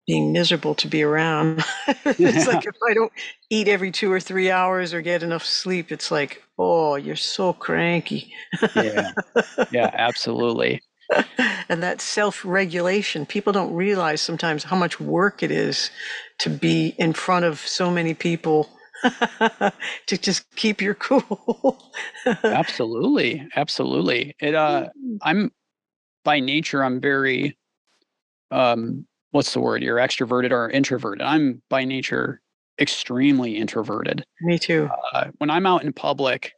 [0.06, 1.64] being miserable to be around.
[2.05, 3.10] it's like if I don't
[3.48, 7.55] eat every two or three hours or get enough sleep, it's like, oh, you're so
[7.55, 8.35] cranky.
[8.77, 9.12] yeah,
[9.72, 10.82] yeah, absolutely.
[11.70, 15.90] and that self regulation, people don't realize sometimes how much work it is
[16.40, 18.68] to be in front of so many people
[20.06, 21.82] to just keep your cool.
[22.44, 23.48] absolutely.
[23.56, 24.36] Absolutely.
[24.39, 25.18] It, uh, mm.
[25.22, 25.51] I'm
[26.24, 27.56] by nature, I'm very,
[28.51, 29.82] um, what's the word?
[29.82, 31.22] You're extroverted or introverted.
[31.22, 32.40] I'm by nature
[32.80, 34.24] extremely introverted.
[34.40, 34.88] Me too.
[35.12, 36.52] Uh, when I'm out in public,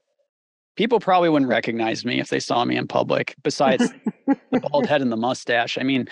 [0.76, 3.34] people probably wouldn't recognize me if they saw me in public.
[3.42, 3.92] Besides
[4.26, 6.08] the bald head and the mustache, I mean,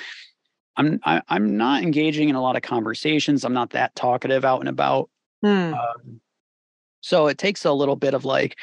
[0.76, 3.44] I'm I, am i am not engaging in a lot of conversations.
[3.44, 5.10] I'm not that talkative out and about.
[5.42, 5.74] Hmm.
[5.74, 6.20] Um,
[7.00, 8.58] so it takes a little bit of like,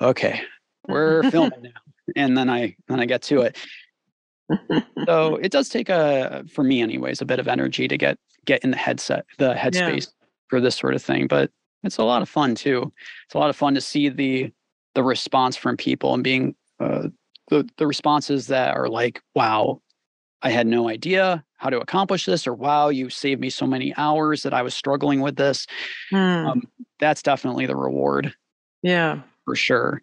[0.00, 0.42] okay,
[0.88, 1.70] we're filming now,
[2.16, 3.56] and then I then I get to it.
[5.06, 8.62] so it does take a for me anyways a bit of energy to get get
[8.64, 10.26] in the headset the headspace yeah.
[10.48, 11.50] for this sort of thing but
[11.82, 12.92] it's a lot of fun too.
[13.26, 14.52] It's a lot of fun to see the
[14.94, 17.08] the response from people and being uh,
[17.48, 19.80] the the responses that are like wow
[20.42, 23.94] i had no idea how to accomplish this or wow you saved me so many
[23.96, 25.66] hours that i was struggling with this.
[26.10, 26.16] Hmm.
[26.16, 26.62] um,
[26.98, 28.34] that's definitely the reward.
[28.82, 29.22] Yeah.
[29.46, 30.02] For sure.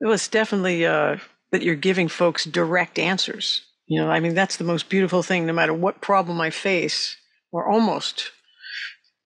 [0.00, 1.18] It was definitely uh
[1.52, 3.62] that you're giving folks direct answers.
[3.86, 7.16] You know, I mean, that's the most beautiful thing, no matter what problem I face,
[7.50, 8.30] or almost.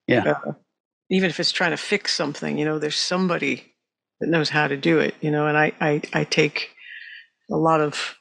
[0.07, 0.35] Yeah.
[0.47, 0.53] Uh,
[1.11, 3.75] even if it's trying to fix something, you know, there's somebody
[4.21, 6.71] that knows how to do it, you know, and I, I, I take
[7.51, 8.17] a lot of,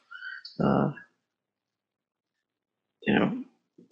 [0.62, 0.90] uh,
[3.02, 3.43] you know,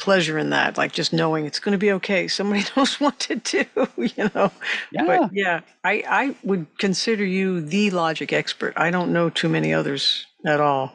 [0.02, 2.26] pleasure in that, like just knowing it's going to be okay.
[2.26, 3.64] Somebody knows what to do,
[3.96, 4.50] you know.
[4.90, 5.06] Yeah.
[5.06, 8.74] But yeah, I, I would consider you the logic expert.
[8.76, 10.92] I don't know too many others at all.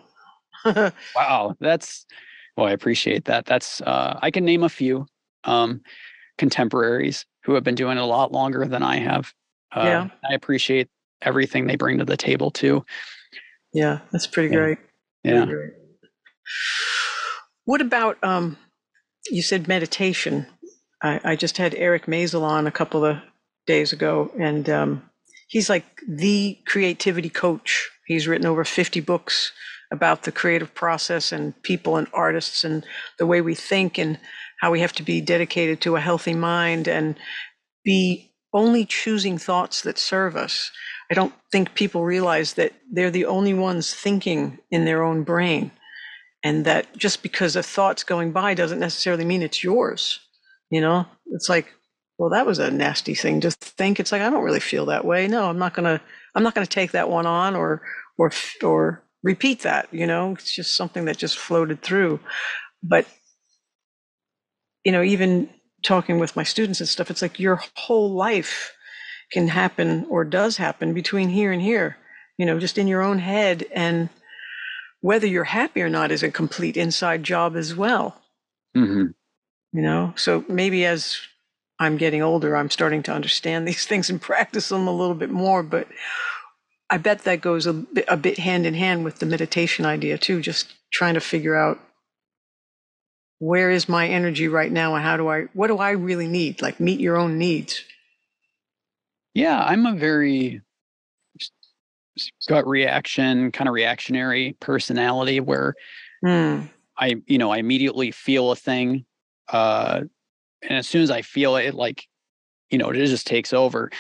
[1.16, 2.06] wow, that's
[2.58, 3.46] well, I appreciate that.
[3.46, 5.06] That's uh, I can name a few
[5.46, 5.82] um,
[6.38, 9.34] contemporaries who have been doing it a lot longer than I have.
[9.74, 10.90] Uh, yeah, I appreciate
[11.22, 12.84] everything they bring to the table too.
[13.74, 14.60] Yeah, that's pretty yeah.
[14.60, 14.78] great.
[15.24, 15.46] Yeah.
[15.46, 15.74] Pretty great.
[17.64, 18.58] What about um,
[19.32, 20.48] you said meditation.
[21.02, 23.18] I, I, just had Eric Maisel on a couple of
[23.66, 25.10] days ago, and um,
[25.48, 27.90] he's like the creativity coach.
[28.06, 29.52] He's written over 50 books
[29.92, 32.86] about the creative process and people and artists and
[33.20, 34.20] the way we think and
[34.60, 37.16] how we have to be dedicated to a healthy mind and
[37.86, 40.72] be only choosing thoughts that serve us.
[41.12, 45.72] I don't think people realize that they're the only ones thinking in their own brain
[46.44, 50.20] and that just because a thought's going by doesn't necessarily mean it's yours
[50.70, 51.06] you know?
[51.28, 51.74] It's like
[52.18, 54.00] well that was a nasty thing to think.
[54.00, 55.28] It's like i don't really feel that way.
[55.28, 56.02] No i'm not gonna
[56.36, 57.82] i'm not gonna take that one on or
[58.18, 58.32] or
[58.64, 60.34] or repeat that you know?
[60.34, 62.20] It's just something that just floated through.
[62.84, 63.06] But
[64.84, 65.50] you know even
[65.84, 68.74] talking with my students and stuff it's like your whole life
[69.32, 71.98] can happen or does happen between here and here
[72.38, 73.66] you know just in your own head.
[73.74, 74.10] And
[75.02, 78.22] whether you're happy or not is a complete inside job as well.
[78.76, 79.08] Mm-hmm.
[79.74, 81.20] You know, so maybe as
[81.80, 85.30] I'm getting older, I'm starting to understand these things and practice them a little bit
[85.30, 85.64] more.
[85.64, 85.88] But
[86.90, 90.18] I bet that goes a bit, a bit hand in hand with the meditation idea
[90.18, 90.42] too.
[90.42, 91.80] Just trying to figure out
[93.40, 96.62] where is my energy right now and how do I, what do I really need?
[96.62, 97.84] Like meet your own needs.
[99.36, 100.64] Yeah, I'm a very
[102.48, 105.76] gut reaction, kind of reactionary personality where
[106.24, 106.70] mm.
[106.98, 109.06] I, you know, I immediately feel a thing.
[109.50, 110.02] Uh,
[110.62, 112.06] and as soon as I feel it, it like,
[112.70, 113.92] you know, it just takes over.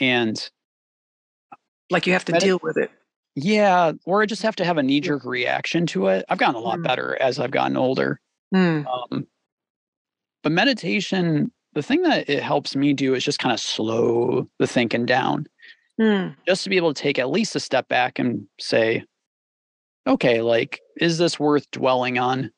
[0.00, 0.50] And
[1.90, 2.90] like you have to deal with it.
[3.34, 3.92] Yeah.
[4.04, 6.24] Or I just have to have a knee jerk reaction to it.
[6.28, 6.84] I've gotten a lot mm.
[6.84, 8.20] better as I've gotten older.
[8.54, 8.86] Mm.
[8.86, 9.26] Um,
[10.42, 14.66] but meditation, the thing that it helps me do is just kind of slow the
[14.66, 15.46] thinking down.
[16.02, 16.34] Mm.
[16.48, 19.04] Just to be able to take at least a step back and say,
[20.04, 22.50] okay, like, is this worth dwelling on?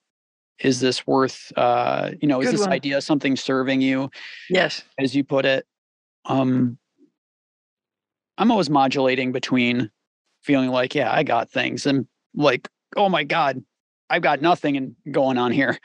[0.60, 2.72] Is this worth, uh, you know, Good is this one.
[2.72, 4.10] idea something serving you?
[4.48, 4.82] Yes.
[4.98, 5.66] As you put it.
[6.24, 6.78] Um,
[8.38, 9.90] I'm always modulating between
[10.42, 12.66] feeling like, yeah, I got things and like,
[12.96, 13.62] oh my God,
[14.08, 15.78] I've got nothing and going on here.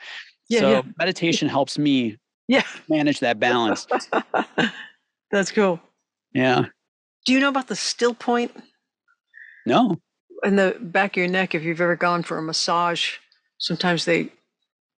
[0.48, 0.82] Yeah, so yeah.
[0.98, 2.16] meditation helps me
[2.48, 2.64] yeah.
[2.88, 3.86] manage that balance.
[5.30, 5.78] That's cool.
[6.32, 6.66] Yeah.
[7.24, 8.52] Do you know about the still point?
[9.66, 10.00] No.
[10.42, 13.16] In the back of your neck, if you've ever gone for a massage,
[13.58, 14.32] sometimes they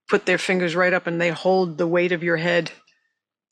[0.09, 2.71] put their fingers right up and they hold the weight of your head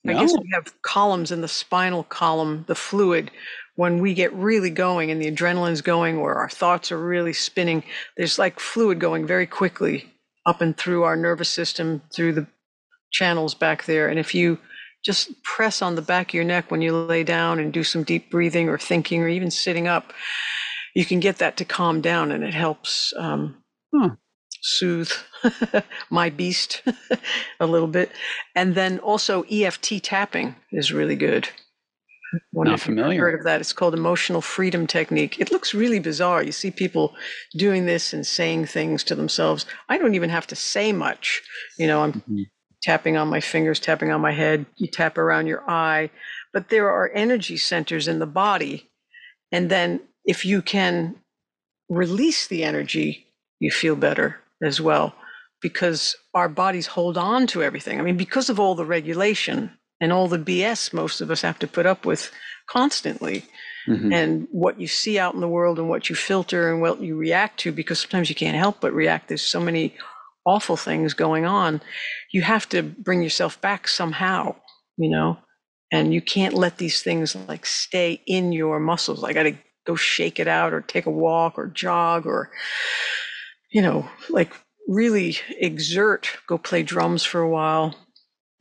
[0.09, 3.31] I guess we have columns in the spinal column, the fluid.
[3.77, 7.83] When we get really going and the adrenaline's going, or our thoughts are really spinning,
[8.17, 10.11] there's like fluid going very quickly
[10.47, 12.47] up and through our nervous system, through the
[13.11, 14.09] channels back there.
[14.09, 14.59] And if you
[15.05, 18.05] just press on the back of your neck when you lay down and do some
[18.05, 20.13] deep breathing or thinking or even sitting up,
[20.95, 23.63] you can get that to calm down and it helps um,
[23.95, 24.11] huh.
[24.61, 25.11] soothe
[26.11, 26.83] my beast
[27.61, 28.11] a little bit.
[28.55, 31.49] And then also EFT tapping is really good.
[32.53, 33.21] One Not familiar.
[33.21, 33.61] Heard of that?
[33.61, 35.41] It's called emotional freedom technique.
[35.41, 36.43] It looks really bizarre.
[36.43, 37.15] You see people
[37.57, 39.67] doing this and saying things to themselves.
[39.89, 41.43] I don't even have to say much.
[41.77, 42.43] You know, I'm mm-hmm.
[42.83, 44.67] Tapping on my fingers, tapping on my head.
[44.77, 46.11] You tap around your eye,
[46.53, 48.91] but there are energy centers in the body,
[49.53, 51.17] and then if you can
[51.89, 53.27] release the energy,
[53.59, 55.15] you feel better as well
[55.61, 57.99] because our bodies hold on to everything.
[57.99, 59.71] I mean, because of all the regulation
[60.01, 62.31] and all the BS most of us have to put up with
[62.67, 63.45] constantly.
[63.89, 64.13] Mm-hmm.
[64.13, 67.17] And what you see out in the world and what you filter and what you
[67.17, 69.29] react to, because sometimes you can't help but react.
[69.29, 69.95] There's so many
[70.51, 71.81] awful things going on.
[72.33, 74.57] You have to bring yourself back somehow,
[74.97, 75.39] you know,
[75.93, 79.23] and you can't let these things like stay in your muscles.
[79.23, 79.57] I got to
[79.87, 82.51] go shake it out or take a walk or jog or,
[83.71, 84.53] you know, like
[84.89, 87.95] really exert, go play drums for a while.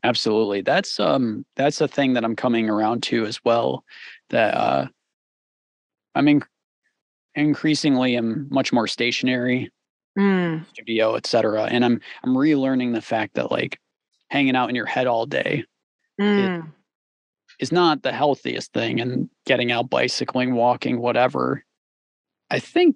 [0.04, 0.62] Absolutely.
[0.62, 3.84] That's um that's a thing that I'm coming around to as well.
[4.30, 4.88] That uh
[6.16, 6.44] I mean
[7.36, 9.72] increasingly am much more stationary
[10.18, 10.66] mm.
[10.70, 11.66] studio, etc.
[11.66, 13.80] And I'm I'm relearning the fact that like
[14.30, 15.66] hanging out in your head all day
[16.20, 16.72] mm.
[17.60, 21.64] is not the healthiest thing and getting out bicycling, walking, whatever.
[22.50, 22.96] I think,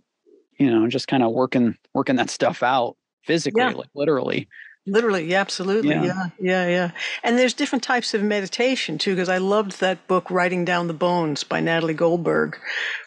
[0.59, 3.71] you know, just kind of working working that stuff out physically, yeah.
[3.71, 4.47] like literally.
[4.85, 5.91] Literally, yeah, absolutely.
[5.91, 6.03] Yeah.
[6.03, 6.91] yeah, yeah, yeah.
[7.23, 10.93] And there's different types of meditation too, because I loved that book, Writing Down the
[10.93, 12.59] Bones by Natalie Goldberg,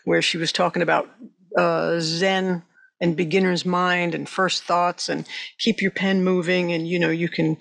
[0.04, 1.10] where she was talking about
[1.56, 2.62] uh, Zen
[3.00, 5.26] and beginner's mind and first thoughts and
[5.58, 7.56] keep your pen moving and you know you can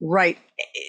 [0.00, 0.38] write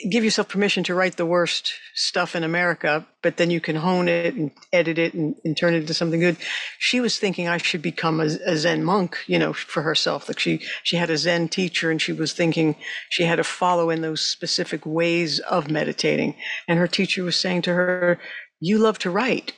[0.10, 4.08] give yourself permission to write the worst stuff in america but then you can hone
[4.08, 6.38] it and edit it and, and turn it into something good.
[6.78, 10.30] She was thinking i should become a, a, zen monk you know for herself.
[10.30, 12.76] Like she she had a zen teacher and she was thinking
[13.10, 16.36] she had to follow in those specific ways of meditating.
[16.68, 18.20] And her teacher was saying to her
[18.60, 19.54] you love to write.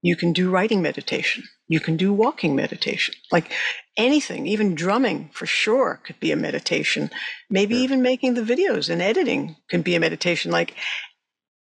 [0.00, 3.52] You can do writing meditation you can do walking meditation like
[3.98, 7.10] anything, even drumming for sure could be a meditation.
[7.50, 7.84] Maybe sure.
[7.84, 10.50] even making the videos and editing can be a meditation.
[10.50, 10.74] Like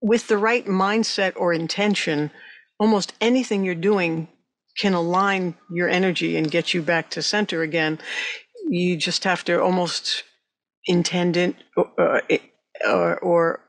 [0.01, 2.31] with the right mindset or intention,
[2.81, 4.29] almost anything you're doing
[4.77, 8.01] can align your energy and get you back to center again.
[8.69, 10.25] You just have to almost
[10.87, 12.21] intend it uh,
[12.87, 13.61] or, or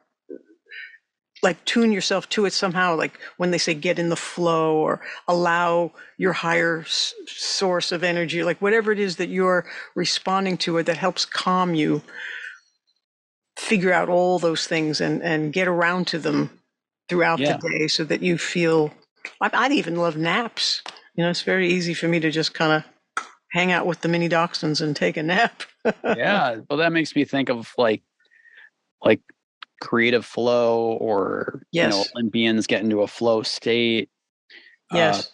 [1.45, 4.99] like tune yourself to it somehow like when they say get in the flow or
[5.27, 9.63] allow your higher s- source of energy like whatever it is that you're
[9.93, 12.01] responding to it that helps calm you
[13.57, 16.49] figure out all those things and and get around to them
[17.07, 17.55] throughout yeah.
[17.55, 18.91] the day so that you feel
[19.39, 20.81] I, i'd even love naps
[21.13, 24.09] you know it's very easy for me to just kind of hang out with the
[24.09, 25.61] mini dachshunds and take a nap
[26.03, 28.01] yeah well that makes me think of like
[29.03, 29.21] like
[29.81, 31.93] creative flow or yes.
[31.93, 34.09] you know olympians get into a flow state
[34.91, 35.19] yes.
[35.19, 35.29] uh,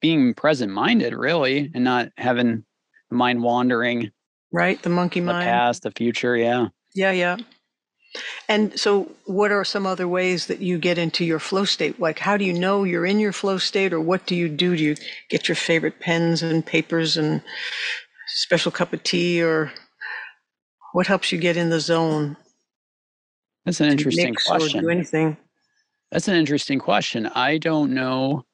[0.00, 2.64] being present minded really and not having
[3.10, 4.10] mind wandering
[4.52, 5.44] right the monkey the mind.
[5.44, 6.68] past the future yeah.
[6.94, 7.36] Yeah yeah.
[8.48, 12.00] And so what are some other ways that you get into your flow state?
[12.00, 14.76] Like how do you know you're in your flow state or what do you do?
[14.76, 14.96] Do you
[15.28, 17.42] get your favorite pens and papers and
[18.26, 19.72] special cup of tea or
[20.92, 22.36] what helps you get in the zone
[23.64, 24.82] that's an interesting question.
[24.82, 25.36] do anything.
[26.10, 27.26] That's an interesting question.
[27.26, 28.44] I don't know.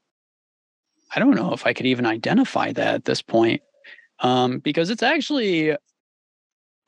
[1.14, 3.62] I don't know if I could even identify that at this point,
[4.20, 5.78] um, because it's actually, if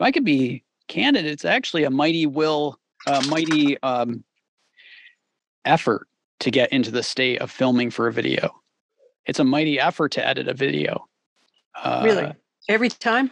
[0.01, 4.25] I could be candid, it's actually a mighty will, a mighty um,
[5.65, 6.09] effort
[6.41, 8.51] to get into the state of filming for a video.
[9.27, 11.07] It's a mighty effort to edit a video.
[11.75, 12.33] Uh, really,
[12.69, 13.31] every time.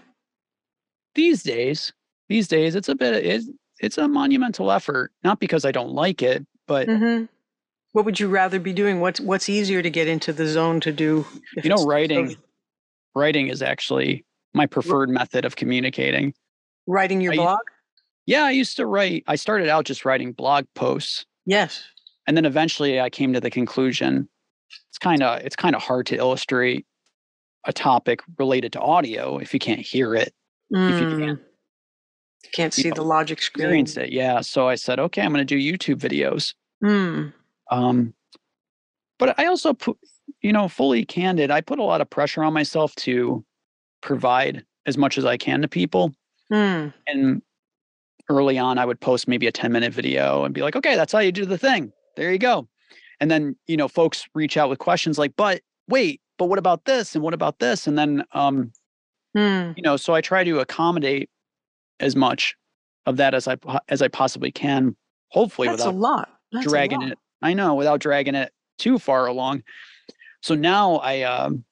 [1.15, 1.93] These days,
[2.29, 3.25] these days, it's a bit.
[3.25, 3.45] It,
[3.81, 5.13] it's a monumental effort.
[5.23, 7.25] Not because I don't like it, but mm-hmm.
[7.93, 9.01] what would you rather be doing?
[9.01, 11.27] What's what's easier to get into the zone to do?
[11.63, 12.31] You know, writing.
[12.31, 12.37] So-
[13.15, 14.25] writing is actually
[14.55, 16.35] my preferred method of communicating.
[16.87, 17.61] Writing your I, blog?
[18.27, 19.25] Yeah, I used to write.
[19.27, 21.27] I started out just writing blog posts.
[21.47, 21.83] Yes.
[22.27, 24.29] And then eventually I came to the conclusion
[24.95, 26.87] it's kind of it's kind of hard to illustrate
[27.65, 30.33] a topic related to audio if you can't hear it.
[30.73, 30.91] Mm.
[30.91, 31.41] If you can.
[32.53, 33.65] Can't see know, the logic screen.
[33.65, 34.13] experienced it.
[34.13, 34.41] Yeah.
[34.41, 36.55] So I said, okay, I'm going to do YouTube videos.
[36.83, 37.29] Hmm.
[37.71, 38.15] Um,
[39.19, 39.97] but I also put,
[40.43, 43.45] you know, fully candid, I put a lot of pressure on myself to
[44.03, 46.13] provide as much as I can to people.
[46.53, 46.89] Hmm.
[47.07, 47.43] And
[48.29, 51.13] early on, I would post maybe a 10 minute video and be like, okay, that's
[51.13, 51.93] how you do the thing.
[52.17, 52.69] There you go.
[53.21, 56.85] And then, you know, folks reach out with questions like, but wait, but what about
[56.85, 57.15] this?
[57.15, 57.87] And what about this?
[57.87, 58.73] And then, um,
[59.37, 59.73] Hmm.
[59.77, 61.29] you know, so I try to accommodate
[62.05, 62.55] as much
[63.07, 63.57] of that as I
[63.89, 64.95] as I possibly can,
[65.29, 66.29] hopefully That's a lot.
[66.53, 67.13] That's a dragging lot.
[67.13, 67.19] it.
[67.43, 69.63] I know without dragging it too far along.
[70.43, 71.65] So now I um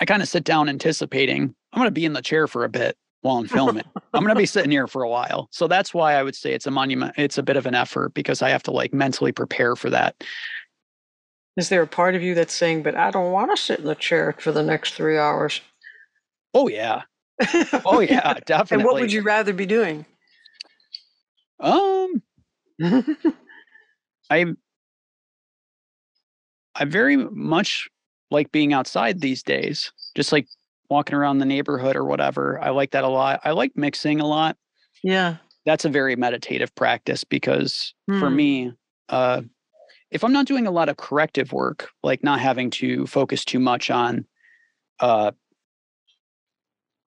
[0.00, 2.68] I kind of sit down anticipating I'm going to be in the chair for a
[2.68, 3.84] bit while I'm filming.
[4.14, 5.48] I'm going to be sitting here for a while.
[5.50, 8.14] So that's why I would say it's a monument it's a bit of an effort
[8.14, 10.22] because I have to like mentally prepare for that.
[11.56, 13.86] Is there a part of you that's saying, but I don't want to sit in
[13.86, 15.60] the chair for the next three hours?
[16.52, 17.02] Oh yeah.
[17.84, 18.66] Oh yeah, definitely.
[18.70, 20.04] and what would you rather be doing?
[21.60, 22.22] Um
[24.30, 24.44] I
[26.74, 27.88] I very much
[28.30, 29.92] like being outside these days.
[30.14, 30.46] Just like
[30.90, 32.60] walking around the neighborhood or whatever.
[32.60, 33.40] I like that a lot.
[33.44, 34.56] I like mixing a lot.
[35.02, 35.36] yeah.
[35.64, 38.36] That's a very meditative practice because for Hmm.
[38.36, 38.72] me,
[39.08, 39.42] uh
[40.10, 43.58] if I'm not doing a lot of corrective work, like not having to focus too
[43.58, 44.26] much on
[45.00, 45.32] uh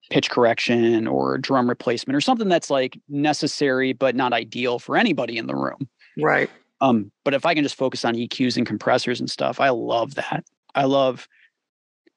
[0.10, 5.38] pitch correction or drum replacement or something that's like necessary but not ideal for anybody
[5.38, 5.88] in the room.
[6.18, 6.50] Right.
[6.82, 10.16] Um, but if I can just focus on EQs and compressors and stuff, I love
[10.16, 10.46] that.
[10.76, 11.28] I love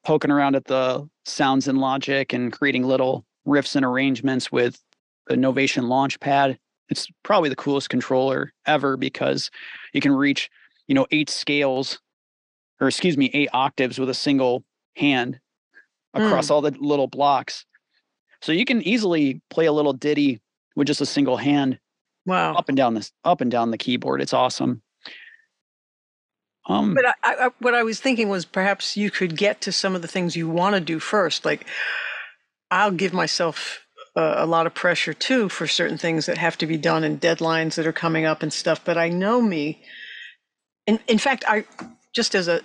[0.03, 4.81] poking around at the sounds in Logic and creating little riffs and arrangements with
[5.27, 6.57] the Novation Launchpad.
[6.89, 9.49] It's probably the coolest controller ever because
[9.93, 10.49] you can reach,
[10.87, 11.99] you know, eight scales,
[12.79, 14.63] or excuse me, eight octaves with a single
[14.95, 15.39] hand
[16.13, 17.65] across all the little blocks.
[18.43, 20.41] So you can easily play a little ditty
[20.75, 21.79] with just a single hand
[22.25, 22.55] Wow.
[22.55, 24.21] up and down this up and down the keyboard.
[24.21, 24.81] It's awesome.
[26.67, 29.95] Um, But I, I, what I was thinking was perhaps you could get to some
[29.95, 31.45] of the things you want to do first.
[31.45, 31.65] Like,
[32.69, 36.67] I'll give myself a, a lot of pressure too for certain things that have to
[36.67, 38.83] be done and deadlines that are coming up and stuff.
[38.83, 39.81] But I know me.
[40.85, 41.63] In, in fact, I
[42.13, 42.59] just as a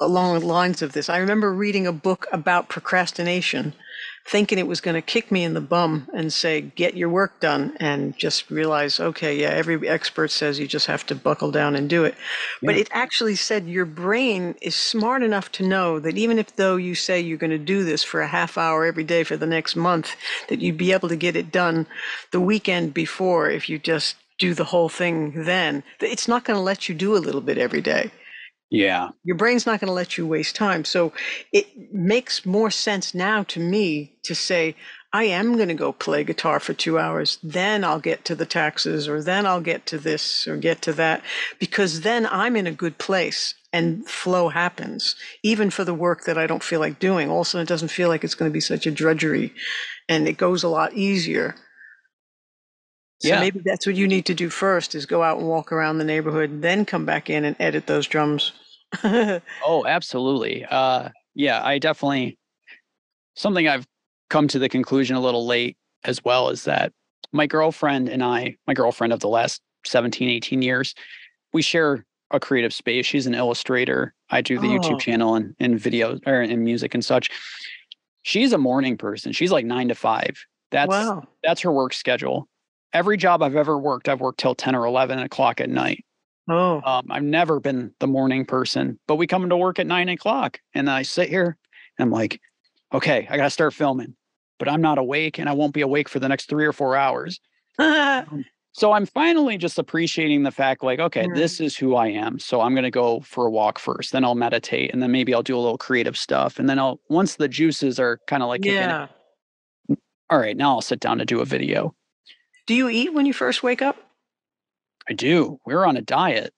[0.00, 3.74] along the lines of this, I remember reading a book about procrastination,
[4.24, 7.40] thinking it was going to kick me in the bum and say, get your work
[7.40, 11.74] done, and just realize, okay, yeah, every expert says you just have to buckle down
[11.74, 12.14] and do it.
[12.62, 16.76] But it actually said your brain is smart enough to know that even if though
[16.76, 19.46] you say you're going to do this for a half hour every day for the
[19.46, 20.16] next month,
[20.48, 21.86] that you'd be able to get it done
[22.30, 25.82] the weekend before if you just do the whole thing then.
[26.00, 28.10] It's not going to let you do a little bit every day
[28.72, 30.84] yeah, your brain's not going to let you waste time.
[30.84, 31.12] So
[31.52, 34.76] it makes more sense now to me to say,
[35.12, 38.46] I am going to go play guitar for two hours, then I'll get to the
[38.46, 41.22] taxes, or then I'll get to this, or get to that,
[41.58, 46.38] because then I'm in a good place and flow happens, even for the work that
[46.38, 47.30] I don't feel like doing.
[47.30, 49.52] Also, it doesn't feel like it's going to be such a drudgery
[50.08, 51.56] and it goes a lot easier.
[53.20, 53.40] So Yeah.
[53.40, 56.04] maybe that's what you need to do first is go out and walk around the
[56.04, 58.52] neighborhood, then come back in and edit those drums.
[59.64, 60.64] Oh, absolutely.
[60.64, 62.38] Uh, yeah, I definitely
[63.34, 63.86] something I've
[64.30, 66.92] come to the conclusion a little late as well is that
[67.32, 70.94] my girlfriend and I, my girlfriend of the last 17, 18 years,
[71.52, 73.06] we share a creative space.
[73.06, 74.14] She's an illustrator.
[74.30, 74.78] I do the Oh.
[74.78, 77.30] YouTube channel and, and video or in music and such.
[78.22, 79.32] She's a morning person.
[79.32, 80.44] She's like nine to five.
[80.70, 81.24] That's wow.
[81.42, 82.48] that's her work schedule.
[82.92, 86.04] Every job I've ever worked, I've worked till 10 or 11 o'clock at night.
[86.48, 90.08] Oh, Um, I've never been the morning person, but we come into work at nine
[90.08, 91.56] o'clock and I sit here
[91.98, 92.40] and I'm like,
[92.92, 94.16] okay, I got to start filming,
[94.58, 96.96] but I'm not awake and I won't be awake for the next three or four
[96.96, 97.40] hours.
[98.74, 101.34] So I'm finally just appreciating the fact like, okay, Mm.
[101.34, 102.38] this is who I am.
[102.38, 105.34] So I'm going to go for a walk first, then I'll meditate and then maybe
[105.34, 106.58] I'll do a little creative stuff.
[106.58, 109.08] And then I'll, once the juices are kind of like, yeah.
[110.30, 111.94] all right, now I'll sit down to do a video.
[112.66, 113.96] Do you eat when you first wake up?
[115.08, 115.58] I do.
[115.66, 116.52] We're on a diet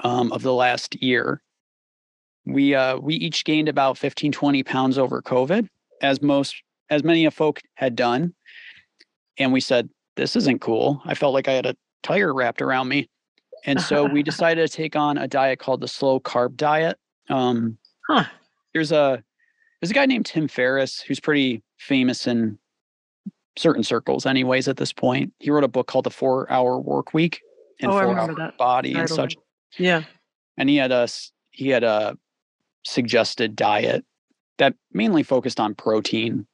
[0.00, 1.42] um, of the last year.
[2.46, 5.68] We uh, we each gained about 15, 20 pounds over COVID,
[6.02, 6.54] as most
[6.88, 8.34] as many of folk had done.
[9.38, 11.00] And we said, this isn't cool.
[11.04, 13.08] I felt like I had a tire wrapped around me.
[13.64, 16.98] And so we decided to take on a diet called the slow carb diet.
[17.28, 18.24] Um, Huh.
[18.74, 19.22] there's a
[19.80, 22.58] there's a guy named Tim Ferriss who's pretty famous in
[23.56, 25.32] certain circles anyways at this point.
[25.38, 27.40] He wrote a book called The 4 Hour Work Week
[27.80, 29.36] and Oh, 4 Hour that Body and such.
[29.78, 30.04] Yeah.
[30.56, 32.16] And he had a s- he had a
[32.84, 34.04] suggested diet
[34.58, 36.46] that mainly focused on protein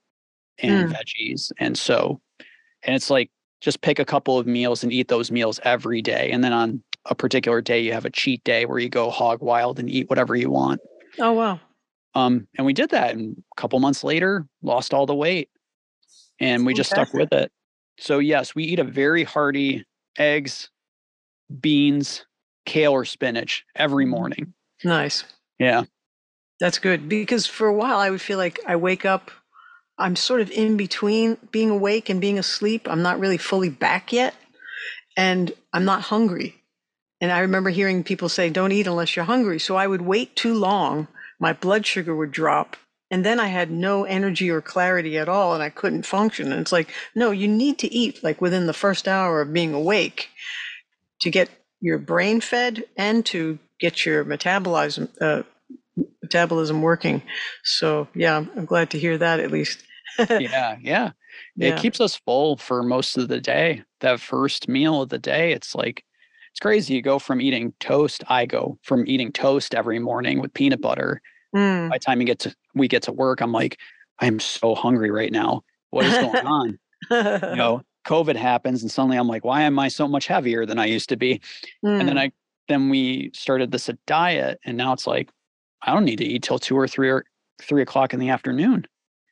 [0.59, 0.97] and Mm.
[0.97, 1.53] veggies.
[1.59, 2.21] And so
[2.83, 3.31] and it's like
[3.61, 6.31] just pick a couple of meals and eat those meals every day.
[6.31, 9.43] And then on a particular day, you have a cheat day where you go hog
[9.43, 10.81] wild and eat whatever you want.
[11.19, 11.59] Oh, wow.
[12.15, 13.15] Um, and we did that.
[13.15, 15.49] And a couple months later, lost all the weight
[16.39, 17.51] and we just stuck with it.
[17.99, 19.85] So, yes, we eat a very hearty
[20.19, 20.71] eggs,
[21.61, 22.25] beans,
[22.65, 24.11] kale, or spinach every Mm-hmm.
[24.11, 24.55] morning.
[24.85, 25.25] Nice.
[25.59, 25.85] Yeah.
[26.61, 29.31] That's good because for a while I would feel like I wake up,
[29.99, 32.87] I'm sort of in between being awake and being asleep.
[32.89, 34.35] I'm not really fully back yet,
[35.17, 36.57] and I'm not hungry.
[37.21, 39.59] And I remember hearing people say, don't eat unless you're hungry.
[39.59, 41.09] So I would wait too long,
[41.41, 42.77] my blood sugar would drop,
[43.11, 46.53] and then I had no energy or clarity at all, and I couldn't function.
[46.53, 49.73] And it's like, no, you need to eat like within the first hour of being
[49.73, 50.29] awake
[51.21, 51.49] to get
[51.81, 55.43] your brain fed and to get your metabolism uh,
[56.23, 57.23] metabolism working.
[57.65, 59.83] So yeah, I'm glad to hear that at least.
[60.19, 60.77] Yeah.
[60.83, 61.13] Yeah.
[61.57, 61.75] Yeah.
[61.75, 63.83] It keeps us full for most of the day.
[64.01, 66.05] That first meal of the day, it's like,
[66.51, 66.95] it's crazy.
[66.95, 68.25] You go from eating toast.
[68.29, 71.21] I go from eating toast every morning with peanut butter.
[71.55, 71.91] Mm.
[71.91, 73.79] By the time we get to we get to work, I'm like,
[74.21, 75.63] I'm so hungry right now.
[75.91, 76.79] What is going on?
[77.11, 80.79] you know, COVID happens, and suddenly I'm like, why am I so much heavier than
[80.79, 81.41] I used to be?
[81.83, 82.21] And then Mm.
[82.21, 82.33] I
[82.69, 85.29] then we started this diet, and now it's like,
[85.83, 87.25] I don't need to eat till two or three or
[87.63, 88.87] three o'clock in the afternoon.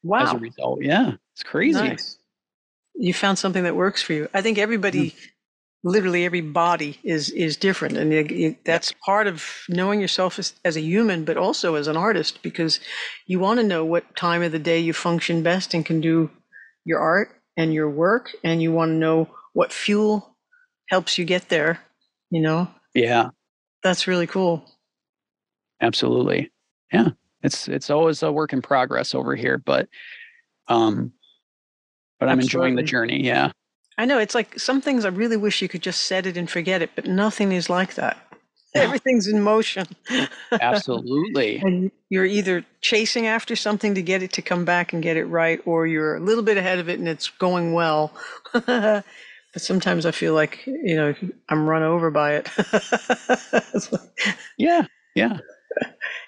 [0.05, 0.21] Wow.
[0.21, 1.81] As a result, yeah, it's crazy.
[1.81, 2.19] nice.
[2.95, 4.29] You found something that works for you.
[4.35, 5.15] I think everybody, Mm.
[5.83, 10.55] literally every body is is different, and you- you- that's part of knowing yourself as,
[10.65, 12.79] as a human, but also as an artist, because
[13.27, 16.31] you want to know what time of the day you function best and can do
[16.85, 20.37] your art and your work, and you want to know what fuel
[20.89, 21.81] helps you get there.
[22.31, 23.31] You know, Yeah,
[23.83, 24.65] that's really cool.
[25.81, 26.51] absolutely.
[26.93, 27.11] Yeah,
[27.43, 29.89] it's it's always a work in progress over here, but
[30.69, 31.13] um,
[32.21, 33.25] but I'm enjoying the journey.
[33.25, 33.53] Yeah,
[33.99, 36.49] I know it's like some things I really wish you could just set it and
[36.51, 38.17] forget it, but nothing is like that.
[38.83, 39.87] Everything's in motion.
[40.61, 41.57] absolutely.
[41.63, 45.27] and you're either chasing after something to get it to come back and get it
[45.27, 48.13] right, or you're a little bit ahead of it and it's going well.
[48.53, 49.05] but
[49.57, 51.15] sometimes I feel like, you know,
[51.49, 52.49] I'm run over by it.
[54.57, 55.39] Yeah, yeah,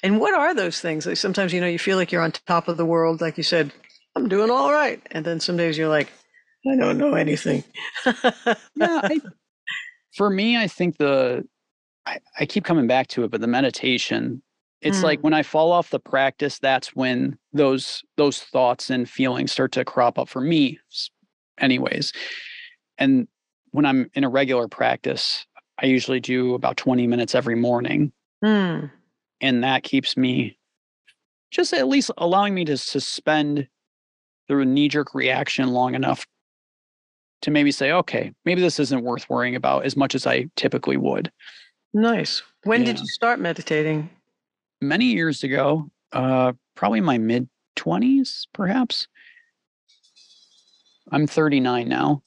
[0.02, 1.06] and what are those things?
[1.06, 3.42] Like sometimes, you know, you feel like you're on top of the world, like you
[3.42, 3.72] said,
[4.14, 5.00] I'm doing all right.
[5.10, 6.12] And then some days you're like,
[6.66, 7.64] I don't know anything.
[8.04, 8.54] yeah.
[8.76, 9.20] I,
[10.16, 11.46] for me, I think the
[12.06, 14.42] I, I keep coming back to it, but the meditation.
[14.82, 19.50] It's like when I fall off the practice, that's when those those thoughts and feelings
[19.50, 20.78] start to crop up for me,
[21.58, 22.12] anyways.
[22.96, 23.26] And
[23.72, 25.44] when I'm in a regular practice,
[25.82, 28.12] I usually do about 20 minutes every morning.
[28.44, 28.86] Hmm.
[29.40, 30.58] and that keeps me
[31.50, 33.66] just at least allowing me to suspend
[34.48, 36.26] the knee jerk reaction long enough
[37.42, 40.96] to maybe say, okay, maybe this isn't worth worrying about as much as I typically
[40.96, 41.30] would.
[41.96, 42.42] Nice.
[42.64, 44.10] When did you start meditating?
[44.82, 49.08] Many years ago, uh, probably my mid 20s, perhaps.
[51.10, 52.22] I'm 39 now.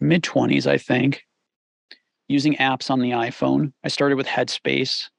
[0.00, 1.24] Mid 20s, I think.
[2.26, 3.74] Using apps on the iPhone.
[3.84, 5.10] I started with Headspace.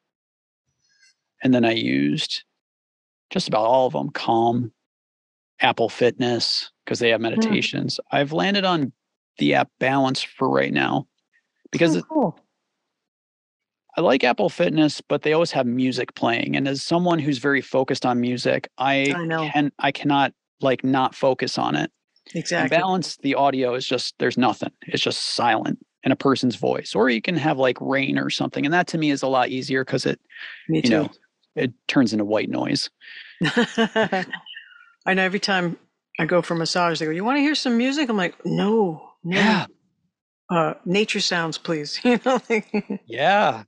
[1.43, 2.43] And then I used
[3.29, 4.71] just about all of them Calm,
[5.59, 7.99] Apple Fitness, because they have meditations.
[8.11, 8.91] I've landed on
[9.37, 11.05] the app Balance for right now
[11.71, 12.39] because Oh, cool.
[13.97, 16.55] I like Apple Fitness, but they always have music playing.
[16.55, 19.49] And as someone who's very focused on music, I, I know.
[19.51, 21.91] can I cannot like not focus on it.
[22.33, 22.77] And Exactly.
[22.77, 24.71] balance the audio is just there's nothing.
[24.87, 26.93] It's just silent in a person's voice.
[26.95, 28.65] Or you can have like rain or something.
[28.65, 30.19] And that to me is a lot easier because it,
[30.69, 30.95] Me you too.
[31.01, 31.09] know,
[31.55, 32.89] it turns into white noise.
[33.43, 35.77] I know every time
[36.19, 39.13] I go for massage, they go, "You want to hear some music?" I'm like, "No,
[39.23, 39.65] no, Yeah.
[40.51, 42.71] uh, nature sounds, please." You know, like,
[43.05, 43.63] Yeah.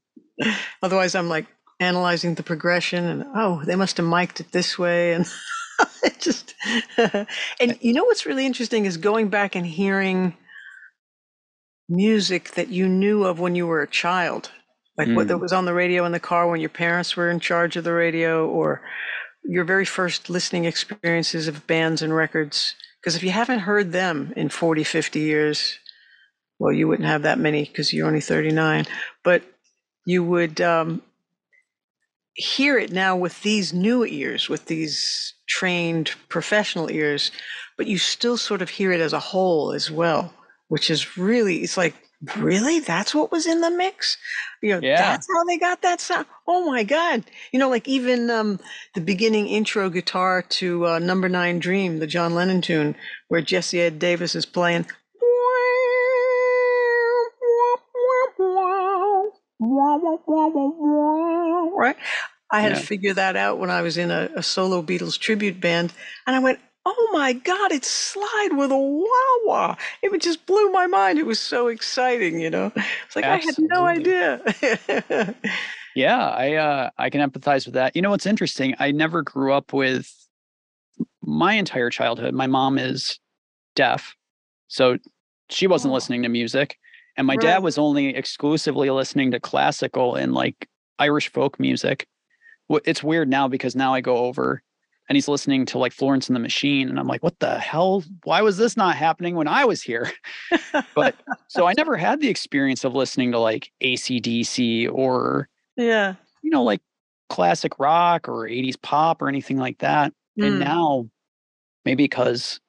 [0.81, 1.45] Otherwise I'm like
[1.79, 5.25] analyzing the progression, and oh, they must have mic'd it this way, and
[6.03, 6.53] it just.
[6.97, 10.37] and you know what's really interesting is going back and hearing
[11.89, 14.51] music that you knew of when you were a child,
[14.97, 17.39] like what that was on the radio in the car when your parents were in
[17.39, 18.81] charge of the radio, or
[19.43, 22.75] your very first listening experiences of bands and records.
[23.01, 25.79] Because if you haven't heard them in 40, 50 years,
[26.59, 28.85] well, you wouldn't have that many because you're only 39,
[29.23, 29.43] but
[30.05, 31.01] you would um,
[32.33, 37.31] hear it now with these new ears, with these trained professional ears,
[37.77, 40.33] but you still sort of hear it as a whole as well,
[40.69, 41.93] which is really, it's like,
[42.37, 42.79] really?
[42.79, 44.17] That's what was in the mix?
[44.61, 44.97] You know, Yeah.
[44.97, 46.27] that's how they got that sound.
[46.47, 47.23] Oh my God.
[47.51, 48.59] You know, like even um,
[48.93, 52.95] the beginning intro guitar to uh, Number Nine Dream, the John Lennon tune,
[53.29, 54.85] where Jesse Ed Davis is playing.
[61.77, 61.95] Right?
[62.51, 62.79] I had Yeah.
[62.79, 65.93] to figure that out when I was in a, a solo Beatles tribute band.
[66.27, 69.75] And I went, oh my God, it's Slide with a wah wah.
[70.01, 71.19] It just blew my mind.
[71.19, 72.71] It was so exciting, you know?
[73.05, 74.41] It's like, I had no idea.
[75.95, 77.95] Yeah, I uh I can empathize with that.
[77.95, 78.75] You know what's interesting?
[78.79, 80.11] I never grew up with
[81.21, 82.33] my entire childhood.
[82.33, 83.19] My mom is
[83.75, 84.15] deaf.
[84.67, 84.97] So
[85.49, 85.95] she wasn't Oh.
[85.95, 86.77] listening to music.
[87.17, 87.41] And my Right.
[87.41, 90.67] dad was only exclusively listening to classical and like
[90.99, 92.07] Irish folk music.
[92.69, 94.61] It's weird now because now I go over
[95.09, 98.03] and he's listening to like Florence and the Machine and I'm like, what the hell?
[98.23, 100.11] Why was this not happening when I was here?
[100.95, 101.15] But
[101.47, 105.47] so I never had the experience of listening to like ACDC or
[105.77, 106.15] yeah.
[106.43, 106.81] you know, like
[107.29, 110.13] classic rock or 80s pop or anything like that.
[110.37, 110.59] And Mm.
[110.59, 111.09] now,
[111.85, 112.59] maybe because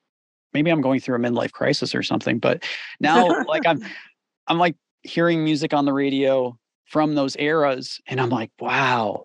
[0.52, 2.64] maybe I'm going through a midlife crisis or something, but
[3.00, 3.80] now like I'm
[4.48, 9.24] I'm like hearing music on the radio from those eras and I'm like, wow,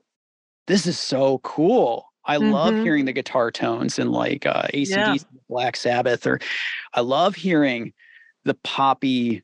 [0.67, 2.05] this is so cool.
[2.25, 2.83] I love Mhm.
[2.83, 4.89] hearing the guitar tones and like uh ACDC,
[5.31, 5.39] Yeah.
[5.49, 6.39] Black Sabbath, or
[6.93, 7.93] I love hearing
[8.43, 9.43] the poppy,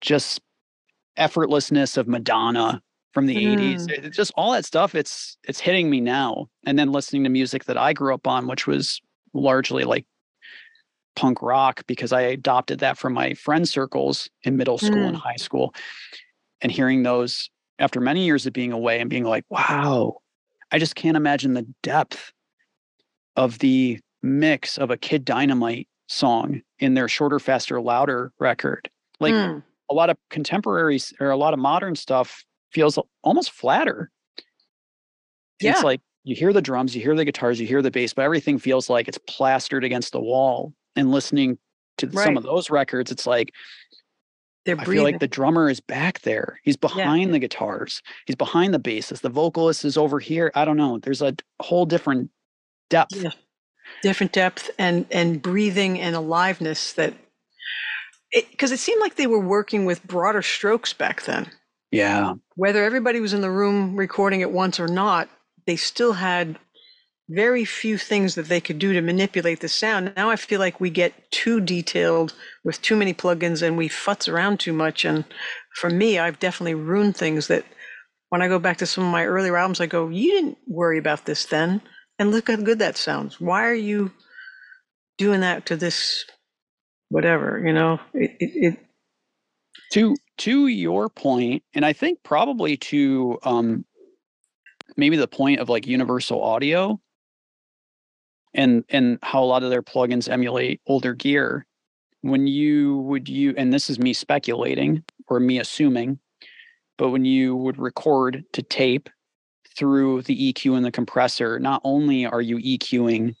[0.00, 0.40] just
[1.18, 3.86] effortlessness of Madonna from the 80s.
[3.86, 3.92] Mm.
[3.92, 4.94] It- It's just all that stuff.
[4.94, 6.48] It's it's hitting me now.
[6.66, 9.00] And then listening to music that I grew up on, which was
[9.32, 10.06] largely like
[11.16, 15.20] punk rock because I adopted that from my friend circles in middle school and Mm.
[15.20, 15.74] high school.
[16.60, 20.18] And hearing those after many years of being away and being like, wow,
[20.72, 22.32] I just can't imagine the depth
[23.36, 28.88] of the mix of a Kid Dynamite song in their shorter, faster, louder record.
[29.20, 29.62] Like Mm.
[29.90, 34.10] a lot of contemporaries or a lot of modern stuff feels almost flatter.
[35.60, 35.70] Yeah.
[35.72, 38.22] It's like you hear the drums, you hear the guitars, you hear the bass, but
[38.22, 40.74] everything feels like it's plastered against the wall.
[40.96, 41.58] And listening
[41.98, 43.52] to some of those records, it's like
[44.64, 46.58] They're I feel like the drummer is back there.
[46.64, 48.02] He's behind the guitars.
[48.26, 49.20] He's behind the basses.
[49.20, 50.50] The vocalist is over here.
[50.54, 50.98] I don't know.
[50.98, 52.30] There's a whole different
[52.90, 53.14] depth.
[53.16, 53.30] Yeah.
[54.02, 57.14] different depth and and breathing and aliveness that
[58.32, 61.50] it because it seemed like they were working with broader strokes back then
[61.92, 62.34] Yeah.
[62.56, 65.28] whether everybody was in the room recording at once or not
[65.66, 66.58] they still had
[67.28, 70.12] very few things that they could do to manipulate the sound.
[70.16, 72.34] Now i feel like we get too detailed
[72.64, 75.04] with too many plugins and we futz around too much.
[75.04, 75.24] And
[75.76, 77.64] for me i've definitely ruined things that
[78.30, 80.98] when i go back to some of my earlier albums i go you didn't worry
[80.98, 81.82] about this then.
[82.18, 83.40] And look how good that sounds.
[83.40, 84.12] Why are you
[85.18, 86.24] doing that to this
[87.10, 87.62] whatever?
[87.64, 88.78] You know it, it, it
[89.92, 93.84] To to your point, and I think probably to um
[94.96, 97.00] maybe the point of like universal audio
[98.56, 101.66] and and how a lot of their plugins emulate older gear.
[102.22, 106.18] When you would you and this is me speculating or me assuming,
[106.98, 109.08] but when you would record to tape
[109.76, 113.36] through the EQ and the compressor, not only are you EQing,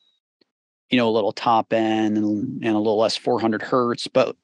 [0.90, 4.36] you know, a little top end and, and a little less 400 hertz, but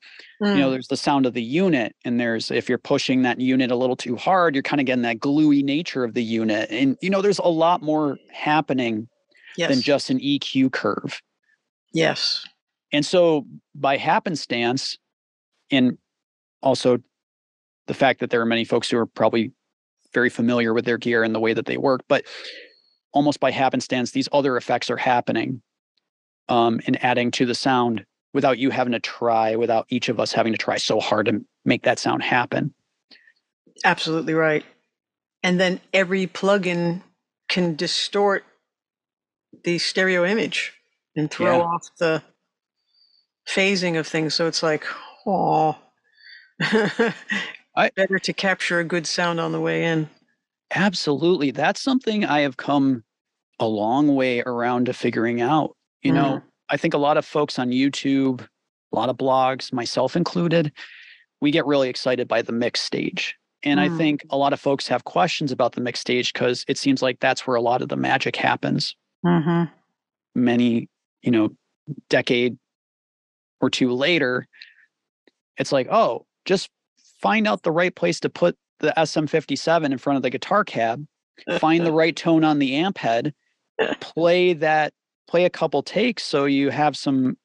[0.52, 3.40] you know Mm, there's the sound of the unit and there's if you're pushing that
[3.40, 6.70] unit a little too hard you're kind of getting that gluey nature of the unit
[6.70, 9.08] and you know there's a lot more happening
[9.56, 9.70] yes.
[9.70, 11.20] than just an eq curve.
[11.92, 12.44] Yes.
[12.92, 14.98] And so by happenstance
[15.70, 15.98] and
[16.62, 16.98] also
[17.86, 19.52] the fact that there are many folks who are probably
[20.12, 22.24] very familiar with their gear and the way that they work but
[23.12, 25.62] almost by happenstance these other effects are happening
[26.48, 28.04] um, and adding to the sound
[28.34, 31.44] without you having to try without each of us having to try so hard to
[31.64, 32.72] make that sound happen.
[33.84, 34.64] Absolutely right.
[35.42, 37.02] And then every plugin
[37.48, 38.44] can distort
[39.64, 40.72] the stereo image
[41.16, 41.64] and throw Yeah.
[41.64, 42.22] off the
[43.46, 44.34] phasing of things.
[44.34, 44.84] So it's like,
[45.26, 45.76] oh,
[46.60, 50.08] better to capture a good sound on the way in.
[50.74, 51.50] Absolutely.
[51.50, 53.04] That's something I have come
[53.58, 55.76] a long way around to figuring out.
[56.02, 58.40] You know, I think a lot of folks on YouTube,
[58.92, 60.72] a lot of blogs, myself included,
[61.40, 63.36] we get really excited by the mix stage.
[63.64, 63.96] And I Mm.
[63.96, 67.20] think a lot of folks have questions about the mix stage because it seems like
[67.20, 68.96] that's where a lot of the magic happens.
[69.24, 69.64] Mm-hmm.
[70.34, 70.88] Many,
[71.22, 71.50] you know,
[72.08, 72.58] decade
[73.60, 74.46] or two later,
[75.56, 76.70] it's like, oh, just
[77.20, 81.06] find out the right place to put the SM57 in front of the guitar cab,
[81.58, 83.32] find the right tone on the amp head,
[84.00, 84.92] play that,
[85.28, 87.36] play a couple takes so you have some,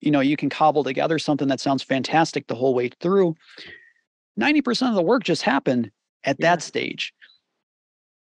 [0.00, 3.34] you know, you can cobble together something that sounds fantastic the whole way through.
[4.38, 5.90] 90% of the work just happened
[6.24, 6.50] at Yeah.
[6.50, 7.14] that stage.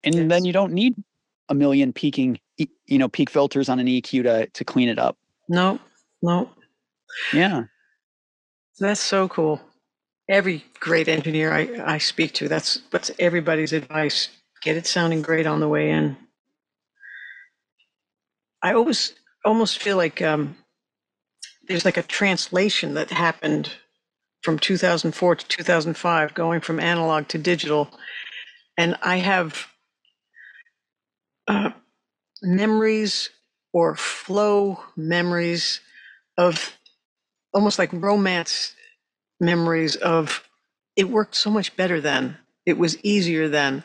[0.02, 0.28] And Yes.
[0.28, 0.94] then you don't need
[1.48, 2.40] a million peaking,
[2.86, 5.16] you know, peak filters on an EQ to to clean it up.
[5.48, 5.78] No,
[6.22, 6.50] no.
[7.32, 7.64] Yeah.
[8.78, 9.60] That's so cool.
[10.28, 14.28] Every great engineer I, I speak to, that's that's everybody's advice.
[14.62, 16.16] Get it sounding great on the way in.
[18.62, 19.14] I always
[19.44, 20.56] almost feel like um,
[21.66, 23.72] there's like a translation that happened
[24.42, 27.90] from 2004 to 2005, going from analog to digital.
[28.76, 29.66] And I have
[31.48, 31.70] uh,
[32.42, 33.30] memories
[33.72, 35.80] or flow memories
[36.38, 36.76] of
[37.52, 38.74] almost like romance
[39.40, 40.44] memories of
[40.96, 42.36] it worked so much better then.
[42.66, 43.84] It was easier then.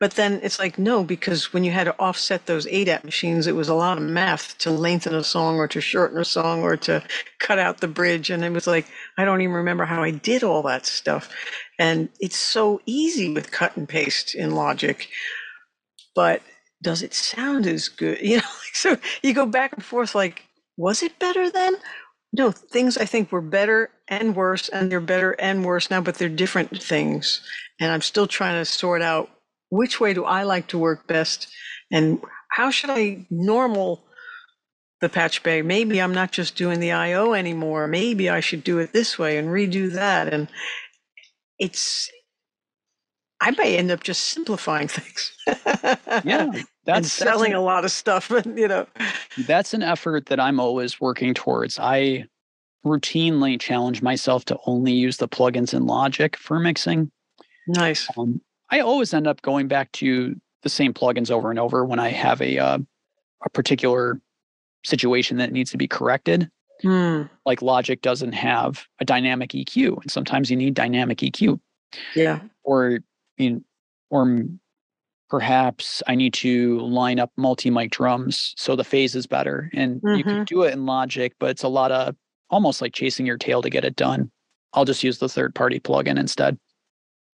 [0.00, 3.54] But then it's like, no, because when you had to offset those ADAT machines, it
[3.54, 6.76] was a lot of math to lengthen a song or to shorten a song or
[6.78, 7.02] to
[7.38, 8.28] cut out the bridge.
[8.28, 11.30] And it was like, I don't even remember how I did all that stuff.
[11.78, 15.08] And it's so easy with cut and paste in Logic.
[16.14, 16.42] But
[16.84, 18.18] does it sound as good?
[18.22, 18.42] You know,
[18.72, 20.44] so you go back and forth like,
[20.76, 21.74] was it better then?
[22.32, 26.16] No, things I think were better and worse, and they're better and worse now, but
[26.16, 27.40] they're different things.
[27.80, 29.30] And I'm still trying to sort out
[29.70, 31.48] which way do I like to work best
[31.90, 34.04] and how should I normal
[35.00, 35.62] the patch bay?
[35.62, 37.88] Maybe I'm not just doing the IO anymore.
[37.88, 40.32] Maybe I should do it this way and redo that.
[40.32, 40.48] And
[41.58, 42.10] it's,
[43.40, 45.32] I may end up just simplifying things.
[46.24, 46.50] Yeah.
[46.86, 48.86] And That's that's selling an, a lot of stuff, and you know.
[49.46, 51.78] that's an effort that I'm always working towards.
[51.78, 52.26] I
[52.84, 57.10] routinely challenge myself to only use the plugins in Logic for mixing.
[57.66, 58.06] Nice.
[58.18, 58.40] Um,
[58.70, 62.10] I always end up going back to the same plugins over and over when I
[62.10, 62.78] have a uh,
[63.44, 64.20] a particular
[64.84, 66.50] situation that needs to be corrected.
[66.82, 67.22] Hmm.
[67.46, 71.60] Like Logic doesn't have a dynamic EQ, and sometimes you need dynamic EQ.
[72.14, 72.40] Yeah.
[72.62, 73.00] Or
[73.38, 73.60] you know,
[74.10, 74.44] or
[75.34, 79.68] perhaps I need to line up multi mic drums so the phase is better.
[79.74, 80.46] And you can Mhm.
[80.46, 82.14] do it in Logic, but it's a lot of
[82.50, 84.30] almost like chasing your tail to get it done.
[84.74, 86.56] I'll just use the third party plugin instead.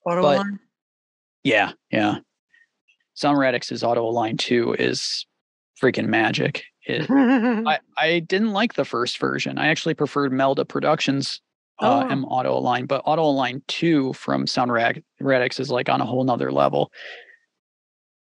[0.06, 0.59] Auto But- align.
[1.44, 2.20] Yeah, yeah.
[3.14, 5.27] Soundradix's auto align 2 is
[5.82, 6.64] freaking magic.
[6.86, 9.59] It, I, I didn't like the first version.
[9.59, 11.43] I actually preferred Melda Productions
[11.82, 12.09] uh, Oh.
[12.10, 16.51] M Auto Align, but Auto Align 2 from Soundradix is like on a whole nother
[16.51, 16.90] level.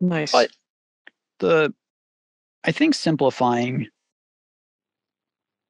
[0.02, 0.32] Nice.
[0.32, 0.52] but-
[1.40, 1.74] The
[2.64, 3.88] I think simplifying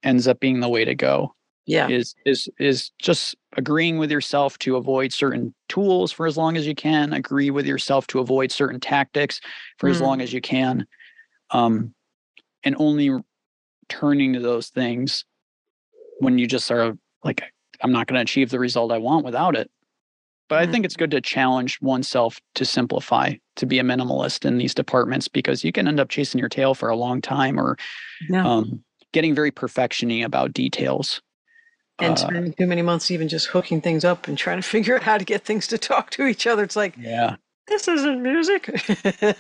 [0.04, 1.34] ends up being the way to go.
[1.66, 1.90] yeah.
[1.90, 6.68] Is is is just agreeing with yourself to avoid certain tools for as long as
[6.68, 9.42] you can, agree with yourself to avoid certain tactics
[9.80, 10.02] for as Mm.
[10.02, 10.86] long as you can.
[11.50, 11.94] Um
[12.64, 13.12] and only
[13.90, 15.26] turning to those things
[16.20, 17.44] when you just are like
[17.82, 19.70] I'm not going to achieve the result I want without it.
[20.48, 20.72] But I Mm.
[20.72, 25.28] think it's good to challenge oneself to simplify, to be a minimalist in these departments
[25.28, 27.78] because you can end up chasing your tail for a long time or
[28.30, 28.46] yeah.
[28.46, 28.84] um,
[29.14, 31.22] getting very perfectiony about details.
[32.00, 34.96] and uh, spending too many months even just hooking things up and trying to figure
[34.96, 36.64] out how to get things to talk to each other.
[36.64, 37.36] It's like Yeah,
[37.68, 38.70] this isn't music.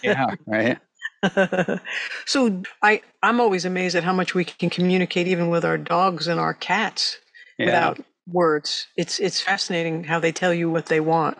[0.04, 0.78] yeah, right.
[2.26, 6.28] so I I'm always amazed at how much we can communicate even with our dogs
[6.28, 7.18] and our cats
[7.58, 8.88] Yeah, without words.
[8.96, 11.38] It's it's fascinating how they tell you what they want,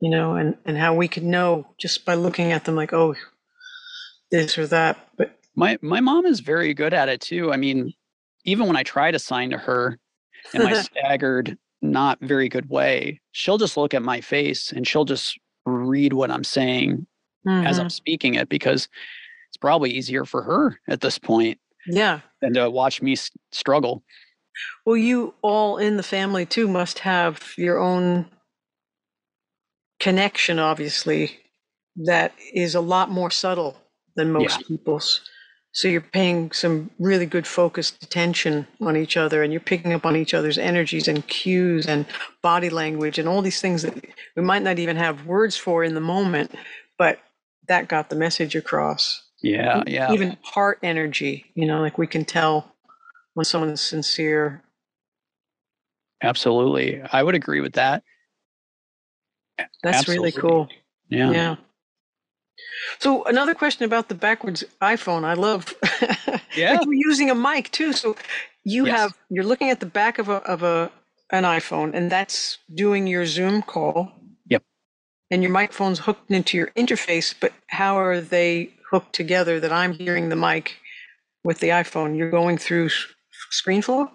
[0.00, 3.14] you know, and and how we could know just by looking at them like oh
[4.30, 5.08] this or that.
[5.16, 7.52] But my my mom is very good at it too.
[7.52, 7.92] I mean,
[8.44, 9.98] even when I try to sign to her
[10.54, 15.04] in my staggered, not very good way, she'll just look at my face and she'll
[15.04, 17.06] just read what I'm saying
[17.46, 17.80] as Mhm.
[17.80, 18.88] I'm speaking it because
[19.48, 22.20] it's probably easier for her at this point yeah.
[22.40, 23.16] than to watch me
[23.52, 24.02] struggle.
[24.84, 28.26] Well, you all in the family too must have your own
[30.00, 31.38] connection, obviously,
[32.04, 33.76] that is a lot more subtle
[34.16, 35.20] than most people's.
[35.72, 40.06] So you're paying some really good focused attention on each other and you're picking up
[40.06, 42.06] on each other's energies and cues and
[42.40, 43.94] body language and all these things that
[44.36, 46.54] we might not even have words for in the moment,
[46.96, 47.18] but
[47.68, 49.22] that got the message across.
[49.42, 50.12] Yeah, yeah.
[50.12, 52.72] Even heart energy, you know, like we can tell
[53.34, 54.62] when someone's sincere
[56.22, 57.02] Absolutely.
[57.12, 58.02] I would agree with that.
[59.82, 60.68] That's really cool.
[61.08, 61.30] Yeah.
[61.30, 61.56] Yeah.
[62.98, 65.24] So another question about the backwards iPhone.
[65.24, 65.74] I love.
[66.56, 66.72] Yeah.
[66.72, 67.92] like you're using a mic too.
[67.92, 68.16] So
[68.64, 68.98] you Yes.
[68.98, 70.90] have you're looking at the back of a of a
[71.30, 74.10] an iPhone, and that's doing your Zoom call.
[74.48, 74.62] Yep.
[75.30, 79.92] And your microphone's hooked into your interface, but how are they hooked together that I'm
[79.92, 80.76] hearing the mic
[81.44, 82.16] with the iPhone?
[82.16, 82.88] You're going through
[83.52, 84.10] ScreenFlow,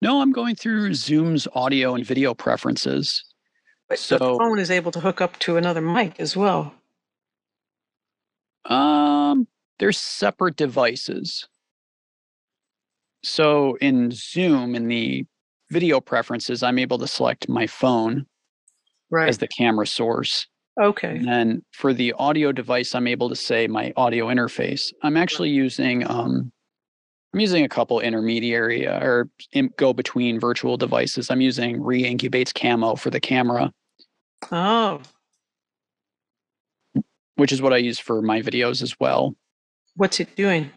[0.00, 3.22] No, I'm going through Zoom's audio and video preferences.
[3.88, 6.74] But the phone is able to hook up to another mic as well.
[8.64, 9.46] Um,
[9.78, 11.46] they're separate devices.
[13.22, 15.24] so in Zoom, in the
[15.70, 18.26] video preferences, I'm able to select my phone
[19.10, 19.28] Right.
[19.28, 20.46] as the camera source.
[20.80, 21.16] okay.
[21.16, 24.92] And then for the audio device, I'm able to say my audio interface.
[25.02, 26.50] I'm actually using um,
[27.36, 29.28] I'm using a couple intermediary uh, or
[29.76, 31.30] go between virtual devices.
[31.30, 33.74] I'm using Reincubate's Camo for the camera,
[34.50, 35.02] Oh,
[37.34, 39.36] which is what I use for my videos as well.
[39.96, 40.70] what's it doing?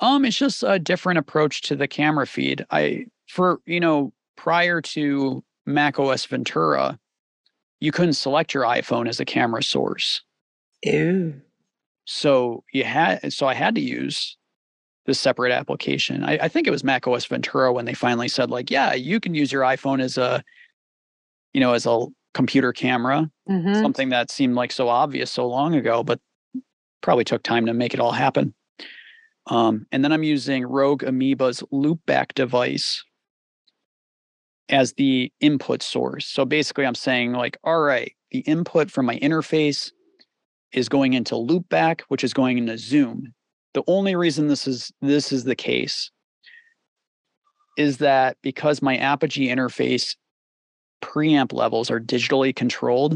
[0.00, 2.64] Um, it's just a different approach to the camera feed.
[2.70, 6.98] I for you know prior to Mac OS Ventura,
[7.80, 10.22] you couldn't select your iPhone as a camera source.
[10.82, 11.34] Ew.
[12.06, 14.38] So you had so I had to use
[15.06, 16.22] this separate application.
[16.24, 19.20] I, I think it was Mac OS Ventura when they finally said like, yeah, you
[19.20, 20.44] can use your iPhone as a,
[21.52, 23.30] you know, as a computer camera.
[23.46, 26.20] hmm Something that seemed like so obvious so long ago, but
[27.00, 28.54] probably took time to make it all happen.
[29.48, 33.04] Um, and then I'm using Rogue Amoeba's loopback device
[34.68, 36.26] as the input source.
[36.26, 39.90] So basically, I'm saying like, all right, the input from my interface
[40.72, 43.34] is going into loopback, which is going into Zoom.
[43.74, 46.10] The only reason this is this is the case
[47.78, 50.14] is that because my Apogee interface
[51.02, 53.12] preamp levels are digitally controlled,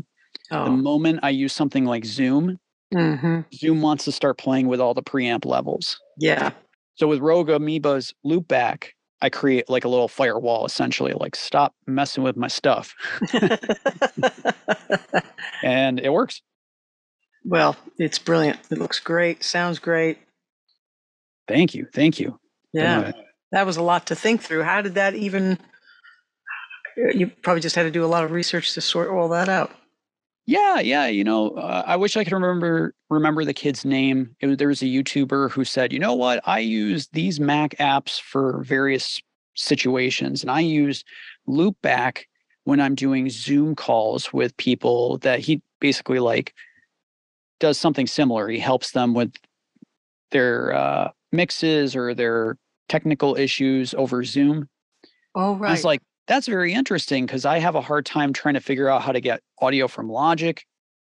[0.51, 0.71] the Oh.
[0.71, 2.59] moment I use something like Zoom,
[2.93, 5.99] hmm Zoom wants to start playing with all the preamp levels.
[6.19, 6.51] Yeah.
[6.95, 8.89] So with Rogue Amoeba's loopback,
[9.21, 12.95] I create like a little firewall essentially, like stop messing with my stuff.
[15.63, 16.43] And it works.
[17.45, 18.59] well, it's brilliant.
[18.71, 19.43] It looks great.
[19.43, 20.19] Sounds great.
[21.49, 21.87] Thank you.
[21.93, 22.39] Thank you.
[22.73, 23.13] Yeah.
[23.53, 24.65] That was a lot to think through.
[24.65, 25.59] How did that even?
[26.97, 29.71] You probably just had to do a lot of research to sort all that out.
[30.47, 31.07] yeah, yeah.
[31.07, 34.35] You know, uh, I wish I could remember remember the kid's name.
[34.41, 36.41] It there was a YouTuber who said, you know what?
[36.45, 39.21] I use these Mac apps for various
[39.55, 41.05] situations, and I use
[41.49, 42.25] Loopback
[42.65, 46.55] when I'm doing Zoom calls with people that he basically like
[47.61, 48.49] does something similar.
[48.49, 49.33] He helps them with
[50.31, 52.57] their uh, mixes or their
[52.89, 54.69] technical issues over Zoom.
[55.35, 55.73] Oh, I right.
[55.73, 59.03] was like, that's very interesting because I have a hard time trying to figure out
[59.03, 60.65] how to get audio from Logic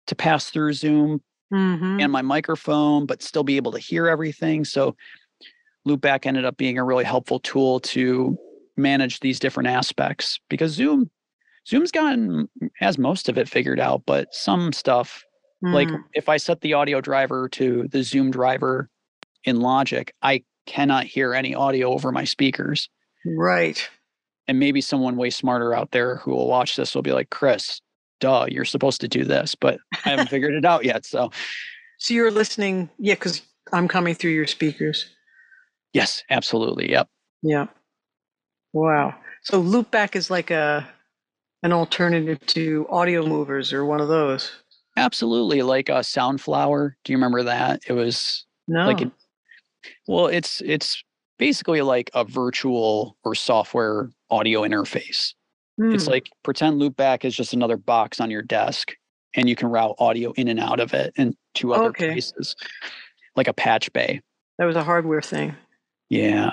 [0.08, 1.22] to pass through Zoom
[1.52, 4.66] hmm and my microphone, but still be able to hear everything.
[4.66, 4.96] So
[5.88, 8.38] Loopback ended up being a really helpful tool to
[8.78, 11.10] manage these different aspects because Zoom
[11.68, 15.24] Zoom's gotten has most of it figured out, but some stuff
[15.72, 16.04] like Mm.
[16.14, 18.90] if I set the audio driver to the Zoom driver
[19.44, 22.90] in Logic, I cannot hear any audio over my speakers.
[23.26, 23.88] right.
[24.48, 27.82] And maybe someone way smarter out there who will watch this will be like, Chris,
[28.20, 31.06] duh, you're supposed to do this, but I haven't figured it out yet.
[31.06, 31.30] So,
[32.00, 35.06] So you're listening, yeah, because I'm coming through your speakers.
[35.94, 36.90] yes, absolutely.
[36.90, 37.08] Yep.
[37.44, 37.68] Yeah.
[38.74, 39.14] Wow.
[39.44, 40.88] So loopback is like a
[41.62, 44.52] an alternative to Audiomovers or one of those.
[44.98, 45.62] Absolutely.
[45.62, 46.94] Like a uh, Soundflower.
[47.04, 47.82] Do you remember that?
[47.88, 48.88] It was No.
[48.88, 49.08] like,
[50.08, 51.04] well, it's, it's
[51.38, 55.34] basically like a virtual or software audio interface.
[55.78, 56.12] It's Hmm.
[56.12, 58.92] like pretend Loopback is just another box on your desk
[59.36, 62.12] and you can route audio in and out of it and to other Okay.
[62.12, 62.56] places,
[63.36, 64.22] like a patch bay.
[64.58, 65.56] that was a hardware thing.
[66.10, 66.52] Yeah.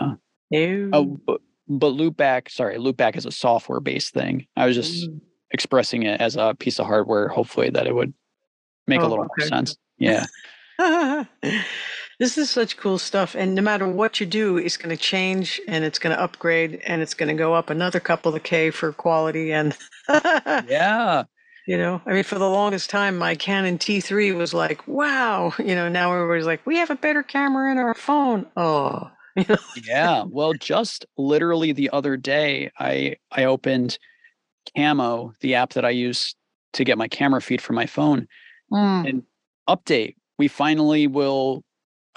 [0.51, 0.91] Ew.
[0.93, 4.47] Oh, but, but Loopback, sorry, Loopback is a software based thing.
[4.57, 5.21] I was just Mm.
[5.51, 8.15] expressing it as a piece of hardware, hopefully that it would
[8.87, 9.33] make Oh, a little okay.
[9.39, 9.77] more sense.
[9.99, 10.27] Yeah.
[12.19, 13.35] this is such cool stuff.
[13.35, 16.81] And no matter what you do, it's going to change and it's going to upgrade
[16.87, 19.53] and it's going to go up another couple of K for quality.
[19.53, 19.77] And,
[20.09, 21.25] yeah.
[21.67, 25.53] you know, I mean, for the longest time, my Canon T3 was like, wow.
[25.59, 28.47] You know, now everybody's like, we have a better camera in our phone.
[28.57, 29.11] Oh,
[29.85, 30.25] Yeah.
[30.29, 33.99] Well, just literally the other day, I I opened
[34.77, 36.35] Camo, the app that I use
[36.73, 38.27] to get my camera feed from my phone.
[38.73, 39.09] Mm.
[39.09, 39.23] And
[39.69, 41.65] update, we finally will.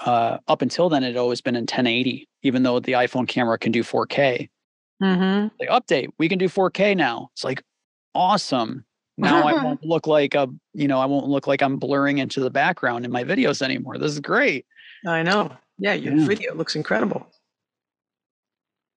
[0.04, 3.58] Uh, up until then, it had always been in 1080, even though the iPhone camera
[3.58, 4.48] can do 4K.
[5.02, 7.28] hmm Like update, we can do 4K now.
[7.34, 7.62] It's like
[8.14, 8.84] awesome.
[9.18, 12.40] Now I won't look like a, you know, I won't look like I'm blurring into
[12.40, 13.98] the background in my videos anymore.
[13.98, 14.64] This is great.
[15.06, 15.54] I know.
[15.78, 16.26] Yeah, your Yeah.
[16.26, 17.26] video looks incredible.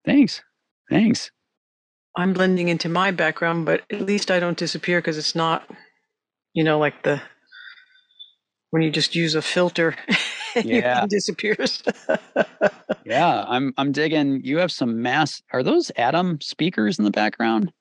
[0.06, 0.42] Thanks.
[0.90, 1.32] Thanks.
[2.16, 5.68] I'm blending into my background, but at least I don't disappear because it's not,
[6.54, 7.22] you know, like the
[8.70, 9.96] when you just use a filter,
[10.64, 11.06] yeah.
[11.08, 11.84] disappears.
[13.06, 17.72] Yeah i'm i'm digging you have some mass are those Adam speakers in the background?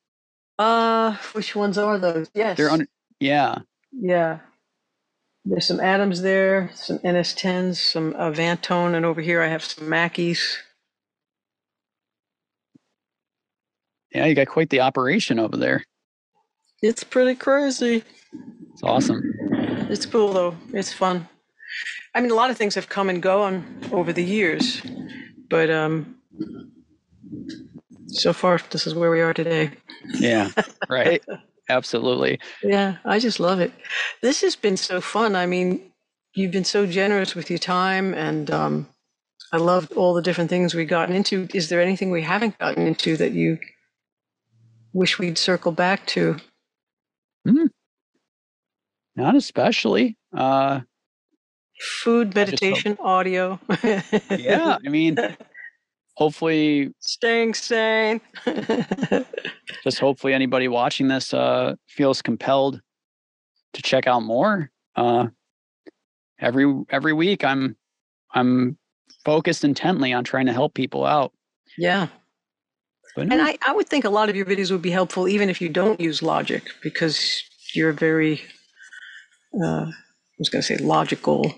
[0.58, 2.30] Uh which ones are those?
[2.34, 2.56] Yes.
[2.56, 2.86] they're on
[3.20, 3.58] yeah.
[3.92, 4.40] Yeah.
[5.44, 9.86] There's some Adams there some ns10s some Avantone, vantone and over here i have some
[9.88, 10.56] mackies.
[14.12, 15.84] Yeah you got quite the operation over there.
[16.82, 18.04] It's pretty crazy.
[18.72, 19.22] It's awesome.
[19.90, 20.56] It's cool though.
[20.72, 21.28] It's fun.
[22.14, 24.82] I mean, a lot of things have come and gone over the years,
[25.48, 26.16] but um,
[28.08, 29.70] so far, this is where we are today.
[30.14, 30.50] Yeah,
[30.88, 31.22] right.
[31.68, 32.38] Absolutely.
[32.62, 33.72] Yeah, I just love it.
[34.20, 35.36] This has been so fun.
[35.36, 35.92] I mean,
[36.34, 38.88] you've been so generous with your time, and um,
[39.52, 41.48] I loved all the different things we've gotten into.
[41.54, 43.58] Is there anything we haven't gotten into that you
[44.92, 46.36] wish we'd circle back to?
[47.46, 47.68] Mm.
[49.16, 50.16] Not especially.
[50.36, 50.80] Uh,
[51.82, 53.58] Food, meditation, audio.
[54.30, 55.16] yeah, I mean,
[56.14, 58.20] hopefully, staying sane.
[59.82, 62.80] just hopefully anybody watching this uh, feels compelled
[63.72, 64.70] to check out more.
[64.94, 65.26] Uh,
[66.38, 67.76] every every week, I'm
[68.32, 68.78] I'm
[69.24, 71.32] focused intently on trying to help people out.
[71.76, 72.08] Yeah.
[73.16, 75.50] But And I, I would think a lot of your videos would be helpful even
[75.50, 77.42] if you don't use logic because
[77.74, 78.40] you're very,
[79.62, 79.92] uh, I
[80.38, 81.54] was going to say logical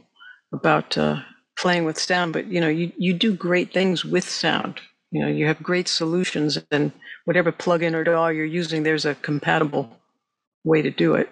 [0.54, 1.20] about uh,
[1.56, 4.80] playing with sound, but you know, you, you do great things with sound.
[5.10, 6.90] You know, you have great solutions and
[7.24, 9.96] whatever plugin or DAW you're using, there's a compatible
[10.64, 11.28] way to do it.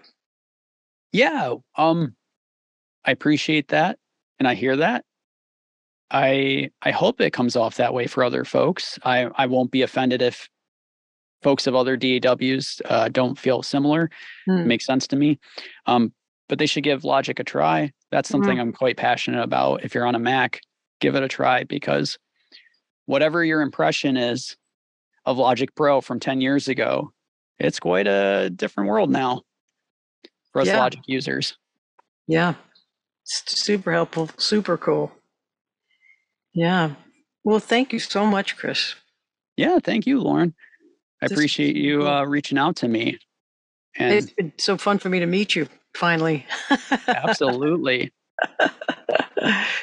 [1.12, 2.14] yeah, um,
[3.04, 3.98] I appreciate that,
[4.38, 5.04] and I hear that.
[6.10, 8.98] I I hope it comes off that way for other folks.
[9.04, 10.48] I I won't be offended if
[11.42, 14.10] folks of other DAWs uh, don't feel similar.
[14.46, 14.66] Hmm.
[14.66, 15.38] Makes sense to me.
[15.86, 16.12] Um,
[16.48, 17.92] but they should give Logic a try.
[18.12, 19.84] That's something I'm quite passionate about.
[19.84, 20.60] If you're on a Mac,
[21.00, 22.18] give it a try because
[23.06, 24.54] whatever your impression is
[25.24, 27.10] of Logic Pro from 10 years ago,
[27.58, 29.40] it's quite a different world now
[30.52, 30.78] for us Yeah.
[30.78, 31.56] Logic users.
[32.28, 32.54] Yeah.
[33.22, 35.10] It's super helpful, super cool.
[36.52, 36.96] Yeah.
[37.44, 38.94] Well, thank you so much, Chris.
[39.56, 40.54] Yeah, thank you, Lauren.
[41.22, 43.18] I This appreciate you uh, reaching out to me.
[43.96, 46.46] And It's been so fun for me to meet you finally.
[47.06, 48.12] absolutely.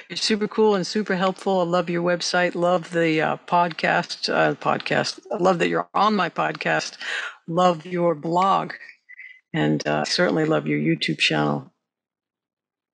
[0.09, 1.59] You're super cool and super helpful.
[1.59, 2.55] I love your website.
[2.55, 4.33] Love the uh, podcast.
[4.33, 5.19] Uh, podcast.
[5.31, 6.97] I love that you're on my podcast.
[7.47, 8.73] Love your blog,
[9.53, 11.71] and uh, certainly love your YouTube channel.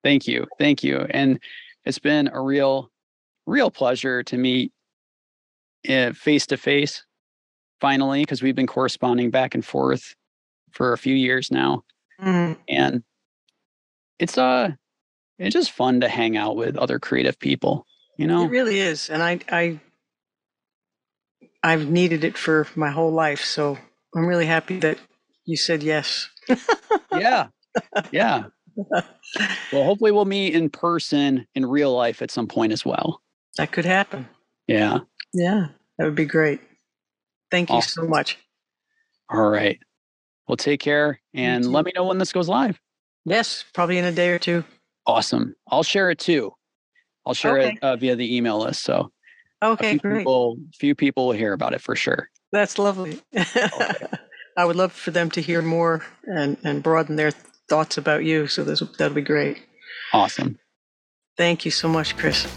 [0.03, 0.45] Thank you.
[0.59, 1.05] Thank you.
[1.09, 1.39] And
[1.83, 2.91] it's been a real,
[3.45, 4.71] real pleasure to meet
[6.13, 7.03] face to face
[7.81, 10.15] finally, because we've been corresponding back and forth
[10.71, 11.83] for a few years now.
[12.21, 13.03] Mm, And
[14.19, 14.71] it's uh
[15.37, 17.85] it's just fun to hang out with other creative people,
[18.17, 18.43] you know?
[18.45, 19.79] It really is, and I, I,
[21.61, 23.43] I've needed it for my whole life.
[23.43, 23.77] So
[24.15, 24.97] I'm really happy that
[25.45, 26.29] you said yes.
[27.13, 27.47] yeah.
[28.11, 28.45] Yeah.
[29.73, 33.21] Well, hopefully we'll meet in person in real life at some point as well.
[33.57, 34.29] That could happen.
[34.67, 34.99] Yeah.
[35.33, 35.67] Yeah,
[35.97, 36.61] that would be great.
[37.51, 38.37] Thank you so much.
[39.29, 39.79] All right.
[40.47, 42.79] Well, take care and let me know when this goes live.
[43.25, 44.63] Yes, probably in a day or two.
[45.07, 45.55] Awesome.
[45.69, 46.51] I'll share it too.
[47.25, 47.69] I'll share Okay.
[47.73, 48.83] it uh, via the email list.
[48.83, 49.11] So
[49.63, 50.17] Okay, few great.
[50.19, 52.29] people, few people will hear about it for sure.
[52.51, 53.19] That's lovely.
[54.57, 57.31] I would love for them to hear more and, and broaden their
[57.67, 58.45] thoughts about you.
[58.47, 59.61] So this, that'll be great.
[60.13, 60.59] Awesome.
[61.37, 62.47] Thank you so much, Chris.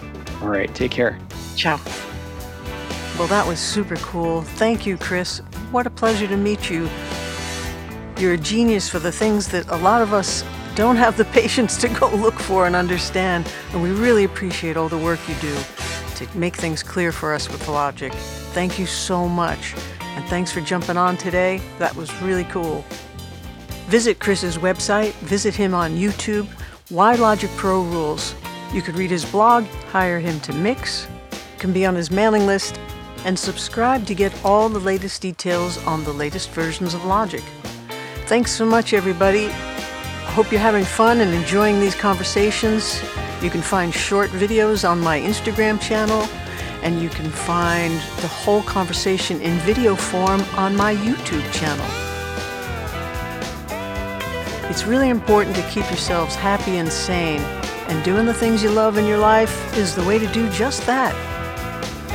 [0.43, 0.73] All right.
[0.75, 1.19] Take care.
[1.57, 1.81] Ciao.
[3.19, 4.43] Well, that was super cool.
[4.43, 5.39] Thank you, Chris.
[5.73, 6.89] What a pleasure to meet you.
[8.19, 10.43] You're a genius for the things that a lot of us
[10.75, 13.49] don't have the patience to go look for and understand.
[13.73, 15.57] And we really appreciate all the work you do
[16.17, 18.13] to make things clear for us with Logic.
[18.53, 19.77] Thank you so much.
[20.01, 21.61] And thanks for jumping on today.
[21.79, 22.85] That was really cool.
[23.87, 26.49] Visit Chris's website, visit him on YouTube,
[26.89, 28.35] Why Logic Pro Rules.
[28.73, 31.07] You could read his blog, hire him to mix,
[31.59, 32.81] can be on his mailing list,
[33.25, 37.45] and subscribe to get all the latest details on the latest versions of Logic.
[38.29, 39.49] Thanks so much, everybody.
[40.37, 43.03] Hope you're having fun and enjoying these conversations.
[43.43, 46.29] You can find short videos on my Instagram channel,
[46.83, 51.87] and you can find the whole conversation in video form on my YouTube channel.
[54.71, 57.41] It's really important to keep yourselves happy and sane,
[57.89, 60.85] and doing the things you love in your life is the way to do just
[60.85, 61.15] that.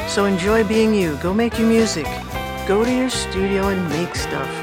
[0.08, 1.18] So enjoy being you.
[1.24, 2.06] Go make your music.
[2.68, 4.63] Go to your studio and make stuff.